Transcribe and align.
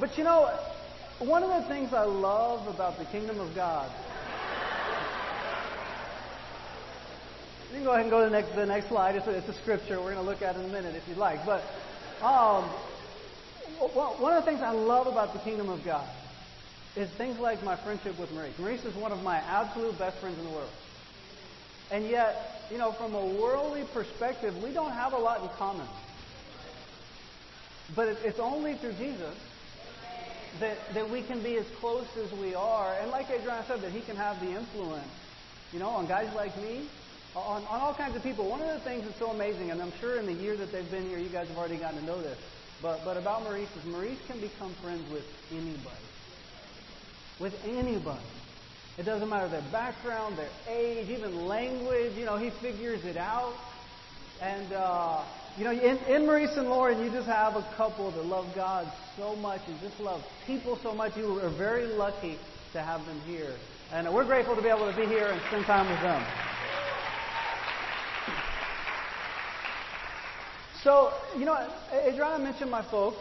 But 0.00 0.16
you 0.16 0.24
know, 0.24 0.50
one 1.18 1.42
of 1.42 1.50
the 1.50 1.68
things 1.68 1.92
I 1.92 2.04
love 2.04 2.66
about 2.66 2.98
the 2.98 3.04
kingdom 3.04 3.38
of 3.38 3.54
God. 3.54 3.90
You 7.68 7.76
can 7.76 7.84
go 7.84 7.90
ahead 7.90 8.02
and 8.02 8.10
go 8.10 8.24
to 8.24 8.24
the 8.24 8.30
next, 8.30 8.54
the 8.56 8.66
next 8.66 8.88
slide. 8.88 9.14
It's 9.14 9.26
a, 9.26 9.30
it's 9.30 9.48
a 9.48 9.52
scripture 9.52 9.98
we're 9.98 10.14
going 10.14 10.24
to 10.24 10.28
look 10.28 10.40
at 10.40 10.56
in 10.56 10.64
a 10.64 10.68
minute 10.68 10.96
if 10.96 11.06
you'd 11.06 11.18
like. 11.18 11.44
But 11.44 11.62
um, 12.22 12.64
one 13.78 14.32
of 14.32 14.42
the 14.42 14.50
things 14.50 14.62
I 14.62 14.70
love 14.70 15.06
about 15.06 15.34
the 15.34 15.38
kingdom 15.40 15.68
of 15.68 15.84
God 15.84 16.08
is 16.96 17.08
things 17.10 17.38
like 17.38 17.62
my 17.62 17.76
friendship 17.76 18.18
with 18.18 18.32
Maurice. 18.32 18.58
Maurice 18.58 18.84
is 18.84 18.94
one 18.96 19.12
of 19.12 19.22
my 19.22 19.36
absolute 19.36 19.98
best 19.98 20.16
friends 20.18 20.38
in 20.38 20.44
the 20.46 20.50
world. 20.50 20.70
And 21.90 22.08
yet, 22.08 22.64
you 22.70 22.78
know, 22.78 22.92
from 22.92 23.14
a 23.14 23.24
worldly 23.24 23.84
perspective, 23.92 24.60
we 24.62 24.72
don't 24.72 24.92
have 24.92 25.12
a 25.12 25.18
lot 25.18 25.42
in 25.42 25.48
common. 25.50 25.86
But 27.94 28.08
it's 28.24 28.38
only 28.38 28.74
through 28.74 28.94
Jesus 28.94 29.36
that, 30.58 30.94
that 30.94 31.08
we 31.08 31.22
can 31.22 31.42
be 31.42 31.56
as 31.56 31.66
close 31.80 32.06
as 32.16 32.32
we 32.32 32.54
are. 32.54 32.94
And 33.00 33.10
like 33.10 33.30
Adriana 33.30 33.64
said, 33.66 33.80
that 33.82 33.92
he 33.92 34.00
can 34.00 34.16
have 34.16 34.40
the 34.40 34.50
influence, 34.50 35.08
you 35.72 35.78
know, 35.78 35.90
on 35.90 36.06
guys 36.06 36.34
like 36.34 36.56
me, 36.56 36.88
on, 37.36 37.64
on 37.66 37.80
all 37.80 37.94
kinds 37.94 38.16
of 38.16 38.22
people. 38.22 38.48
One 38.48 38.60
of 38.60 38.68
the 38.68 38.80
things 38.80 39.04
that's 39.04 39.18
so 39.18 39.30
amazing, 39.30 39.70
and 39.70 39.80
I'm 39.80 39.92
sure 40.00 40.16
in 40.16 40.26
the 40.26 40.32
year 40.32 40.56
that 40.56 40.72
they've 40.72 40.90
been 40.90 41.08
here, 41.08 41.18
you 41.18 41.28
guys 41.28 41.48
have 41.48 41.56
already 41.56 41.76
gotten 41.76 42.00
to 42.00 42.04
know 42.04 42.20
this, 42.20 42.38
but, 42.82 43.04
but 43.04 43.16
about 43.16 43.44
Maurice 43.44 43.68
is 43.76 43.84
Maurice 43.84 44.18
can 44.26 44.40
become 44.40 44.72
friends 44.82 45.08
with 45.12 45.24
anybody. 45.52 46.06
With 47.38 47.54
anybody. 47.66 48.20
It 48.98 49.04
doesn't 49.04 49.28
matter 49.28 49.48
their 49.48 49.62
background, 49.72 50.36
their 50.36 50.48
age, 50.68 51.08
even 51.08 51.46
language. 51.46 52.14
You 52.16 52.26
know, 52.26 52.36
he 52.36 52.50
figures 52.50 53.04
it 53.04 53.16
out. 53.16 53.54
And, 54.42 54.72
uh, 54.72 55.22
you 55.58 55.64
know, 55.64 55.72
in, 55.72 55.98
in 56.08 56.26
Maurice 56.26 56.56
and 56.56 56.68
Lauren, 56.68 57.04
you 57.04 57.10
just 57.10 57.26
have 57.26 57.56
a 57.56 57.74
couple 57.76 58.10
that 58.12 58.24
love 58.24 58.46
God 58.54 58.90
so 59.16 59.36
much 59.36 59.60
and 59.66 59.78
just 59.80 60.00
love 60.00 60.22
people 60.46 60.78
so 60.82 60.94
much. 60.94 61.16
You 61.16 61.40
are 61.40 61.50
very 61.50 61.86
lucky 61.86 62.38
to 62.72 62.80
have 62.80 63.04
them 63.04 63.20
here. 63.26 63.54
And 63.92 64.12
we're 64.14 64.24
grateful 64.24 64.56
to 64.56 64.62
be 64.62 64.68
able 64.68 64.90
to 64.90 64.96
be 64.96 65.06
here 65.06 65.26
and 65.26 65.40
spend 65.48 65.66
time 65.66 65.90
with 65.90 66.00
them. 66.00 66.24
So, 70.82 71.12
you 71.36 71.44
know, 71.44 71.68
Adriana 71.92 72.42
mentioned 72.42 72.70
my 72.70 72.82
folks. 72.90 73.18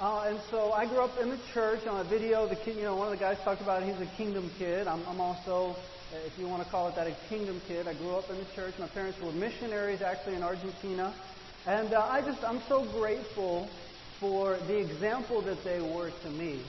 Uh, 0.00 0.24
and 0.26 0.40
so 0.50 0.72
I 0.72 0.86
grew 0.86 1.00
up 1.00 1.18
in 1.20 1.28
the 1.28 1.38
church 1.52 1.86
on 1.86 2.04
a 2.04 2.08
video. 2.08 2.48
The 2.48 2.56
kid, 2.56 2.76
you 2.76 2.82
know, 2.84 2.96
one 2.96 3.12
of 3.12 3.18
the 3.18 3.22
guys 3.22 3.36
talked 3.44 3.60
about 3.60 3.82
it. 3.82 3.94
He's 3.94 4.00
a 4.00 4.10
kingdom 4.16 4.50
kid. 4.58 4.86
I'm, 4.86 5.04
I'm 5.06 5.20
also, 5.20 5.76
if 6.26 6.38
you 6.38 6.46
want 6.46 6.62
to 6.62 6.68
call 6.70 6.88
it 6.88 6.94
that, 6.96 7.06
a 7.06 7.16
kingdom 7.28 7.60
kid. 7.66 7.88
I 7.88 7.94
grew 7.94 8.14
up 8.16 8.28
in 8.28 8.36
the 8.36 8.44
church. 8.54 8.74
My 8.78 8.88
parents 8.88 9.18
were 9.20 9.32
missionaries 9.32 10.02
actually 10.02 10.34
in 10.34 10.42
Argentina. 10.42 11.14
And 11.66 11.92
uh, 11.94 12.06
I 12.10 12.20
just, 12.20 12.42
I'm 12.44 12.60
so 12.68 12.84
grateful 12.98 13.68
for 14.20 14.58
the 14.66 14.78
example 14.78 15.40
that 15.42 15.64
they 15.64 15.80
were 15.80 16.10
to 16.24 16.30
me. 16.30 16.62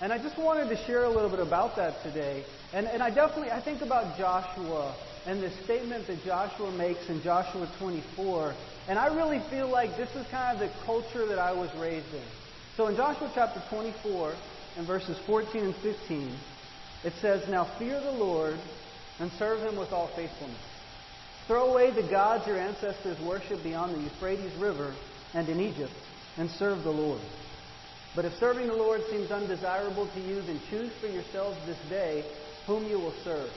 And 0.00 0.12
I 0.12 0.18
just 0.18 0.38
wanted 0.38 0.68
to 0.68 0.76
share 0.84 1.04
a 1.04 1.10
little 1.10 1.30
bit 1.30 1.40
about 1.40 1.76
that 1.76 2.02
today. 2.02 2.44
And, 2.72 2.86
and 2.86 3.02
I 3.02 3.10
definitely, 3.10 3.50
I 3.50 3.60
think 3.60 3.82
about 3.82 4.18
Joshua 4.18 4.94
and 5.26 5.42
the 5.42 5.50
statement 5.64 6.06
that 6.06 6.24
Joshua 6.24 6.70
makes 6.72 7.08
in 7.08 7.22
Joshua 7.22 7.70
24. 7.78 8.54
And 8.88 8.98
I 8.98 9.14
really 9.14 9.40
feel 9.50 9.68
like 9.68 9.96
this 9.96 10.10
is 10.16 10.26
kind 10.30 10.60
of 10.60 10.68
the 10.68 10.74
culture 10.84 11.26
that 11.26 11.38
I 11.38 11.52
was 11.52 11.70
raised 11.78 12.12
in. 12.14 12.22
So 12.76 12.86
in 12.86 12.96
Joshua 12.96 13.30
chapter 13.34 13.62
24 13.70 14.34
and 14.76 14.86
verses 14.86 15.18
14 15.26 15.64
and 15.64 15.74
15, 15.76 16.36
it 17.04 17.12
says, 17.20 17.48
Now 17.48 17.64
fear 17.78 18.00
the 18.00 18.12
Lord 18.12 18.58
and 19.18 19.30
serve 19.32 19.60
him 19.60 19.76
with 19.76 19.92
all 19.92 20.08
faithfulness. 20.08 20.58
Throw 21.46 21.70
away 21.70 21.90
the 21.90 22.08
gods 22.08 22.46
your 22.46 22.58
ancestors 22.58 23.18
worshipped 23.20 23.64
beyond 23.64 23.94
the 23.94 24.02
Euphrates 24.02 24.54
River 24.56 24.94
and 25.34 25.48
in 25.48 25.60
Egypt, 25.60 25.92
and 26.36 26.50
serve 26.50 26.84
the 26.84 26.90
Lord. 26.90 27.20
But 28.14 28.24
if 28.24 28.34
serving 28.34 28.66
the 28.66 28.74
Lord 28.74 29.02
seems 29.10 29.30
undesirable 29.30 30.08
to 30.14 30.20
you, 30.20 30.42
then 30.42 30.60
choose 30.70 30.92
for 31.00 31.06
yourselves 31.06 31.58
this 31.66 31.78
day 31.88 32.24
whom 32.66 32.86
you 32.86 32.98
will 32.98 33.14
serve 33.24 33.50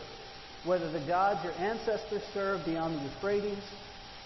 whether 0.63 0.91
the 0.91 0.99
gods 0.99 1.43
your 1.43 1.53
ancestors 1.53 2.21
served 2.33 2.65
beyond 2.65 2.95
the 2.95 3.03
Euphrates, 3.03 3.63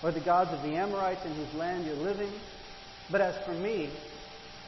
or 0.04 0.12
the 0.12 0.20
gods 0.20 0.52
of 0.52 0.62
the 0.64 0.76
Amorites 0.76 1.24
in 1.26 1.34
whose 1.34 1.54
land 1.54 1.86
you're 1.86 1.96
living. 1.96 2.32
But 3.10 3.22
as 3.22 3.36
for 3.46 3.54
me 3.54 3.90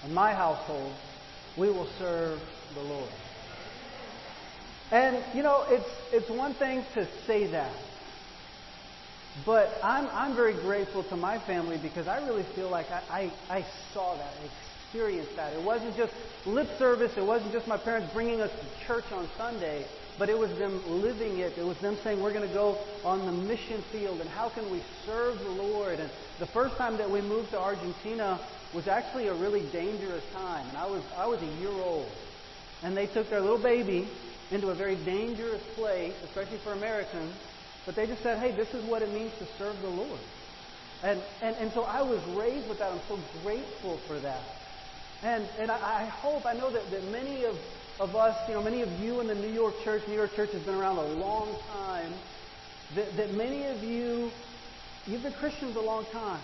and 0.03 0.13
my 0.13 0.33
household, 0.33 0.93
we 1.57 1.69
will 1.69 1.89
serve 1.99 2.39
the 2.73 2.81
Lord. 2.81 3.09
And, 4.91 5.23
you 5.35 5.43
know, 5.43 5.65
it's, 5.67 5.89
it's 6.11 6.29
one 6.29 6.53
thing 6.53 6.85
to 6.93 7.07
say 7.25 7.47
that. 7.47 7.73
But 9.45 9.69
I'm, 9.83 10.07
I'm 10.07 10.35
very 10.35 10.53
grateful 10.53 11.03
to 11.03 11.15
my 11.15 11.39
family 11.39 11.77
because 11.77 12.07
I 12.07 12.25
really 12.25 12.45
feel 12.55 12.69
like 12.69 12.89
I, 12.89 13.31
I, 13.49 13.57
I 13.57 13.65
saw 13.93 14.15
that, 14.15 14.33
experienced 14.83 15.35
that. 15.35 15.53
It 15.53 15.63
wasn't 15.63 15.95
just 15.95 16.13
lip 16.45 16.67
service, 16.79 17.11
it 17.17 17.25
wasn't 17.25 17.51
just 17.51 17.67
my 17.67 17.77
parents 17.77 18.11
bringing 18.13 18.41
us 18.41 18.51
to 18.51 18.87
church 18.87 19.05
on 19.11 19.27
Sunday 19.37 19.85
but 20.17 20.29
it 20.29 20.37
was 20.37 20.49
them 20.57 20.81
living 20.87 21.39
it. 21.39 21.57
It 21.57 21.65
was 21.65 21.77
them 21.77 21.97
saying, 22.03 22.21
we're 22.21 22.33
going 22.33 22.47
to 22.47 22.53
go 22.53 22.77
on 23.03 23.25
the 23.25 23.31
mission 23.31 23.83
field 23.91 24.19
and 24.19 24.29
how 24.29 24.49
can 24.49 24.69
we 24.71 24.81
serve 25.05 25.39
the 25.39 25.49
Lord? 25.49 25.99
And 25.99 26.09
the 26.39 26.47
first 26.47 26.75
time 26.77 26.97
that 26.97 27.09
we 27.09 27.21
moved 27.21 27.51
to 27.51 27.59
Argentina 27.59 28.39
was 28.73 28.87
actually 28.87 29.27
a 29.27 29.33
really 29.33 29.69
dangerous 29.71 30.23
time. 30.33 30.67
And 30.69 30.77
I 30.77 30.87
was, 30.87 31.03
I 31.15 31.27
was 31.27 31.41
a 31.41 31.61
year 31.61 31.71
old. 31.71 32.09
And 32.83 32.97
they 32.97 33.07
took 33.07 33.29
their 33.29 33.41
little 33.41 33.61
baby 33.61 34.07
into 34.51 34.69
a 34.69 34.75
very 34.75 34.95
dangerous 34.95 35.61
place, 35.75 36.13
especially 36.23 36.57
for 36.57 36.73
Americans. 36.73 37.33
But 37.85 37.95
they 37.95 38.05
just 38.05 38.21
said, 38.21 38.39
hey, 38.39 38.51
this 38.51 38.73
is 38.73 38.83
what 38.85 39.01
it 39.01 39.11
means 39.11 39.31
to 39.39 39.47
serve 39.57 39.79
the 39.81 39.89
Lord. 39.89 40.19
And, 41.03 41.21
and, 41.41 41.55
and 41.57 41.71
so 41.71 41.83
I 41.83 42.01
was 42.01 42.23
raised 42.35 42.67
with 42.67 42.79
that. 42.79 42.91
I'm 42.91 43.01
so 43.07 43.19
grateful 43.43 43.97
for 44.07 44.19
that. 44.19 44.41
And, 45.23 45.47
and 45.59 45.71
I, 45.71 46.03
I 46.03 46.05
hope, 46.05 46.45
I 46.45 46.53
know 46.53 46.69
that, 46.71 46.89
that 46.91 47.03
many 47.05 47.45
of 47.45 47.55
of 47.99 48.15
us, 48.15 48.37
you 48.47 48.53
know, 48.53 48.61
many 48.61 48.81
of 48.81 48.91
you 48.99 49.19
in 49.21 49.27
the 49.27 49.35
New 49.35 49.51
York 49.51 49.73
church, 49.83 50.07
New 50.07 50.13
York 50.13 50.35
church 50.35 50.51
has 50.51 50.61
been 50.63 50.75
around 50.75 50.97
a 50.97 51.07
long 51.15 51.57
time, 51.73 52.13
that, 52.95 53.15
that 53.17 53.33
many 53.33 53.65
of 53.65 53.83
you, 53.83 54.29
you've 55.07 55.23
been 55.23 55.33
Christians 55.33 55.75
a 55.75 55.81
long 55.81 56.05
time. 56.11 56.39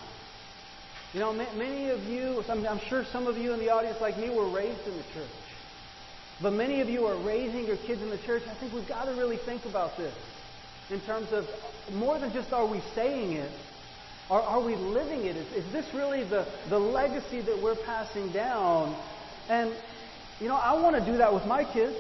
You 1.14 1.20
know, 1.20 1.32
many 1.32 1.92
of 1.92 2.04
you, 2.06 2.44
I'm 2.50 2.80
sure 2.80 3.06
some 3.06 3.28
of 3.28 3.38
you 3.38 3.54
in 3.54 3.60
the 3.60 3.70
audience 3.70 4.02
like 4.02 4.18
me 4.18 4.32
were 4.32 4.50
raised 4.50 4.88
in 4.88 4.98
the 4.98 5.04
church. 5.14 5.30
But 6.42 6.54
many 6.54 6.82
of 6.82 6.90
you 6.90 7.06
are 7.06 7.16
raising 7.16 7.66
your 7.66 7.78
kids 7.78 8.02
in 8.02 8.10
the 8.10 8.18
church. 8.18 8.44
I 8.50 8.54
think 8.56 8.74
we've 8.74 8.88
got 8.88 9.06
to 9.06 9.12
really 9.12 9.38
think 9.38 9.66
about 9.66 9.98
this 9.98 10.14
in 10.90 11.00
terms 11.02 11.32
of 11.32 11.48
more 11.94 12.20
than 12.20 12.32
just 12.34 12.52
are 12.52 12.66
we 12.66 12.82
saying 12.96 13.34
it, 13.34 13.52
are, 14.30 14.42
are 14.42 14.62
we 14.62 14.76
living 14.76 15.26
it? 15.26 15.36
Is, 15.36 15.66
is 15.66 15.72
this 15.72 15.94
really 15.94 16.24
the, 16.24 16.46
the 16.70 16.80
legacy 16.80 17.42
that 17.42 17.62
we're 17.62 17.76
passing 17.76 18.32
down? 18.32 18.96
And 19.50 19.72
you 20.40 20.48
know, 20.48 20.56
I 20.56 20.74
want 20.74 20.96
to 20.96 21.06
do 21.06 21.18
that 21.18 21.34
with 21.34 21.46
my 21.46 21.64
kids. 21.64 21.96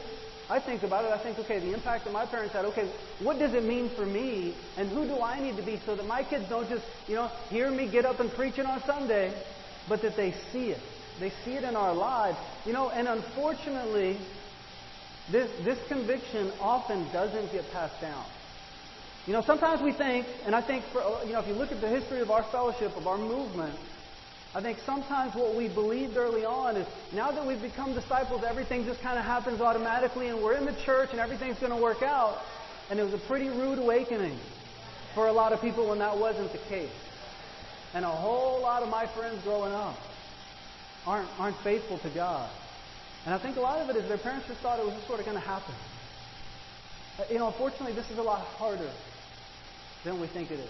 I 0.50 0.59
think 0.59 0.83
about 0.83 1.05
it. 1.05 1.11
I 1.11 1.17
think, 1.17 1.39
okay, 1.39 1.59
the 1.59 1.73
impact 1.73 2.03
that 2.03 2.13
my 2.13 2.25
parents 2.25 2.53
had. 2.53 2.65
Okay, 2.65 2.89
what 3.19 3.39
does 3.39 3.53
it 3.53 3.63
mean 3.63 3.89
for 3.89 4.05
me, 4.05 4.53
and 4.77 4.89
who 4.89 5.05
do 5.05 5.21
I 5.21 5.39
need 5.39 5.55
to 5.55 5.63
be 5.63 5.79
so 5.85 5.95
that 5.95 6.05
my 6.05 6.23
kids 6.23 6.50
don't 6.50 6.67
just, 6.67 6.83
you 7.07 7.15
know, 7.15 7.31
hear 7.50 7.71
me 7.71 7.88
get 7.88 8.05
up 8.05 8.19
and 8.19 8.31
preaching 8.31 8.65
on 8.65 8.81
Sunday, 8.83 9.33
but 9.88 10.01
that 10.01 10.17
they 10.17 10.33
see 10.51 10.71
it. 10.71 10.81
They 11.19 11.31
see 11.46 11.53
it 11.53 11.63
in 11.63 11.75
our 11.75 11.94
lives. 11.94 12.38
You 12.66 12.74
know, 12.74 12.90
and 12.90 13.07
unfortunately, 13.07 14.18
this 15.31 15.50
this 15.63 15.79
conviction 15.88 16.51
often 16.59 17.12
doesn't 17.12 17.51
get 17.51 17.69
passed 17.72 18.00
down. 18.01 18.25
You 19.25 19.34
know, 19.34 19.41
sometimes 19.41 19.81
we 19.81 19.94
think, 19.94 20.28
and 20.46 20.53
I 20.53 20.62
think, 20.62 20.84
for, 20.91 21.01
you 21.25 21.31
know, 21.31 21.40
if 21.40 21.47
you 21.47 21.53
look 21.53 21.72
at 21.72 21.79
the 21.79 21.88
history 21.88 22.19
of 22.19 22.29
our 22.29 22.44
fellowship, 22.44 22.97
of 22.97 23.07
our 23.07 23.18
movement, 23.18 23.74
I 24.53 24.62
think 24.62 24.79
sometimes 24.85 25.34
what 25.34 25.56
we 25.56 25.69
believed 25.69 26.18
early 26.18 26.44
on 26.44 26.75
is 26.75 26.88
now 27.13 27.31
that 27.31 27.45
we've 27.45 27.62
become 27.62 27.94
disciples, 27.94 28.44
everything 28.44 28.85
just 28.85 29.01
kind 29.01 29.18
of 29.18 29.25
happens 29.25 29.62
automatically 29.62 30.28
and 30.28 30.44
we're 30.44 30.56
in 30.57 30.66
the 30.66 30.75
church 30.85 31.09
and 31.12 31.19
everything's 31.19 31.57
going 31.57 31.72
to 31.72 31.81
work 31.81 32.03
out. 32.03 32.38
And 32.90 33.00
it 33.00 33.03
was 33.03 33.13
a 33.13 33.18
pretty 33.18 33.47
rude 33.47 33.80
awakening 33.80 34.38
for 35.16 35.28
a 35.28 35.31
lot 35.31 35.53
of 35.53 35.62
people 35.62 35.90
when 35.90 36.00
that 36.00 36.18
wasn't 36.18 36.51
the 36.51 36.59
case. 36.69 36.91
And 37.95 38.06
a 38.06 38.09
whole 38.09 38.62
lot 38.62 38.84
of 38.84 38.90
my 38.90 39.07
friends 39.07 39.41
growing 39.44 39.74
up 39.74 39.97
aren't, 41.05 41.29
aren't 41.39 41.57
faithful 41.57 41.97
to 41.99 42.09
God. 42.09 42.49
And 43.25 43.33
I 43.33 43.37
think 43.37 43.57
a 43.57 43.61
lot 43.61 43.79
of 43.79 43.89
it 43.89 43.95
is 43.95 44.07
their 44.07 44.17
parents 44.17 44.47
just 44.47 44.59
thought 44.61 44.79
it 44.79 44.85
was 44.85 44.94
just 44.95 45.07
sort 45.07 45.19
of 45.19 45.25
going 45.25 45.38
to 45.38 45.47
happen. 45.47 45.73
You 47.29 47.39
know, 47.39 47.47
unfortunately, 47.47 47.94
this 47.94 48.09
is 48.09 48.17
a 48.17 48.23
lot 48.23 48.41
harder 48.41 48.91
than 50.03 50.19
we 50.19 50.27
think 50.27 50.51
it 50.51 50.59
is. 50.59 50.69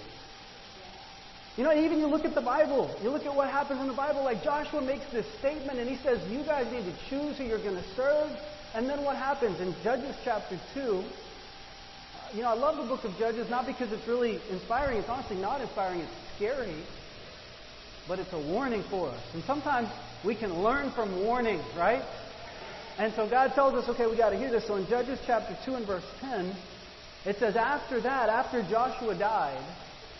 You 1.55 1.63
know, 1.63 1.73
even 1.73 1.99
you 1.99 2.07
look 2.07 2.25
at 2.25 2.33
the 2.33 2.41
Bible, 2.41 2.95
you 3.03 3.11
look 3.11 3.25
at 3.25 3.35
what 3.35 3.49
happens 3.49 3.79
in 3.79 3.87
the 3.87 3.93
Bible, 3.93 4.23
like 4.23 4.43
Joshua 4.43 4.81
makes 4.81 5.05
this 5.11 5.25
statement 5.37 5.77
and 5.77 5.87
he 5.87 5.97
says, 5.97 6.19
You 6.31 6.43
guys 6.43 6.71
need 6.71 6.85
to 6.85 6.93
choose 7.09 7.37
who 7.37 7.43
you're 7.43 7.61
going 7.61 7.75
to 7.75 7.95
serve. 7.95 8.31
And 8.73 8.89
then 8.89 9.03
what 9.03 9.15
happens? 9.15 9.59
In 9.61 9.75
Judges 9.83 10.15
chapter 10.23 10.59
2, 10.73 10.81
uh, 10.81 11.03
you 12.33 12.41
know, 12.41 12.49
I 12.49 12.55
love 12.55 12.77
the 12.77 12.89
book 12.89 13.03
of 13.03 13.15
Judges 13.19 13.47
not 13.51 13.67
because 13.67 13.91
it's 13.91 14.07
really 14.07 14.41
inspiring, 14.49 14.97
it's 14.97 15.09
honestly 15.09 15.37
not 15.37 15.61
inspiring, 15.61 15.99
it's 15.99 16.11
scary, 16.35 16.75
but 18.07 18.19
it's 18.19 18.33
a 18.33 18.39
warning 18.39 18.83
for 18.89 19.09
us. 19.09 19.21
And 19.33 19.43
sometimes 19.43 19.89
we 20.25 20.35
can 20.35 20.61
learn 20.61 20.91
from 20.91 21.23
warnings, 21.23 21.63
right? 21.77 22.03
And 22.97 23.13
so 23.13 23.29
God 23.29 23.53
tells 23.53 23.73
us, 23.73 23.89
okay, 23.89 24.05
we 24.05 24.17
got 24.17 24.29
to 24.31 24.37
hear 24.37 24.51
this. 24.51 24.67
So 24.67 24.75
in 24.75 24.87
Judges 24.87 25.19
chapter 25.25 25.57
2 25.65 25.75
and 25.75 25.87
verse 25.87 26.03
10, 26.19 26.55
it 27.25 27.37
says, 27.39 27.55
After 27.55 28.01
that, 28.01 28.29
after 28.29 28.61
Joshua 28.63 29.17
died, 29.17 29.63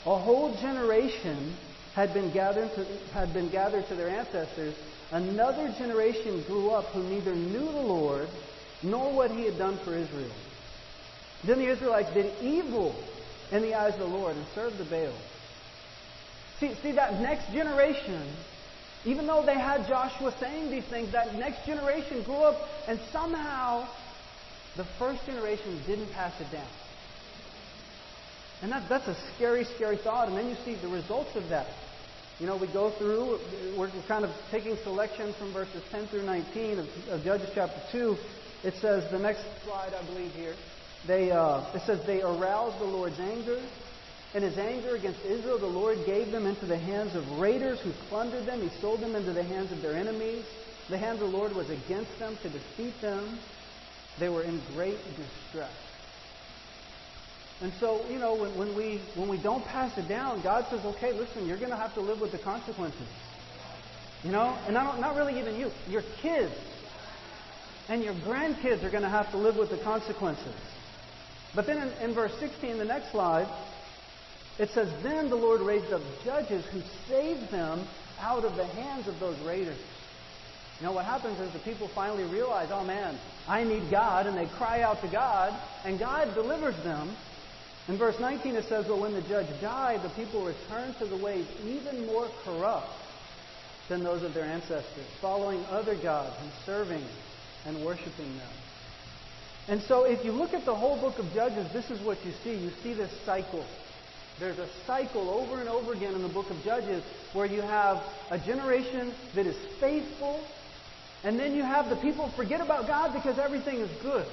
a 0.05 0.17
whole 0.17 0.55
generation 0.59 1.55
had 1.93 2.13
been 2.13 2.33
gathered 2.33 2.73
to, 2.75 2.85
had 3.13 3.33
been 3.33 3.51
gathered 3.51 3.87
to 3.87 3.95
their 3.95 4.09
ancestors, 4.09 4.75
another 5.11 5.73
generation 5.77 6.43
grew 6.47 6.71
up 6.71 6.85
who 6.85 7.03
neither 7.03 7.35
knew 7.35 7.59
the 7.59 7.81
Lord 7.81 8.27
nor 8.81 9.13
what 9.13 9.31
he 9.31 9.45
had 9.45 9.57
done 9.57 9.77
for 9.83 9.95
Israel. 9.95 10.31
Then 11.45 11.59
the 11.59 11.69
Israelites 11.69 12.13
did 12.13 12.33
evil 12.41 12.95
in 13.51 13.61
the 13.61 13.75
eyes 13.75 13.93
of 13.93 13.99
the 13.99 14.05
Lord 14.05 14.35
and 14.35 14.45
served 14.55 14.77
the 14.77 14.85
Baal. 14.85 15.13
See, 16.63 16.75
see 16.81 16.91
that 16.93 17.19
next 17.19 17.51
generation, 17.51 18.25
even 19.03 19.27
though 19.27 19.45
they 19.45 19.59
had 19.59 19.85
Joshua 19.85 20.33
saying 20.39 20.71
these 20.71 20.85
things, 20.85 21.11
that 21.11 21.35
next 21.35 21.65
generation 21.65 22.23
grew 22.23 22.35
up 22.35 22.55
and 22.87 23.01
somehow 23.11 23.85
the 24.77 24.85
first 24.97 25.25
generation 25.25 25.81
didn't 25.85 26.09
pass 26.13 26.39
it 26.39 26.49
down. 26.53 26.67
And 28.61 28.71
that, 28.71 28.87
that's 28.87 29.07
a 29.09 29.17
scary, 29.35 29.65
scary 29.75 29.97
thought. 29.97 30.29
And 30.29 30.37
then 30.37 30.47
you 30.47 30.55
see 30.63 30.75
the 30.75 30.87
results 30.87 31.35
of 31.35 31.49
that. 31.49 31.67
You 32.39 32.45
know, 32.45 32.55
we 32.55 32.67
go 32.67 32.91
through, 32.91 33.39
we're 33.77 33.91
kind 34.07 34.23
of 34.23 34.31
taking 34.49 34.77
selections 34.83 35.35
from 35.35 35.51
verses 35.51 35.83
10 35.91 36.07
through 36.07 36.23
19 36.23 36.79
of, 36.79 36.87
of 37.09 37.23
Judges 37.25 37.49
chapter 37.53 37.81
2. 37.91 38.15
It 38.63 38.75
says, 38.75 39.11
the 39.11 39.19
next 39.19 39.43
slide, 39.65 39.93
I 39.93 40.05
believe, 40.05 40.31
here. 40.31 40.55
They, 41.07 41.29
uh, 41.29 41.75
it 41.75 41.81
says, 41.85 41.99
they 42.07 42.21
aroused 42.21 42.79
the 42.79 42.85
Lord's 42.85 43.19
anger. 43.19 43.61
In 44.33 44.41
his 44.41 44.57
anger 44.57 44.95
against 44.95 45.23
Israel, 45.25 45.59
the 45.59 45.67
Lord 45.67 45.99
gave 46.05 46.31
them 46.31 46.47
into 46.47 46.65
the 46.65 46.77
hands 46.77 47.15
of 47.15 47.39
raiders 47.39 47.79
who 47.81 47.91
plundered 48.09 48.47
them. 48.47 48.61
He 48.61 48.69
sold 48.81 48.99
them 48.99 49.15
into 49.15 49.31
the 49.31 49.43
hands 49.43 49.71
of 49.71 49.81
their 49.81 49.93
enemies. 49.93 50.43
The 50.89 50.97
hand 50.97 51.21
of 51.21 51.31
the 51.31 51.37
Lord 51.37 51.55
was 51.55 51.69
against 51.69 52.17
them 52.17 52.37
to 52.41 52.49
defeat 52.49 52.99
them. 52.99 53.37
They 54.19 54.29
were 54.29 54.41
in 54.41 54.59
great 54.73 54.97
distress. 55.15 55.71
And 57.61 57.71
so, 57.79 58.05
you 58.09 58.17
know, 58.17 58.33
when, 58.35 58.57
when, 58.57 58.75
we, 58.75 59.01
when 59.15 59.29
we 59.29 59.37
don't 59.37 59.63
pass 59.65 59.97
it 59.97 60.07
down, 60.09 60.41
God 60.41 60.65
says, 60.69 60.83
okay, 60.83 61.13
listen, 61.13 61.47
you're 61.47 61.57
going 61.57 61.69
to 61.69 61.77
have 61.77 61.93
to 61.93 62.01
live 62.01 62.19
with 62.19 62.31
the 62.31 62.39
consequences. 62.39 63.07
You 64.23 64.31
know? 64.31 64.57
And 64.65 64.73
not, 64.73 64.99
not 64.99 65.15
really 65.15 65.39
even 65.39 65.55
you, 65.55 65.69
your 65.87 66.03
kids 66.21 66.55
and 67.87 68.03
your 68.03 68.15
grandkids 68.15 68.83
are 68.83 68.89
going 68.89 69.03
to 69.03 69.09
have 69.09 69.29
to 69.31 69.37
live 69.37 69.55
with 69.57 69.69
the 69.69 69.77
consequences. 69.77 70.55
But 71.55 71.67
then 71.67 71.87
in, 71.87 72.09
in 72.09 72.15
verse 72.15 72.33
16, 72.39 72.79
the 72.79 72.85
next 72.85 73.11
slide, 73.11 73.47
it 74.59 74.69
says, 74.71 74.89
Then 75.01 75.29
the 75.29 75.35
Lord 75.35 75.61
raised 75.61 75.91
up 75.91 76.01
judges 76.23 76.65
who 76.71 76.81
saved 77.07 77.51
them 77.51 77.87
out 78.19 78.45
of 78.45 78.55
the 78.55 78.65
hands 78.65 79.07
of 79.07 79.19
those 79.19 79.39
raiders. 79.45 79.79
You 80.79 80.87
know, 80.87 80.93
what 80.93 81.05
happens 81.05 81.39
is 81.39 81.51
the 81.53 81.59
people 81.59 81.89
finally 81.93 82.23
realize, 82.23 82.69
oh 82.71 82.83
man, 82.83 83.17
I 83.47 83.63
need 83.63 83.89
God, 83.91 84.27
and 84.27 84.37
they 84.37 84.47
cry 84.57 84.81
out 84.81 85.01
to 85.01 85.07
God, 85.07 85.53
and 85.85 85.99
God 85.99 86.33
delivers 86.33 86.75
them. 86.83 87.15
In 87.87 87.97
verse 87.97 88.19
19 88.19 88.55
it 88.55 88.65
says, 88.65 88.85
But 88.87 88.99
when 88.99 89.13
the 89.13 89.21
judge 89.21 89.47
died, 89.61 90.01
the 90.03 90.09
people 90.09 90.45
returned 90.45 90.95
to 90.99 91.05
the 91.05 91.17
ways 91.17 91.45
even 91.65 92.05
more 92.05 92.27
corrupt 92.43 92.87
than 93.89 94.03
those 94.03 94.23
of 94.23 94.33
their 94.33 94.45
ancestors, 94.45 95.05
following 95.21 95.63
other 95.65 95.95
gods 96.01 96.35
and 96.41 96.51
serving 96.65 97.03
and 97.65 97.85
worshiping 97.85 98.37
them. 98.37 98.51
And 99.67 99.81
so 99.83 100.03
if 100.03 100.25
you 100.25 100.31
look 100.31 100.53
at 100.53 100.65
the 100.65 100.75
whole 100.75 100.99
book 100.99 101.19
of 101.19 101.31
Judges, 101.33 101.71
this 101.71 101.89
is 101.89 102.05
what 102.05 102.17
you 102.25 102.33
see. 102.43 102.55
You 102.55 102.71
see 102.81 102.93
this 102.93 103.11
cycle. 103.25 103.65
There's 104.39 104.57
a 104.59 104.67
cycle 104.87 105.29
over 105.29 105.59
and 105.59 105.69
over 105.69 105.93
again 105.93 106.15
in 106.15 106.21
the 106.21 106.29
book 106.29 106.49
of 106.49 106.61
Judges 106.63 107.03
where 107.33 107.45
you 107.45 107.61
have 107.61 108.01
a 108.31 108.39
generation 108.39 109.13
that 109.35 109.45
is 109.45 109.55
faithful, 109.79 110.43
and 111.23 111.39
then 111.39 111.55
you 111.55 111.63
have 111.63 111.89
the 111.89 111.95
people 111.97 112.29
forget 112.35 112.59
about 112.59 112.87
God 112.87 113.13
because 113.13 113.37
everything 113.37 113.77
is 113.77 113.91
good. 114.01 114.25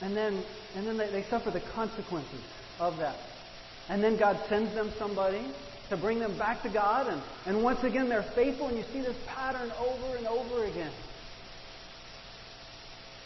And 0.00 0.16
then, 0.16 0.42
and 0.74 0.86
then 0.86 0.96
they, 0.96 1.10
they 1.10 1.22
suffer 1.30 1.50
the 1.50 1.62
consequences 1.74 2.42
of 2.80 2.96
that. 2.98 3.16
And 3.88 4.02
then 4.02 4.16
God 4.18 4.38
sends 4.48 4.74
them 4.74 4.92
somebody 4.98 5.44
to 5.88 5.96
bring 5.96 6.18
them 6.18 6.36
back 6.38 6.62
to 6.62 6.68
God, 6.68 7.06
and, 7.06 7.22
and 7.46 7.62
once 7.62 7.84
again 7.84 8.08
they're 8.08 8.22
faithful, 8.34 8.68
and 8.68 8.78
you 8.78 8.84
see 8.92 9.00
this 9.00 9.16
pattern 9.26 9.70
over 9.78 10.16
and 10.16 10.26
over 10.26 10.64
again. 10.64 10.92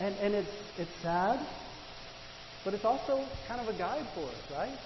And, 0.00 0.14
and 0.17 0.34
it's, 0.34 0.50
it's 0.76 0.90
sad, 1.02 1.40
but 2.67 2.75
it's 2.75 2.85
also 2.85 3.25
kind 3.47 3.61
of 3.61 3.73
a 3.73 3.79
guide 3.79 4.05
for 4.13 4.25
us, 4.25 4.51
right? 4.53 4.77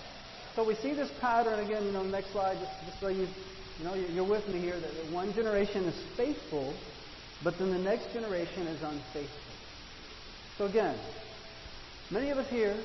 So 0.55 0.63
we 0.63 0.75
see 0.75 0.93
this 0.93 1.11
pattern 1.19 1.59
again, 1.61 1.83
you 1.87 1.93
know, 1.93 2.03
next 2.03 2.31
slide, 2.31 2.59
just, 2.61 2.73
just 2.85 3.01
so 3.01 3.09
you, 3.09 3.27
you 3.79 3.85
know, 3.87 3.95
you're 3.95 4.29
with 4.29 4.47
me 4.49 4.61
here, 4.61 4.79
that 4.79 5.11
one 5.11 5.33
generation 5.33 5.87
is 5.87 5.95
faithful, 6.15 6.75
but 7.43 7.59
then 7.59 7.71
the 7.71 7.79
next 7.79 8.13
generation 8.13 8.67
is 8.67 8.83
unfaithful. 8.83 9.55
So 10.59 10.67
again, 10.67 10.95
many 12.11 12.29
of 12.29 12.37
us 12.37 12.51
here, 12.51 12.77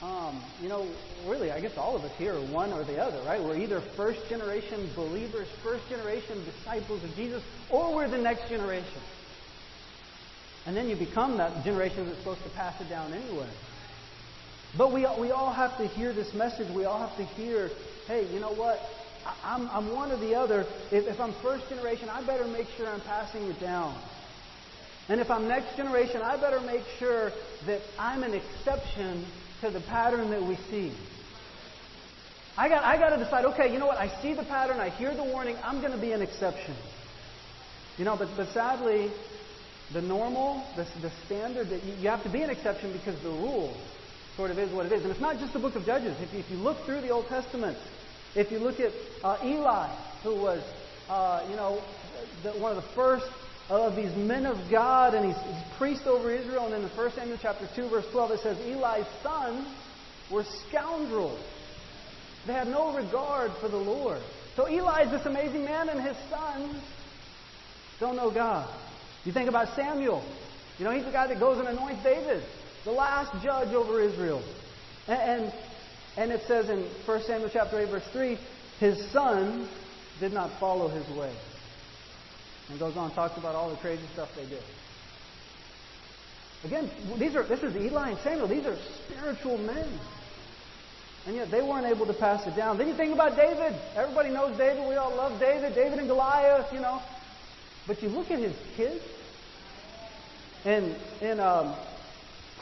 um, 0.00 0.40
you 0.62 0.68
know, 0.68 0.86
really, 1.26 1.50
I 1.50 1.60
guess 1.60 1.76
all 1.76 1.96
of 1.96 2.04
us 2.04 2.12
here 2.16 2.34
are 2.34 2.52
one 2.52 2.72
or 2.72 2.84
the 2.84 3.02
other, 3.02 3.20
right? 3.26 3.42
We're 3.42 3.56
either 3.56 3.80
first 3.96 4.28
generation 4.28 4.88
believers, 4.94 5.48
first 5.60 5.88
generation 5.88 6.44
disciples 6.44 7.02
of 7.02 7.12
Jesus, 7.16 7.42
or 7.68 7.96
we're 7.96 8.08
the 8.08 8.18
next 8.18 8.48
generation. 8.48 9.02
And 10.66 10.76
then 10.76 10.88
you 10.88 10.96
become 10.96 11.36
that 11.36 11.64
generation 11.64 12.06
that's 12.06 12.18
supposed 12.18 12.42
to 12.44 12.50
pass 12.50 12.80
it 12.80 12.88
down 12.88 13.12
anyway. 13.12 13.48
But 14.76 14.92
we, 14.92 15.06
we 15.18 15.30
all 15.30 15.52
have 15.52 15.76
to 15.78 15.86
hear 15.86 16.12
this 16.12 16.32
message. 16.34 16.68
We 16.74 16.84
all 16.84 16.98
have 16.98 17.16
to 17.18 17.24
hear, 17.24 17.70
hey, 18.06 18.26
you 18.32 18.40
know 18.40 18.52
what? 18.52 18.80
I, 19.44 19.54
am 19.54 19.68
I'm 19.72 19.92
one 19.92 20.10
or 20.10 20.16
the 20.16 20.34
other. 20.34 20.66
If, 20.90 21.06
if 21.06 21.20
I'm 21.20 21.32
first 21.42 21.68
generation, 21.68 22.08
I 22.08 22.24
better 22.26 22.46
make 22.46 22.66
sure 22.76 22.88
I'm 22.88 23.00
passing 23.02 23.44
it 23.44 23.60
down. 23.60 23.94
And 25.08 25.20
if 25.20 25.30
I'm 25.30 25.46
next 25.46 25.76
generation, 25.76 26.22
I 26.22 26.36
better 26.38 26.60
make 26.60 26.82
sure 26.98 27.30
that 27.66 27.82
I'm 27.98 28.22
an 28.22 28.34
exception 28.34 29.24
to 29.60 29.70
the 29.70 29.80
pattern 29.80 30.30
that 30.30 30.42
we 30.42 30.56
see. 30.70 30.92
I 32.56 32.68
got, 32.68 32.84
I 32.84 32.96
got 32.96 33.10
to 33.10 33.22
decide, 33.22 33.44
okay, 33.46 33.72
you 33.72 33.78
know 33.78 33.86
what? 33.86 33.98
I 33.98 34.08
see 34.22 34.32
the 34.32 34.44
pattern, 34.44 34.78
I 34.80 34.88
hear 34.88 35.14
the 35.14 35.24
warning, 35.24 35.56
I'm 35.64 35.80
going 35.80 35.92
to 35.92 35.98
be 35.98 36.12
an 36.12 36.22
exception. 36.22 36.74
You 37.98 38.04
know, 38.04 38.16
but, 38.16 38.28
but 38.36 38.48
sadly, 38.48 39.10
the 39.94 40.02
normal, 40.02 40.62
the, 40.76 40.84
the 41.00 41.10
standard 41.24 41.70
that 41.70 41.82
you, 41.84 41.94
you 41.94 42.08
have 42.08 42.22
to 42.24 42.28
be 42.28 42.42
an 42.42 42.50
exception 42.50 42.92
because 42.92 43.20
the 43.22 43.30
rule 43.30 43.74
sort 44.36 44.50
of 44.50 44.58
is 44.58 44.70
what 44.72 44.86
it 44.86 44.92
is. 44.92 45.02
And 45.02 45.10
it's 45.10 45.20
not 45.20 45.38
just 45.38 45.52
the 45.52 45.60
book 45.60 45.76
of 45.76 45.86
Judges. 45.86 46.16
If 46.20 46.32
you, 46.34 46.40
if 46.40 46.50
you 46.50 46.56
look 46.56 46.84
through 46.84 47.00
the 47.00 47.10
Old 47.10 47.28
Testament, 47.28 47.78
if 48.34 48.50
you 48.50 48.58
look 48.58 48.80
at 48.80 48.90
uh, 49.22 49.38
Eli, 49.44 49.88
who 50.24 50.34
was, 50.34 50.62
uh, 51.08 51.46
you 51.48 51.54
know, 51.54 51.80
the, 52.42 52.50
one 52.60 52.76
of 52.76 52.82
the 52.82 52.88
first 52.94 53.26
of 53.70 53.94
these 53.94 54.14
men 54.16 54.44
of 54.44 54.58
God, 54.68 55.14
and 55.14 55.24
he's, 55.24 55.40
he's 55.44 55.78
priest 55.78 56.06
over 56.06 56.30
Israel. 56.32 56.66
And 56.66 56.74
in 56.74 56.82
the 56.82 56.90
first 56.90 57.14
Samuel 57.14 57.38
chapter 57.40 57.68
2, 57.76 57.88
verse 57.88 58.04
12, 58.10 58.30
it 58.32 58.40
says, 58.40 58.58
Eli's 58.66 59.06
sons 59.22 59.68
were 60.30 60.44
scoundrels. 60.68 61.40
They 62.48 62.52
had 62.52 62.66
no 62.66 62.94
regard 62.94 63.52
for 63.60 63.68
the 63.68 63.76
Lord. 63.76 64.20
So 64.56 64.68
Eli 64.68 65.04
is 65.04 65.10
this 65.12 65.24
amazing 65.24 65.64
man, 65.64 65.88
and 65.88 66.00
his 66.00 66.16
sons 66.28 66.76
don't 68.00 68.16
know 68.16 68.32
God. 68.32 68.68
You 69.24 69.32
think 69.32 69.48
about 69.48 69.74
Samuel. 69.74 70.22
You 70.78 70.84
know, 70.84 70.90
he's 70.90 71.04
the 71.04 71.12
guy 71.12 71.26
that 71.26 71.38
goes 71.38 71.58
and 71.58 71.68
anoints 71.68 72.02
David, 72.02 72.42
the 72.84 72.92
last 72.92 73.42
judge 73.42 73.74
over 73.74 74.00
Israel. 74.00 74.42
And, 75.06 75.20
and, 75.20 75.54
and 76.16 76.32
it 76.32 76.42
says 76.46 76.68
in 76.68 76.84
1 77.06 77.22
Samuel 77.22 77.50
chapter 77.52 77.80
8, 77.80 77.90
verse 77.90 78.08
3, 78.12 78.38
his 78.80 79.10
son 79.12 79.68
did 80.20 80.32
not 80.32 80.50
follow 80.58 80.88
his 80.88 81.08
way. 81.16 81.34
And 82.68 82.78
goes 82.78 82.96
on, 82.96 83.06
and 83.06 83.14
talks 83.14 83.38
about 83.38 83.54
all 83.54 83.70
the 83.70 83.76
crazy 83.76 84.06
stuff 84.14 84.28
they 84.36 84.46
did. 84.46 84.62
Again, 86.64 86.90
these 87.18 87.36
are 87.36 87.46
this 87.46 87.62
is 87.62 87.76
Eli 87.76 88.10
and 88.10 88.18
Samuel. 88.20 88.48
These 88.48 88.64
are 88.64 88.76
spiritual 89.04 89.58
men. 89.58 89.86
And 91.26 91.36
yet 91.36 91.50
they 91.50 91.60
weren't 91.60 91.86
able 91.86 92.06
to 92.06 92.14
pass 92.14 92.46
it 92.46 92.56
down. 92.56 92.78
Then 92.78 92.88
you 92.88 92.94
think 92.94 93.12
about 93.12 93.36
David. 93.36 93.78
Everybody 93.94 94.30
knows 94.30 94.56
David. 94.56 94.88
We 94.88 94.94
all 94.94 95.14
love 95.14 95.38
David. 95.38 95.74
David 95.74 95.98
and 95.98 96.08
Goliath, 96.08 96.72
you 96.72 96.80
know. 96.80 97.02
But 97.86 98.02
you 98.02 98.08
look 98.08 98.30
at 98.30 98.38
his 98.38 98.56
kids. 98.76 99.02
And 100.64 100.96
in 101.20 101.40
um, 101.40 101.76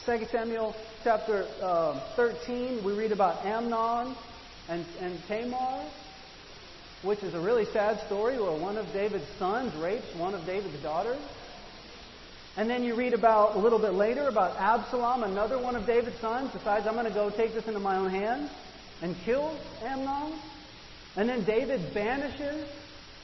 2 0.04 0.26
Samuel 0.30 0.74
chapter 1.04 1.46
uh, 1.60 2.00
13, 2.16 2.84
we 2.84 2.92
read 2.92 3.12
about 3.12 3.44
Amnon 3.44 4.16
and, 4.68 4.84
and 5.00 5.18
Tamar 5.28 5.84
which 7.02 7.22
is 7.24 7.34
a 7.34 7.40
really 7.40 7.64
sad 7.66 8.00
story 8.06 8.40
where 8.40 8.56
one 8.58 8.76
of 8.76 8.86
David's 8.92 9.26
sons 9.38 9.74
rapes 9.76 10.06
one 10.16 10.34
of 10.34 10.46
David's 10.46 10.80
daughters. 10.82 11.20
And 12.56 12.70
then 12.70 12.84
you 12.84 12.94
read 12.94 13.14
about 13.14 13.56
a 13.56 13.58
little 13.58 13.78
bit 13.78 13.94
later 13.94 14.28
about 14.28 14.56
Absalom, 14.56 15.24
another 15.24 15.60
one 15.60 15.74
of 15.74 15.86
David's 15.86 16.18
sons, 16.20 16.52
decides 16.52 16.86
I'm 16.86 16.94
going 16.94 17.06
to 17.06 17.12
go 17.12 17.30
take 17.30 17.54
this 17.54 17.66
into 17.66 17.80
my 17.80 17.96
own 17.96 18.10
hands 18.10 18.50
and 19.00 19.16
kills 19.24 19.58
Amnon. 19.82 20.38
And 21.16 21.28
then 21.28 21.44
David 21.44 21.92
banishes 21.92 22.68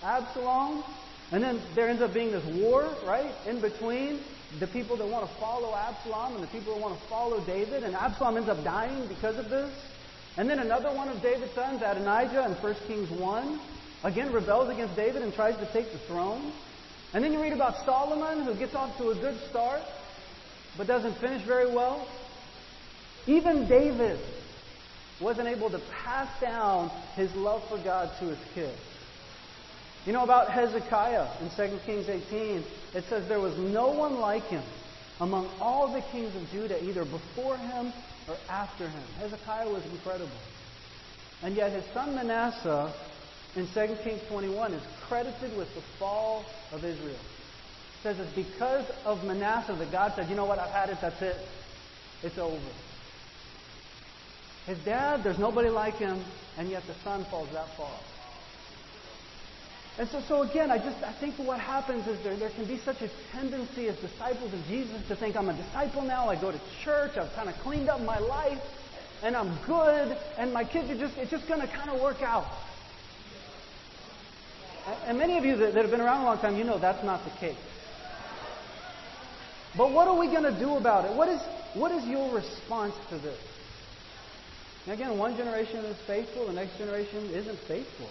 Absalom. 0.03 0.83
And 1.31 1.43
then 1.43 1.61
there 1.75 1.89
ends 1.89 2.01
up 2.01 2.15
being 2.15 2.33
this 2.33 2.45
war, 2.61 2.89
right, 3.07 3.31
in 3.47 3.61
between 3.61 4.21
the 4.59 4.67
people 4.67 4.97
that 4.97 5.07
want 5.07 5.29
to 5.29 5.37
follow 5.37 5.75
Absalom 5.75 6.35
and 6.35 6.43
the 6.43 6.49
people 6.49 6.75
that 6.75 6.81
want 6.81 6.99
to 6.99 7.07
follow 7.09 7.41
David. 7.45 7.83
And 7.83 7.95
Absalom 7.95 8.37
ends 8.37 8.49
up 8.49 8.65
dying 8.65 9.07
because 9.09 9.37
of 9.37 9.51
this. 9.51 9.71
And 10.39 10.49
then 10.49 10.59
another 10.59 10.95
one 10.95 11.09
of 11.09 11.21
David's 11.21 11.53
sons, 11.53 11.83
Adonijah, 11.83 12.47
in 12.47 12.53
1 12.53 12.77
Kings 12.87 13.11
1, 13.11 13.61
again 14.05 14.33
rebels 14.33 14.71
against 14.71 14.97
David 14.97 15.23
and 15.23 15.35
tries 15.35 15.57
to 15.57 15.67
take 15.73 15.93
the 15.93 15.99
throne. 15.99 16.53
And 17.13 17.25
then 17.25 17.33
you 17.33 17.43
read 17.43 17.53
about 17.53 17.85
Solomon, 17.85 18.45
who 18.45 18.55
gets 18.55 18.75
off 18.75 18.97
to 18.99 19.11
a 19.11 19.15
good 19.15 19.39
start, 19.51 19.83
but 20.77 20.87
doesn't 20.87 21.15
finish 21.19 21.43
very 21.43 21.67
well. 21.75 22.07
Even 23.27 23.69
David 23.69 24.19
wasn't 25.21 25.49
able 25.49 25.71
to 25.71 25.81
pass 26.05 26.29
down 26.41 26.91
his 27.17 27.35
love 27.35 27.67
for 27.69 27.79
God 27.79 28.11
to 28.21 28.27
his 28.27 28.39
kids. 28.55 28.79
You 30.09 30.15
know 30.15 30.25
about 30.25 30.51
Hezekiah 30.51 31.29
in 31.43 31.51
2 31.55 31.81
Kings 31.85 32.09
18? 32.09 32.65
It 32.95 33.05
says 33.11 33.29
there 33.29 33.41
was 33.41 33.59
no 33.59 33.89
one 33.89 34.21
like 34.21 34.45
him 34.45 34.63
among 35.21 35.51
all 35.61 35.93
the 35.93 36.01
kings 36.01 36.35
of 36.35 36.49
Judah, 36.51 36.83
either 36.83 37.05
before 37.05 37.59
him 37.59 37.93
or 38.27 38.35
after 38.49 38.89
him. 38.89 39.03
Hezekiah 39.19 39.69
was 39.69 39.85
incredible. 39.93 40.33
And 41.43 41.55
yet 41.55 41.73
his 41.73 41.85
son 41.93 42.15
Manasseh 42.15 42.91
in 43.55 43.69
2 43.75 43.97
Kings 44.03 44.23
21 44.31 44.73
is 44.73 44.83
credited 45.07 45.55
with 45.59 45.69
the 45.75 45.83
fall 45.99 46.47
of 46.73 46.83
Israel. 46.87 47.13
It 47.13 48.03
says 48.03 48.17
it's 48.19 48.35
because 48.35 48.87
of 49.05 49.23
Manasseh 49.25 49.77
that 49.79 49.93
God 49.93 50.15
said, 50.17 50.31
you 50.31 50.37
know 50.37 50.47
what, 50.47 50.59
I've 50.59 50.71
had 50.71 50.89
it, 50.89 50.97
that's 51.03 51.21
it. 51.21 51.37
It's 52.23 52.39
over. 52.39 52.73
His 54.65 54.79
dad, 54.87 55.21
there's 55.23 55.39
nobody 55.39 55.69
like 55.69 55.97
him, 55.97 56.25
and 56.57 56.71
yet 56.71 56.85
the 56.87 56.95
son 57.05 57.27
falls 57.31 57.51
that 57.53 57.67
far. 57.77 58.01
And 59.99 60.09
so, 60.11 60.23
so 60.29 60.43
again, 60.43 60.71
I 60.71 60.79
just 60.79 61.03
I 61.03 61.13
think 61.19 61.35
what 61.39 61.59
happens 61.59 62.07
is 62.07 62.23
there, 62.23 62.37
there 62.37 62.51
can 62.51 62.67
be 62.67 62.79
such 62.85 63.03
a 63.03 63.11
tendency 63.33 63.89
as 63.89 63.97
disciples 63.97 64.53
of 64.55 64.65
Jesus 64.69 64.97
to 65.09 65.17
think 65.17 65.35
I'm 65.35 65.49
a 65.49 65.57
disciple 65.57 66.03
now. 66.03 66.29
I 66.29 66.41
go 66.41 66.53
to 66.53 66.61
church. 66.85 67.17
I've 67.17 67.33
kind 67.35 67.49
of 67.49 67.57
cleaned 67.57 67.89
up 67.89 68.01
my 68.03 68.19
life, 68.21 68.63
and 69.25 69.37
I'm 69.37 69.59
good. 69.67 70.17
And 70.37 70.53
my 70.53 70.63
kids 70.63 70.89
are 70.91 70.97
just 70.99 71.19
it's 71.19 71.33
just 71.33 71.49
going 71.49 71.61
to 71.61 71.67
kind 71.67 71.91
of 71.91 72.01
work 72.01 72.23
out. 72.23 72.47
And 75.05 75.19
many 75.19 75.37
of 75.37 75.45
you 75.45 75.57
that, 75.57 75.75
that 75.75 75.83
have 75.83 75.91
been 75.91 76.01
around 76.01 76.23
a 76.23 76.25
long 76.25 76.39
time, 76.39 76.57
you 76.57 76.65
know 76.65 76.79
that's 76.79 77.05
not 77.05 77.25
the 77.25 77.31
case. 77.41 77.59
But 79.77 79.91
what 79.93 80.07
are 80.07 80.17
we 80.17 80.29
going 80.29 80.45
to 80.45 80.59
do 80.59 80.77
about 80.77 81.07
it? 81.07 81.17
What 81.17 81.29
is 81.29 81.41
what 81.75 81.91
is 81.91 82.07
your 82.07 82.33
response 82.33 82.95
to 83.11 83.19
this? 83.19 83.39
And 84.87 84.95
again, 84.95 85.19
one 85.19 85.37
generation 85.37 85.85
is 85.85 85.97
faithful, 86.07 86.47
the 86.47 86.53
next 86.53 86.79
generation 86.79 87.31
isn't 87.35 87.59
faithful. 87.67 88.09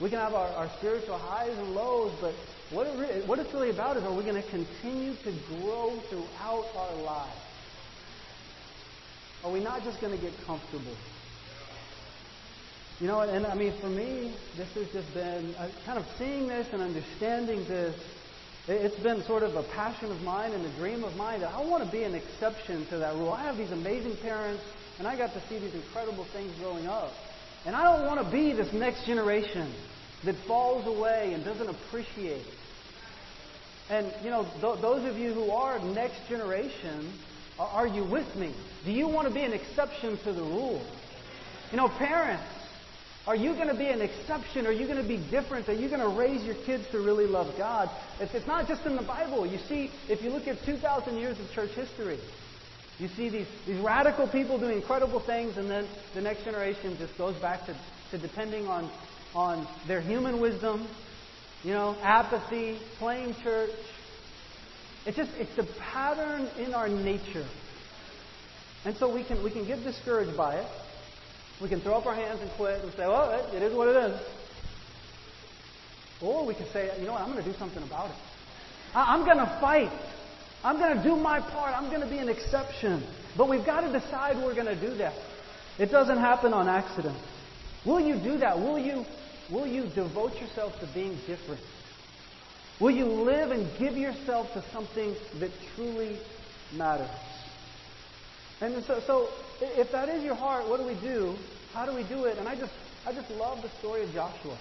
We 0.00 0.10
can 0.10 0.18
have 0.18 0.34
our, 0.34 0.48
our 0.48 0.68
spiritual 0.78 1.18
highs 1.18 1.56
and 1.56 1.74
lows, 1.74 2.12
but 2.20 2.34
what, 2.70 2.86
it 2.86 3.26
what 3.28 3.38
it's 3.38 3.52
really 3.54 3.70
about 3.70 3.96
is 3.96 4.02
are 4.02 4.12
we 4.12 4.24
going 4.24 4.42
to 4.42 4.50
continue 4.50 5.14
to 5.22 5.32
grow 5.48 6.00
throughout 6.08 6.66
our 6.76 6.94
lives? 7.02 7.40
Are 9.44 9.52
we 9.52 9.60
not 9.60 9.84
just 9.84 10.00
going 10.00 10.16
to 10.16 10.20
get 10.20 10.32
comfortable? 10.46 10.96
You 13.00 13.08
know, 13.08 13.20
and 13.20 13.46
I 13.46 13.54
mean, 13.54 13.74
for 13.80 13.88
me, 13.88 14.34
this 14.56 14.72
has 14.74 14.88
just 14.92 15.12
been 15.14 15.54
uh, 15.56 15.68
kind 15.84 15.98
of 15.98 16.06
seeing 16.16 16.48
this 16.48 16.66
and 16.72 16.80
understanding 16.80 17.64
this. 17.66 17.94
It's 18.66 18.96
been 18.96 19.22
sort 19.24 19.42
of 19.42 19.56
a 19.56 19.62
passion 19.62 20.10
of 20.10 20.22
mine 20.22 20.52
and 20.52 20.64
a 20.64 20.70
dream 20.78 21.04
of 21.04 21.14
mine 21.16 21.40
that 21.40 21.52
I 21.52 21.60
want 21.60 21.84
to 21.84 21.90
be 21.90 22.04
an 22.04 22.14
exception 22.14 22.86
to 22.86 22.98
that 22.98 23.14
rule. 23.14 23.32
I 23.32 23.42
have 23.42 23.58
these 23.58 23.72
amazing 23.72 24.16
parents, 24.18 24.62
and 24.98 25.06
I 25.06 25.16
got 25.16 25.34
to 25.34 25.42
see 25.48 25.58
these 25.58 25.74
incredible 25.74 26.24
things 26.32 26.54
growing 26.58 26.86
up. 26.86 27.12
And 27.66 27.74
I 27.74 27.84
don't 27.84 28.06
want 28.06 28.24
to 28.24 28.30
be 28.30 28.52
this 28.52 28.72
next 28.72 29.06
generation 29.06 29.72
that 30.24 30.36
falls 30.46 30.86
away 30.86 31.32
and 31.32 31.44
doesn't 31.44 31.68
appreciate 31.68 32.40
it. 32.46 32.54
And, 33.90 34.12
you 34.22 34.30
know, 34.30 34.44
th- 34.60 34.80
those 34.80 35.04
of 35.08 35.16
you 35.16 35.32
who 35.32 35.50
are 35.50 35.78
next 35.78 36.26
generation, 36.28 37.12
are, 37.58 37.68
are 37.68 37.86
you 37.86 38.04
with 38.04 38.34
me? 38.36 38.54
Do 38.84 38.92
you 38.92 39.08
want 39.08 39.28
to 39.28 39.34
be 39.34 39.42
an 39.42 39.52
exception 39.52 40.18
to 40.24 40.32
the 40.32 40.42
rule? 40.42 40.84
You 41.70 41.76
know, 41.76 41.88
parents, 41.88 42.44
are 43.26 43.36
you 43.36 43.54
going 43.54 43.68
to 43.68 43.74
be 43.74 43.86
an 43.86 44.02
exception? 44.02 44.66
Are 44.66 44.72
you 44.72 44.86
going 44.86 45.02
to 45.02 45.08
be 45.08 45.16
different? 45.30 45.68
Are 45.68 45.74
you 45.74 45.88
going 45.88 46.00
to 46.00 46.18
raise 46.18 46.44
your 46.44 46.56
kids 46.66 46.84
to 46.92 47.00
really 47.00 47.26
love 47.26 47.54
God? 47.56 47.90
It's, 48.20 48.34
it's 48.34 48.46
not 48.46 48.68
just 48.68 48.84
in 48.84 48.96
the 48.96 49.02
Bible. 49.02 49.46
You 49.46 49.58
see, 49.68 49.90
if 50.08 50.22
you 50.22 50.30
look 50.30 50.46
at 50.46 50.62
2,000 50.64 51.16
years 51.16 51.38
of 51.40 51.50
church 51.52 51.70
history, 51.70 52.20
you 52.98 53.08
see 53.08 53.28
these, 53.28 53.46
these 53.66 53.80
radical 53.80 54.28
people 54.28 54.58
doing 54.58 54.76
incredible 54.76 55.20
things, 55.20 55.56
and 55.56 55.68
then 55.70 55.88
the 56.14 56.20
next 56.20 56.44
generation 56.44 56.96
just 56.98 57.16
goes 57.18 57.36
back 57.40 57.66
to, 57.66 57.76
to 58.12 58.18
depending 58.18 58.66
on, 58.68 58.90
on 59.34 59.66
their 59.88 60.00
human 60.00 60.40
wisdom, 60.40 60.86
you 61.64 61.72
know, 61.72 61.96
apathy, 62.02 62.78
playing 62.98 63.34
church. 63.42 63.70
It's 65.06 65.16
just, 65.16 65.30
it's 65.34 65.54
the 65.56 65.66
pattern 65.92 66.48
in 66.58 66.72
our 66.72 66.88
nature. 66.88 67.46
And 68.84 68.96
so 68.96 69.12
we 69.12 69.24
can, 69.24 69.42
we 69.42 69.50
can 69.50 69.66
get 69.66 69.82
discouraged 69.82 70.36
by 70.36 70.56
it. 70.56 70.66
We 71.60 71.68
can 71.68 71.80
throw 71.80 71.94
up 71.94 72.06
our 72.06 72.14
hands 72.14 72.40
and 72.42 72.50
quit 72.52 72.82
and 72.82 72.92
say, 72.92 73.06
well, 73.06 73.30
it, 73.30 73.54
it 73.56 73.62
is 73.62 73.74
what 73.74 73.88
it 73.88 73.96
is. 73.96 74.20
Or 76.22 76.46
we 76.46 76.54
can 76.54 76.66
say, 76.72 76.90
you 77.00 77.06
know 77.06 77.12
what, 77.12 77.22
I'm 77.22 77.32
going 77.32 77.44
to 77.44 77.50
do 77.50 77.58
something 77.58 77.82
about 77.82 78.10
it. 78.10 78.16
I, 78.94 79.14
I'm 79.14 79.24
going 79.24 79.38
to 79.38 79.58
fight. 79.60 79.92
I'm 80.64 80.78
going 80.78 80.96
to 80.96 81.02
do 81.02 81.14
my 81.14 81.40
part. 81.40 81.76
I'm 81.76 81.90
going 81.90 82.00
to 82.00 82.08
be 82.08 82.18
an 82.18 82.30
exception. 82.30 83.04
But 83.36 83.50
we've 83.50 83.66
got 83.66 83.82
to 83.82 83.92
decide 83.92 84.42
we're 84.42 84.54
going 84.54 84.66
to 84.66 84.80
do 84.80 84.94
that. 84.96 85.12
It 85.78 85.90
doesn't 85.90 86.18
happen 86.18 86.54
on 86.54 86.68
accident. 86.68 87.18
Will 87.84 88.00
you 88.00 88.16
do 88.16 88.38
that? 88.38 88.58
Will 88.58 88.78
you, 88.78 89.04
will 89.52 89.66
you 89.66 89.86
devote 89.94 90.32
yourself 90.40 90.72
to 90.80 90.88
being 90.94 91.18
different? 91.26 91.60
Will 92.80 92.92
you 92.92 93.04
live 93.04 93.50
and 93.50 93.68
give 93.78 93.96
yourself 93.96 94.52
to 94.54 94.64
something 94.72 95.14
that 95.38 95.50
truly 95.74 96.18
matters? 96.74 97.10
And 98.60 98.82
so, 98.84 99.00
so 99.06 99.28
if 99.60 99.92
that 99.92 100.08
is 100.08 100.24
your 100.24 100.34
heart, 100.34 100.68
what 100.68 100.80
do 100.80 100.86
we 100.86 100.94
do? 100.94 101.36
How 101.72 101.84
do 101.84 101.94
we 101.94 102.04
do 102.04 102.24
it? 102.24 102.38
And 102.38 102.48
I 102.48 102.56
just, 102.56 102.72
I 103.06 103.12
just 103.12 103.30
love 103.32 103.62
the 103.62 103.70
story 103.80 104.02
of 104.02 104.12
Joshua. 104.12 104.58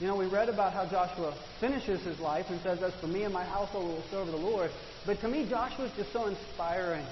You 0.00 0.06
know, 0.06 0.16
we 0.16 0.26
read 0.26 0.48
about 0.48 0.72
how 0.72 0.86
Joshua 0.86 1.34
finishes 1.60 2.00
his 2.02 2.18
life 2.20 2.46
and 2.50 2.60
says, 2.62 2.82
As 2.82 2.94
for 3.00 3.06
me 3.06 3.24
and 3.24 3.32
my 3.32 3.44
household, 3.44 3.88
we 3.88 3.94
will 3.94 4.04
serve 4.10 4.26
the 4.28 4.36
Lord. 4.36 4.70
But 5.06 5.20
to 5.20 5.28
me, 5.28 5.48
Joshua 5.48 5.86
is 5.86 5.92
just 5.96 6.12
so 6.12 6.26
inspiring. 6.26 7.06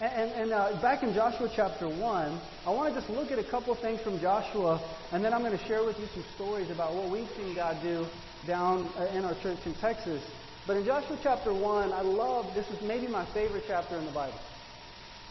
And, 0.00 0.30
and, 0.30 0.52
uh, 0.52 0.80
back 0.80 1.02
in 1.02 1.12
Joshua 1.12 1.50
chapter 1.54 1.88
1, 1.88 2.40
I 2.66 2.70
want 2.70 2.94
to 2.94 3.00
just 3.00 3.10
look 3.10 3.32
at 3.32 3.38
a 3.38 3.50
couple 3.50 3.74
things 3.74 4.00
from 4.00 4.20
Joshua, 4.20 4.80
and 5.10 5.24
then 5.24 5.34
I'm 5.34 5.42
going 5.42 5.58
to 5.58 5.64
share 5.66 5.84
with 5.84 5.98
you 5.98 6.06
some 6.14 6.24
stories 6.36 6.70
about 6.70 6.94
what 6.94 7.10
we've 7.10 7.28
seen 7.36 7.56
God 7.56 7.82
do 7.82 8.06
down 8.46 8.88
uh, 8.96 9.06
in 9.06 9.24
our 9.24 9.34
church 9.42 9.58
in 9.66 9.74
Texas. 9.74 10.22
But 10.68 10.76
in 10.76 10.84
Joshua 10.84 11.18
chapter 11.20 11.52
1, 11.52 11.92
I 11.92 12.02
love, 12.02 12.54
this 12.54 12.68
is 12.68 12.80
maybe 12.82 13.08
my 13.08 13.26
favorite 13.34 13.64
chapter 13.66 13.96
in 13.96 14.04
the 14.04 14.12
Bible. 14.12 14.38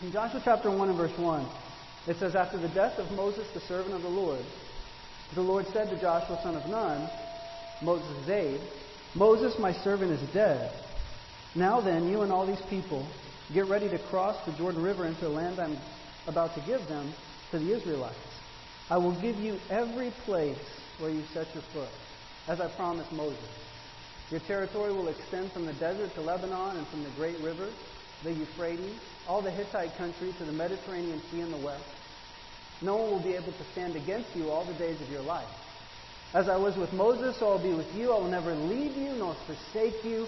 In 0.03 0.11
Joshua 0.11 0.41
chapter 0.43 0.69
1 0.69 0.89
and 0.89 0.97
verse 0.97 1.17
1, 1.17 1.47
it 2.07 2.17
says, 2.17 2.35
After 2.35 2.57
the 2.57 2.69
death 2.69 2.97
of 2.99 3.09
Moses, 3.11 3.47
the 3.53 3.61
servant 3.61 3.95
of 3.95 4.01
the 4.01 4.09
Lord, 4.09 4.43
the 5.33 5.41
Lord 5.41 5.65
said 5.71 5.89
to 5.89 5.99
Joshua, 6.01 6.39
son 6.43 6.55
of 6.55 6.67
Nun, 6.69 7.09
Moses' 7.81 8.29
aide, 8.29 8.61
Moses, 9.15 9.57
my 9.59 9.71
servant, 9.71 10.11
is 10.11 10.33
dead. 10.33 10.73
Now 11.57 11.81
then, 11.81 12.07
you 12.07 12.21
and 12.21 12.31
all 12.31 12.45
these 12.45 12.61
people, 12.69 13.05
get 13.53 13.67
ready 13.67 13.89
to 13.89 13.97
cross 13.97 14.37
the 14.45 14.53
Jordan 14.53 14.81
River 14.81 15.05
into 15.05 15.21
the 15.21 15.29
land 15.29 15.59
I'm 15.59 15.77
about 16.27 16.55
to 16.55 16.61
give 16.61 16.87
them 16.87 17.13
to 17.51 17.59
the 17.59 17.75
Israelites. 17.75 18.15
I 18.89 18.97
will 18.97 19.19
give 19.19 19.35
you 19.37 19.57
every 19.69 20.11
place 20.23 20.57
where 20.99 21.09
you 21.09 21.23
set 21.33 21.53
your 21.53 21.63
foot, 21.73 21.89
as 22.47 22.61
I 22.61 22.67
promised 22.75 23.11
Moses. 23.11 23.49
Your 24.31 24.39
territory 24.41 24.93
will 24.93 25.09
extend 25.09 25.51
from 25.51 25.65
the 25.65 25.73
desert 25.73 26.13
to 26.15 26.21
Lebanon 26.21 26.77
and 26.77 26.87
from 26.87 27.03
the 27.03 27.09
great 27.11 27.39
river, 27.39 27.69
the 28.23 28.31
Euphrates, 28.31 28.99
all 29.27 29.41
the 29.41 29.51
Hittite 29.51 29.95
country 29.97 30.33
to 30.37 30.45
the 30.45 30.51
Mediterranean 30.51 31.21
Sea 31.31 31.41
in 31.41 31.51
the 31.51 31.57
west 31.57 31.83
no 32.81 32.95
one 32.95 33.11
will 33.11 33.23
be 33.23 33.33
able 33.33 33.51
to 33.51 33.63
stand 33.71 33.95
against 33.95 34.35
you 34.35 34.49
all 34.49 34.65
the 34.65 34.73
days 34.73 35.01
of 35.01 35.09
your 35.09 35.21
life. 35.21 35.47
As 36.33 36.47
I 36.49 36.57
was 36.57 36.77
with 36.77 36.93
Moses, 36.93 37.39
so 37.39 37.49
I'll 37.49 37.63
be 37.63 37.73
with 37.73 37.91
you. 37.95 38.11
I 38.11 38.19
will 38.19 38.29
never 38.29 38.53
leave 38.53 38.95
you 38.95 39.13
nor 39.13 39.35
forsake 39.45 40.03
you. 40.03 40.27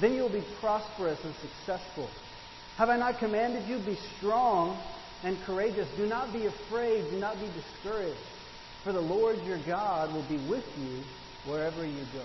Then 0.00 0.14
you 0.14 0.22
will 0.22 0.32
be 0.32 0.44
prosperous 0.60 1.18
and 1.24 1.34
successful. 1.36 2.08
Have 2.76 2.88
I 2.88 2.96
not 2.96 3.18
commanded 3.18 3.68
you? 3.68 3.78
Be 3.78 3.96
strong 4.18 4.80
and 5.22 5.38
courageous. 5.46 5.88
Do 5.96 6.06
not 6.06 6.32
be 6.32 6.46
afraid. 6.46 7.10
Do 7.10 7.18
not 7.18 7.36
be 7.36 7.48
discouraged. 7.54 8.18
For 8.82 8.92
the 8.92 9.00
Lord 9.00 9.38
your 9.44 9.58
God 9.66 10.12
will 10.12 10.28
be 10.28 10.36
with 10.48 10.64
you 10.78 11.02
wherever 11.46 11.86
you 11.86 12.04
go. 12.12 12.24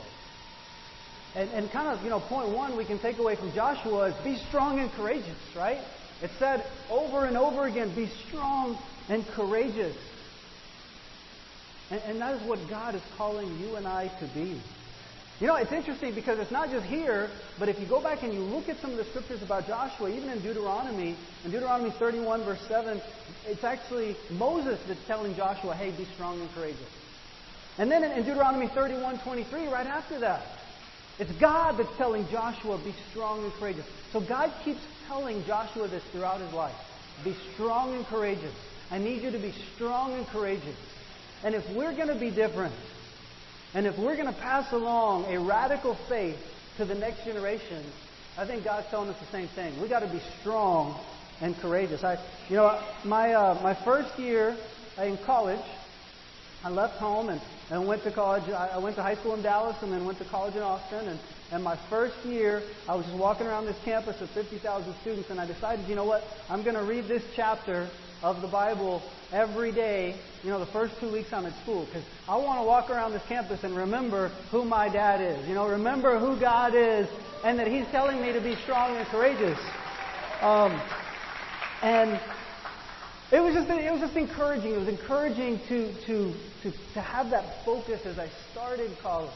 And, 1.35 1.49
and 1.51 1.71
kind 1.71 1.88
of, 1.88 2.03
you 2.03 2.09
know, 2.09 2.19
point 2.19 2.49
one 2.55 2.75
we 2.75 2.85
can 2.85 2.99
take 2.99 3.19
away 3.19 3.35
from 3.35 3.53
Joshua 3.53 4.07
is 4.07 4.23
be 4.23 4.35
strong 4.47 4.79
and 4.79 4.91
courageous, 4.91 5.38
right? 5.55 5.79
It 6.21 6.31
said 6.39 6.65
over 6.89 7.25
and 7.25 7.38
over 7.38 7.67
again, 7.67 7.93
be 7.95 8.11
strong 8.27 8.77
and 9.07 9.25
courageous. 9.27 9.95
And, 11.91 12.01
and 12.01 12.21
that 12.21 12.41
is 12.41 12.47
what 12.47 12.59
God 12.69 12.95
is 12.95 13.01
calling 13.15 13.59
you 13.59 13.75
and 13.75 13.88
I 13.88 14.07
to 14.19 14.27
be. 14.33 14.59
You 15.39 15.48
know, 15.48 15.55
it's 15.55 15.72
interesting 15.72 16.13
because 16.13 16.38
it's 16.39 16.51
not 16.51 16.69
just 16.69 16.86
here, 16.86 17.29
but 17.58 17.69
if 17.69 17.79
you 17.79 17.88
go 17.88 18.01
back 18.01 18.24
and 18.24 18.34
you 18.34 18.41
look 18.41 18.67
at 18.67 18.77
some 18.81 18.91
of 18.91 18.98
the 18.98 19.05
scriptures 19.05 19.41
about 19.41 19.67
Joshua, 19.67 20.10
even 20.10 20.29
in 20.29 20.41
Deuteronomy, 20.41 21.15
in 21.46 21.51
Deuteronomy 21.51 21.91
31, 21.98 22.43
verse 22.43 22.60
7, 22.67 23.01
it's 23.46 23.63
actually 23.63 24.17
Moses 24.31 24.77
that's 24.86 25.00
telling 25.08 25.34
Joshua, 25.36 25.74
hey, 25.75 25.91
be 25.91 26.05
strong 26.13 26.41
and 26.41 26.50
courageous. 26.51 26.89
And 27.77 27.89
then 27.89 28.03
in 28.03 28.25
Deuteronomy 28.25 28.67
31 28.67 29.19
23, 29.19 29.67
right 29.67 29.88
after 29.88 30.19
that, 30.19 30.41
it's 31.19 31.31
God 31.39 31.77
that's 31.77 31.96
telling 31.96 32.27
Joshua, 32.27 32.77
be 32.84 32.93
strong 33.12 33.43
and 33.46 33.53
courageous. 33.53 33.86
So 34.12 34.19
God 34.19 34.51
keeps 34.65 34.81
telling 35.08 35.46
Joshua 35.46 35.88
this 35.88 36.03
throughout 36.12 36.41
his 36.41 36.51
life. 36.51 36.75
Be 37.24 37.34
strong 37.53 37.96
and 37.96 38.05
courageous. 38.05 38.53
I 38.91 38.98
need 38.98 39.24
you 39.24 39.31
to 39.31 39.39
be 39.39 39.53
strong 39.75 40.13
and 40.13 40.27
courageous. 40.27 40.75
And 41.43 41.55
if 41.55 41.63
we're 41.69 41.96
going 41.96 42.10
to 42.10 42.19
be 42.19 42.31
different, 42.31 42.74
and 43.73 43.85
if 43.85 43.97
we're 43.97 44.15
going 44.15 44.33
to 44.33 44.39
pass 44.39 44.71
along 44.71 45.25
a 45.25 45.39
radical 45.39 45.95
faith 46.07 46.38
to 46.77 46.85
the 46.85 46.95
next 46.95 47.23
generation, 47.23 47.83
I 48.38 48.45
think 48.45 48.63
God's 48.63 48.88
telling 48.89 49.09
us 49.09 49.19
the 49.19 49.31
same 49.31 49.47
thing. 49.49 49.79
We've 49.79 49.89
got 49.89 49.99
to 49.99 50.07
be 50.07 50.21
strong 50.39 50.99
and 51.41 51.55
courageous. 51.57 52.03
I, 52.03 52.17
you 52.49 52.55
know, 52.55 52.81
my, 53.03 53.33
uh, 53.33 53.59
my 53.61 53.75
first 53.85 54.17
year 54.17 54.55
in 54.97 55.17
college, 55.25 55.63
I 56.63 56.69
left 56.69 56.97
home 56.97 57.29
and, 57.29 57.41
and 57.69 57.88
went 57.88 58.03
to 58.03 58.11
college. 58.11 58.43
I, 58.49 58.69
I 58.73 58.77
went 58.79 58.95
to 58.95 59.03
high 59.03 59.15
school 59.15 59.35
in 59.35 59.41
Dallas 59.41 59.77
and 59.81 59.91
then 59.91 60.03
went 60.05 60.17
to 60.17 60.25
college 60.25 60.55
in 60.55 60.61
Austin. 60.61 61.07
And, 61.07 61.19
and 61.51 61.63
my 61.63 61.77
first 61.89 62.15
year, 62.25 62.63
I 62.88 62.95
was 62.95 63.05
just 63.05 63.17
walking 63.17 63.45
around 63.45 63.65
this 63.65 63.77
campus 63.85 64.19
of 64.19 64.29
50,000 64.31 64.95
students, 65.01 65.29
and 65.29 65.39
I 65.39 65.45
decided, 65.45 65.88
you 65.88 65.95
know 65.95 66.05
what? 66.05 66.23
I'm 66.49 66.63
going 66.63 66.75
to 66.75 66.83
read 66.83 67.07
this 67.07 67.23
chapter 67.35 67.89
of 68.21 68.41
the 68.41 68.47
Bible 68.47 69.01
every 69.31 69.71
day, 69.71 70.19
you 70.43 70.49
know, 70.49 70.59
the 70.59 70.71
first 70.71 70.93
two 70.99 71.11
weeks 71.11 71.29
I'm 71.31 71.45
at 71.45 71.59
school, 71.61 71.85
because 71.85 72.03
I 72.27 72.35
want 72.35 72.59
to 72.59 72.63
walk 72.63 72.89
around 72.89 73.13
this 73.13 73.21
campus 73.27 73.59
and 73.63 73.75
remember 73.75 74.29
who 74.51 74.65
my 74.65 74.89
dad 74.89 75.21
is. 75.21 75.47
You 75.47 75.53
know, 75.53 75.65
remember 75.65 76.19
who 76.19 76.39
God 76.39 76.73
is, 76.75 77.07
and 77.43 77.59
that 77.59 77.67
He's 77.67 77.85
telling 77.91 78.21
me 78.21 78.33
to 78.33 78.41
be 78.41 78.55
strong 78.63 78.97
and 78.97 79.07
courageous. 79.07 79.59
Um, 80.41 80.81
and 81.81 82.19
it 83.31 83.41
was 83.41 83.53
just 83.53 83.69
it 83.69 83.91
was 83.91 84.01
just 84.01 84.17
encouraging. 84.17 84.73
It 84.73 84.79
was 84.79 84.88
encouraging 84.88 85.59
to 85.69 85.93
to 86.07 86.33
to, 86.63 86.73
to 86.93 87.01
have 87.01 87.29
that 87.29 87.63
focus 87.63 88.01
as 88.05 88.17
I 88.17 88.29
started 88.51 88.91
college, 89.01 89.29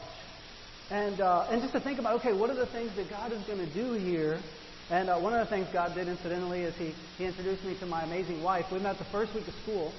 and 0.90 1.20
uh, 1.20 1.46
and 1.50 1.62
just 1.62 1.72
to 1.74 1.80
think 1.80 1.98
about 1.98 2.20
okay, 2.20 2.32
what 2.32 2.50
are 2.50 2.56
the 2.56 2.66
things 2.66 2.90
that 2.96 3.08
God 3.08 3.32
is 3.32 3.42
going 3.44 3.60
to 3.60 3.72
do 3.72 3.92
here? 3.92 4.40
And 4.90 5.08
uh, 5.08 5.16
one 5.18 5.32
of 5.32 5.40
the 5.40 5.46
things 5.46 5.66
God 5.72 5.94
did 5.94 6.08
incidentally 6.08 6.62
is 6.62 6.74
he 6.76 6.94
he 7.16 7.24
introduced 7.24 7.64
me 7.64 7.74
to 7.80 7.86
my 7.86 8.02
amazing 8.02 8.42
wife. 8.42 8.66
We 8.70 8.78
met 8.80 8.98
the 8.98 9.04
first 9.04 9.34
week 9.34 9.48
of 9.48 9.54
school. 9.62 9.92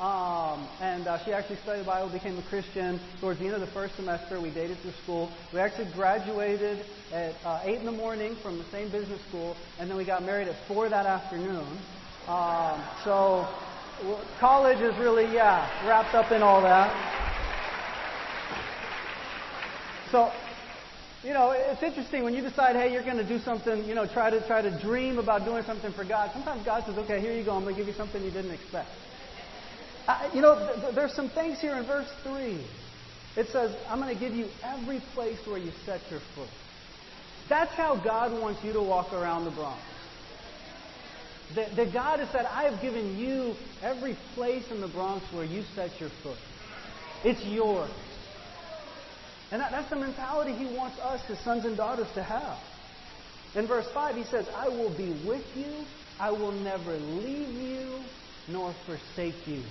Um, 0.00 0.66
and 0.80 1.06
uh, 1.06 1.24
she 1.24 1.32
actually 1.32 1.58
studied 1.62 1.86
Bible, 1.86 2.08
became 2.08 2.36
a 2.36 2.42
Christian. 2.42 2.98
Towards 3.20 3.38
the 3.38 3.46
end 3.46 3.54
of 3.54 3.60
the 3.60 3.68
first 3.68 3.94
semester, 3.94 4.40
we 4.40 4.50
dated 4.50 4.76
through 4.78 4.94
school. 5.04 5.30
We 5.52 5.60
actually 5.60 5.92
graduated 5.92 6.84
at 7.12 7.34
uh, 7.44 7.60
8 7.62 7.78
in 7.78 7.86
the 7.86 7.92
morning 7.92 8.34
from 8.42 8.58
the 8.58 8.64
same 8.72 8.90
business 8.90 9.20
school, 9.28 9.56
and 9.78 9.88
then 9.88 9.96
we 9.96 10.04
got 10.04 10.24
married 10.24 10.48
at 10.48 10.56
4 10.66 10.88
that 10.88 11.06
afternoon. 11.06 11.78
Um, 12.26 12.82
so 13.04 13.46
college 14.40 14.80
is 14.80 14.96
really, 14.98 15.32
yeah, 15.32 15.68
wrapped 15.86 16.14
up 16.14 16.32
in 16.32 16.42
all 16.42 16.60
that. 16.62 16.90
So, 20.10 20.32
you 21.24 21.32
know, 21.32 21.52
it's 21.56 21.82
interesting 21.82 22.22
when 22.22 22.34
you 22.34 22.42
decide, 22.42 22.76
hey, 22.76 22.92
you're 22.92 23.02
going 23.02 23.16
to 23.16 23.26
do 23.26 23.38
something, 23.38 23.84
you 23.86 23.94
know, 23.94 24.06
try 24.06 24.28
to 24.28 24.46
try 24.46 24.60
to 24.60 24.70
dream 24.82 25.18
about 25.18 25.44
doing 25.46 25.62
something 25.64 25.92
for 25.92 26.04
God. 26.04 26.30
Sometimes 26.34 26.64
God 26.64 26.84
says, 26.86 26.98
okay, 26.98 27.20
here 27.20 27.32
you 27.32 27.44
go, 27.44 27.52
I'm 27.52 27.62
going 27.62 27.74
to 27.74 27.80
give 27.80 27.88
you 27.88 27.96
something 27.96 28.22
you 28.22 28.30
didn't 28.30 28.50
expect. 28.50 28.90
You 30.34 30.42
know, 30.42 30.54
th- 30.54 30.80
th- 30.80 30.94
there's 30.94 31.14
some 31.16 31.30
things 31.30 31.60
here 31.60 31.76
in 31.78 31.86
verse 31.86 32.10
3. 32.24 32.62
It 33.36 33.46
says, 33.52 33.74
I'm 33.88 34.00
going 34.00 34.14
to 34.14 34.20
give 34.20 34.34
you 34.34 34.48
every 34.62 35.00
place 35.14 35.38
where 35.46 35.58
you 35.58 35.72
set 35.86 36.02
your 36.10 36.20
foot. 36.34 36.50
That's 37.48 37.72
how 37.72 37.96
God 37.96 38.38
wants 38.38 38.62
you 38.62 38.74
to 38.74 38.82
walk 38.82 39.12
around 39.14 39.46
the 39.46 39.50
Bronx. 39.50 39.82
That, 41.54 41.74
that 41.76 41.92
God 41.92 42.20
has 42.20 42.28
said, 42.32 42.44
I 42.44 42.64
have 42.64 42.82
given 42.82 43.18
you 43.18 43.54
every 43.82 44.16
place 44.34 44.64
in 44.70 44.80
the 44.80 44.88
Bronx 44.88 45.24
where 45.32 45.44
you 45.44 45.62
set 45.74 45.98
your 46.00 46.10
foot. 46.22 46.38
It's 47.24 47.44
yours. 47.46 47.90
And 49.54 49.62
that, 49.62 49.70
that's 49.70 49.88
the 49.88 49.96
mentality 49.96 50.50
He 50.52 50.66
wants 50.74 50.98
us, 50.98 51.24
His 51.28 51.38
sons 51.44 51.64
and 51.64 51.76
daughters, 51.76 52.08
to 52.16 52.24
have. 52.24 52.58
In 53.54 53.68
verse 53.68 53.86
5, 53.94 54.16
He 54.16 54.24
says, 54.24 54.48
I 54.52 54.66
will 54.66 54.90
be 54.90 55.14
with 55.24 55.46
you, 55.54 55.84
I 56.18 56.32
will 56.32 56.50
never 56.50 56.98
leave 56.98 57.54
you, 57.54 58.00
nor 58.48 58.74
forsake 58.84 59.46
you. 59.46 59.62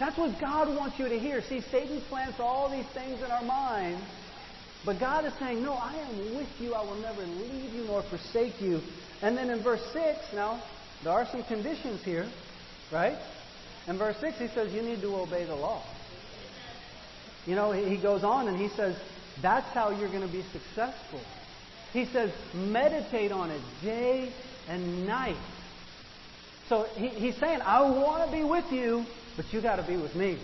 That's 0.00 0.18
what 0.18 0.40
God 0.40 0.76
wants 0.76 0.98
you 0.98 1.08
to 1.08 1.18
hear. 1.18 1.40
See, 1.42 1.60
Satan 1.70 2.02
plants 2.08 2.40
all 2.40 2.68
these 2.68 2.86
things 2.94 3.22
in 3.22 3.30
our 3.30 3.44
minds 3.44 4.02
but 4.84 5.00
God 5.00 5.24
is 5.26 5.32
saying, 5.38 5.62
No, 5.62 5.74
I 5.74 5.94
am 5.96 6.36
with 6.36 6.48
you. 6.60 6.74
I 6.74 6.82
will 6.82 7.00
never 7.00 7.22
leave 7.22 7.74
you 7.74 7.84
nor 7.84 8.02
forsake 8.02 8.60
you. 8.60 8.80
And 9.22 9.36
then 9.36 9.50
in 9.50 9.62
verse 9.62 9.82
6, 9.92 10.18
now, 10.34 10.62
there 11.02 11.12
are 11.12 11.26
some 11.26 11.42
conditions 11.44 12.02
here, 12.04 12.30
right? 12.92 13.18
In 13.86 13.98
verse 13.98 14.16
6, 14.20 14.38
he 14.38 14.48
says, 14.48 14.72
You 14.72 14.82
need 14.82 15.00
to 15.02 15.14
obey 15.16 15.44
the 15.44 15.54
law. 15.54 15.82
You 17.46 17.54
know, 17.54 17.72
he 17.72 17.96
goes 17.96 18.24
on 18.24 18.48
and 18.48 18.58
he 18.58 18.68
says, 18.68 18.96
That's 19.40 19.68
how 19.72 19.90
you're 19.90 20.10
going 20.10 20.26
to 20.26 20.32
be 20.32 20.44
successful. 20.52 21.20
He 21.92 22.06
says, 22.06 22.30
Meditate 22.54 23.32
on 23.32 23.50
it 23.50 23.62
day 23.82 24.32
and 24.68 25.06
night. 25.06 25.36
So 26.68 26.84
he, 26.96 27.08
he's 27.08 27.36
saying, 27.36 27.60
I 27.62 27.80
want 27.82 28.30
to 28.30 28.36
be 28.36 28.44
with 28.44 28.70
you, 28.70 29.04
but 29.36 29.52
you 29.52 29.62
got 29.62 29.76
to 29.76 29.86
be 29.86 29.96
with 29.96 30.14
me. 30.14 30.38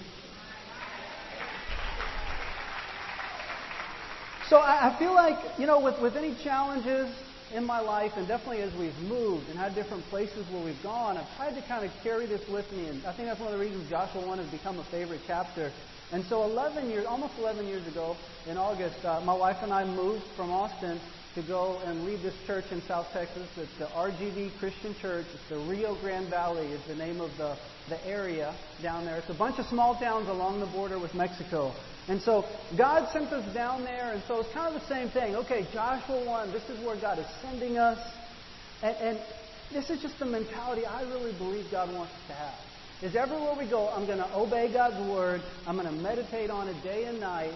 So 4.49 4.59
I, 4.59 4.95
feel 4.99 5.15
like, 5.15 5.39
you 5.59 5.67
know, 5.67 5.81
with, 5.81 6.01
with 6.01 6.17
any 6.17 6.35
challenges 6.45 7.11
in 7.53 7.65
my 7.65 7.81
life, 7.81 8.13
and 8.17 8.29
definitely 8.29 8.61
as 8.61 8.75
we've 8.75 8.97
moved 9.09 9.49
and 9.49 9.59
had 9.59 9.75
different 9.75 10.05
places 10.11 10.47
where 10.53 10.63
we've 10.63 10.83
gone, 10.83 11.17
I've 11.17 11.37
tried 11.37 11.55
to 11.55 11.63
kind 11.67 11.85
of 11.85 11.91
carry 12.03 12.27
this 12.27 12.47
with 12.49 12.71
me. 12.73 12.89
And 12.89 13.07
I 13.07 13.13
think 13.13 13.29
that's 13.29 13.41
one 13.41 13.53
of 13.53 13.59
the 13.59 13.65
reasons 13.65 13.89
Joshua 13.89 14.27
1 14.27 14.39
has 14.39 14.49
become 14.49 14.79
a 14.79 14.85
favorite 14.85 15.23
chapter. 15.27 15.73
And 16.13 16.25
so 16.27 16.45
11 16.45 16.91
years, 16.91 17.07
almost 17.07 17.35
11 17.39 17.67
years 17.67 17.87
ago, 17.87 18.17
in 18.47 18.57
August, 18.57 19.05
uh, 19.05 19.21
my 19.23 19.35
wife 19.35 19.57
and 19.63 19.73
I 19.73 19.85
moved 19.85 20.25
from 20.37 20.51
Austin 20.51 21.01
to 21.35 21.43
go 21.43 21.81
and 21.85 22.05
lead 22.05 22.23
this 22.23 22.35
church 22.47 22.65
in 22.71 22.81
South 22.83 23.07
Texas. 23.13 23.49
It's 23.57 23.79
the 23.79 23.87
RGV 23.87 24.57
Christian 24.59 24.95
Church. 25.01 25.27
It's 25.35 25.49
the 25.49 25.59
Rio 25.69 25.97
Grande 26.01 26.29
Valley 26.31 26.67
is 26.69 26.81
the 26.87 26.95
name 26.95 27.21
of 27.21 27.31
the, 27.37 27.57
the 27.89 28.07
area 28.07 28.55
down 28.83 29.05
there. 29.05 29.17
It's 29.17 29.31
a 29.31 29.35
bunch 29.35 29.59
of 29.59 29.67
small 29.67 29.97
towns 29.99 30.29
along 30.29 30.61
the 30.61 30.67
border 30.67 30.99
with 30.99 31.15
Mexico. 31.15 31.75
And 32.07 32.21
so 32.23 32.45
God 32.79 33.11
sent 33.13 33.33
us 33.33 33.53
down 33.55 33.83
there, 33.83 34.13
and 34.13 34.23
so 34.29 34.41
it's 34.41 34.53
kind 34.53 34.75
of 34.75 34.81
the 34.81 34.87
same 34.87 35.09
thing. 35.09 35.35
Okay, 35.35 35.67
Joshua 35.73 36.25
1, 36.25 36.53
this 36.53 36.69
is 36.69 36.85
where 36.85 37.01
God 37.01 37.19
is 37.19 37.27
sending 37.43 37.79
us. 37.79 37.99
And, 38.83 38.97
and 38.97 39.19
this 39.73 39.91
is 39.91 40.01
just 40.03 40.19
the 40.19 40.27
mentality 40.27 40.87
I 40.87 41.03
really 41.03 41.37
believe 41.37 41.65
God 41.71 41.93
wants 41.93 42.13
us 42.13 42.21
to 42.29 42.35
have. 42.35 42.74
Is 43.03 43.15
everywhere 43.17 43.55
we 43.59 43.69
go, 43.69 43.89
I'm 43.89 44.07
going 44.07 44.19
to 44.19 44.35
obey 44.35 44.73
God's 44.73 44.97
word. 45.11 45.43
I'm 45.67 45.77
going 45.77 45.87
to 45.87 45.93
meditate 45.93 46.51
on 46.51 46.69
it 46.69 46.83
day 46.83 47.05
and 47.05 47.21
night. 47.21 47.53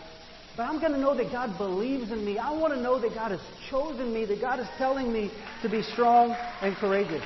But 0.57 0.65
I'm 0.65 0.81
going 0.81 0.93
to 0.93 0.99
know 0.99 1.17
that 1.17 1.31
God 1.31 1.57
believes 1.57 2.11
in 2.11 2.25
me. 2.25 2.37
I 2.37 2.51
want 2.51 2.75
to 2.75 2.81
know 2.81 3.01
that 3.01 3.15
God 3.15 3.31
has 3.31 3.41
chosen 3.71 4.13
me, 4.13 4.25
that 4.25 4.41
God 4.41 4.59
is 4.59 4.67
telling 4.77 5.13
me 5.13 5.31
to 5.63 5.69
be 5.69 5.83
strong 5.83 6.37
and 6.61 6.75
courageous. 6.77 7.23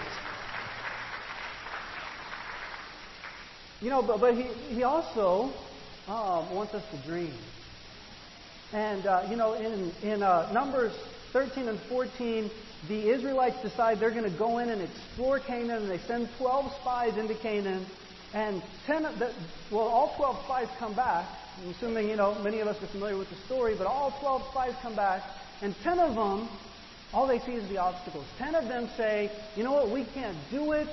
You 3.80 3.90
know, 3.90 4.02
but, 4.02 4.20
but 4.20 4.34
he, 4.34 4.42
he 4.74 4.82
also 4.82 5.52
uh, 6.06 6.46
wants 6.52 6.74
us 6.74 6.84
to 6.92 7.08
dream. 7.08 7.34
And, 8.72 9.06
uh, 9.06 9.26
you 9.28 9.36
know, 9.36 9.54
in, 9.54 9.92
in 10.02 10.22
uh, 10.22 10.52
Numbers 10.52 10.92
13 11.32 11.68
and 11.68 11.80
14, 11.88 12.50
the 12.88 13.10
Israelites 13.10 13.56
decide 13.62 13.98
they're 13.98 14.10
going 14.10 14.30
to 14.30 14.38
go 14.38 14.58
in 14.58 14.68
and 14.68 14.82
explore 14.82 15.40
Canaan, 15.40 15.82
and 15.82 15.90
they 15.90 15.98
send 16.06 16.28
12 16.38 16.72
spies 16.80 17.16
into 17.16 17.34
Canaan. 17.34 17.86
And 18.34 18.62
10, 18.86 19.04
of 19.04 19.18
the, 19.18 19.32
well, 19.70 19.88
all 19.88 20.14
12 20.16 20.44
spies 20.44 20.68
come 20.78 20.94
back. 20.94 21.26
I'm 21.62 21.70
assuming, 21.70 22.08
you 22.08 22.16
know, 22.16 22.34
many 22.42 22.60
of 22.60 22.68
us 22.68 22.82
are 22.82 22.86
familiar 22.86 23.16
with 23.16 23.28
the 23.28 23.36
story, 23.46 23.74
but 23.76 23.86
all 23.86 24.16
12 24.20 24.42
spies 24.50 24.74
come 24.80 24.96
back, 24.96 25.22
and 25.60 25.74
10 25.82 25.98
of 25.98 26.14
them, 26.14 26.48
all 27.12 27.26
they 27.26 27.40
see 27.40 27.52
is 27.52 27.68
the 27.68 27.76
obstacles. 27.76 28.24
10 28.38 28.54
of 28.54 28.68
them 28.68 28.88
say, 28.96 29.30
you 29.54 29.62
know 29.62 29.72
what, 29.72 29.90
we 29.90 30.04
can't 30.14 30.36
do 30.50 30.72
it. 30.72 30.88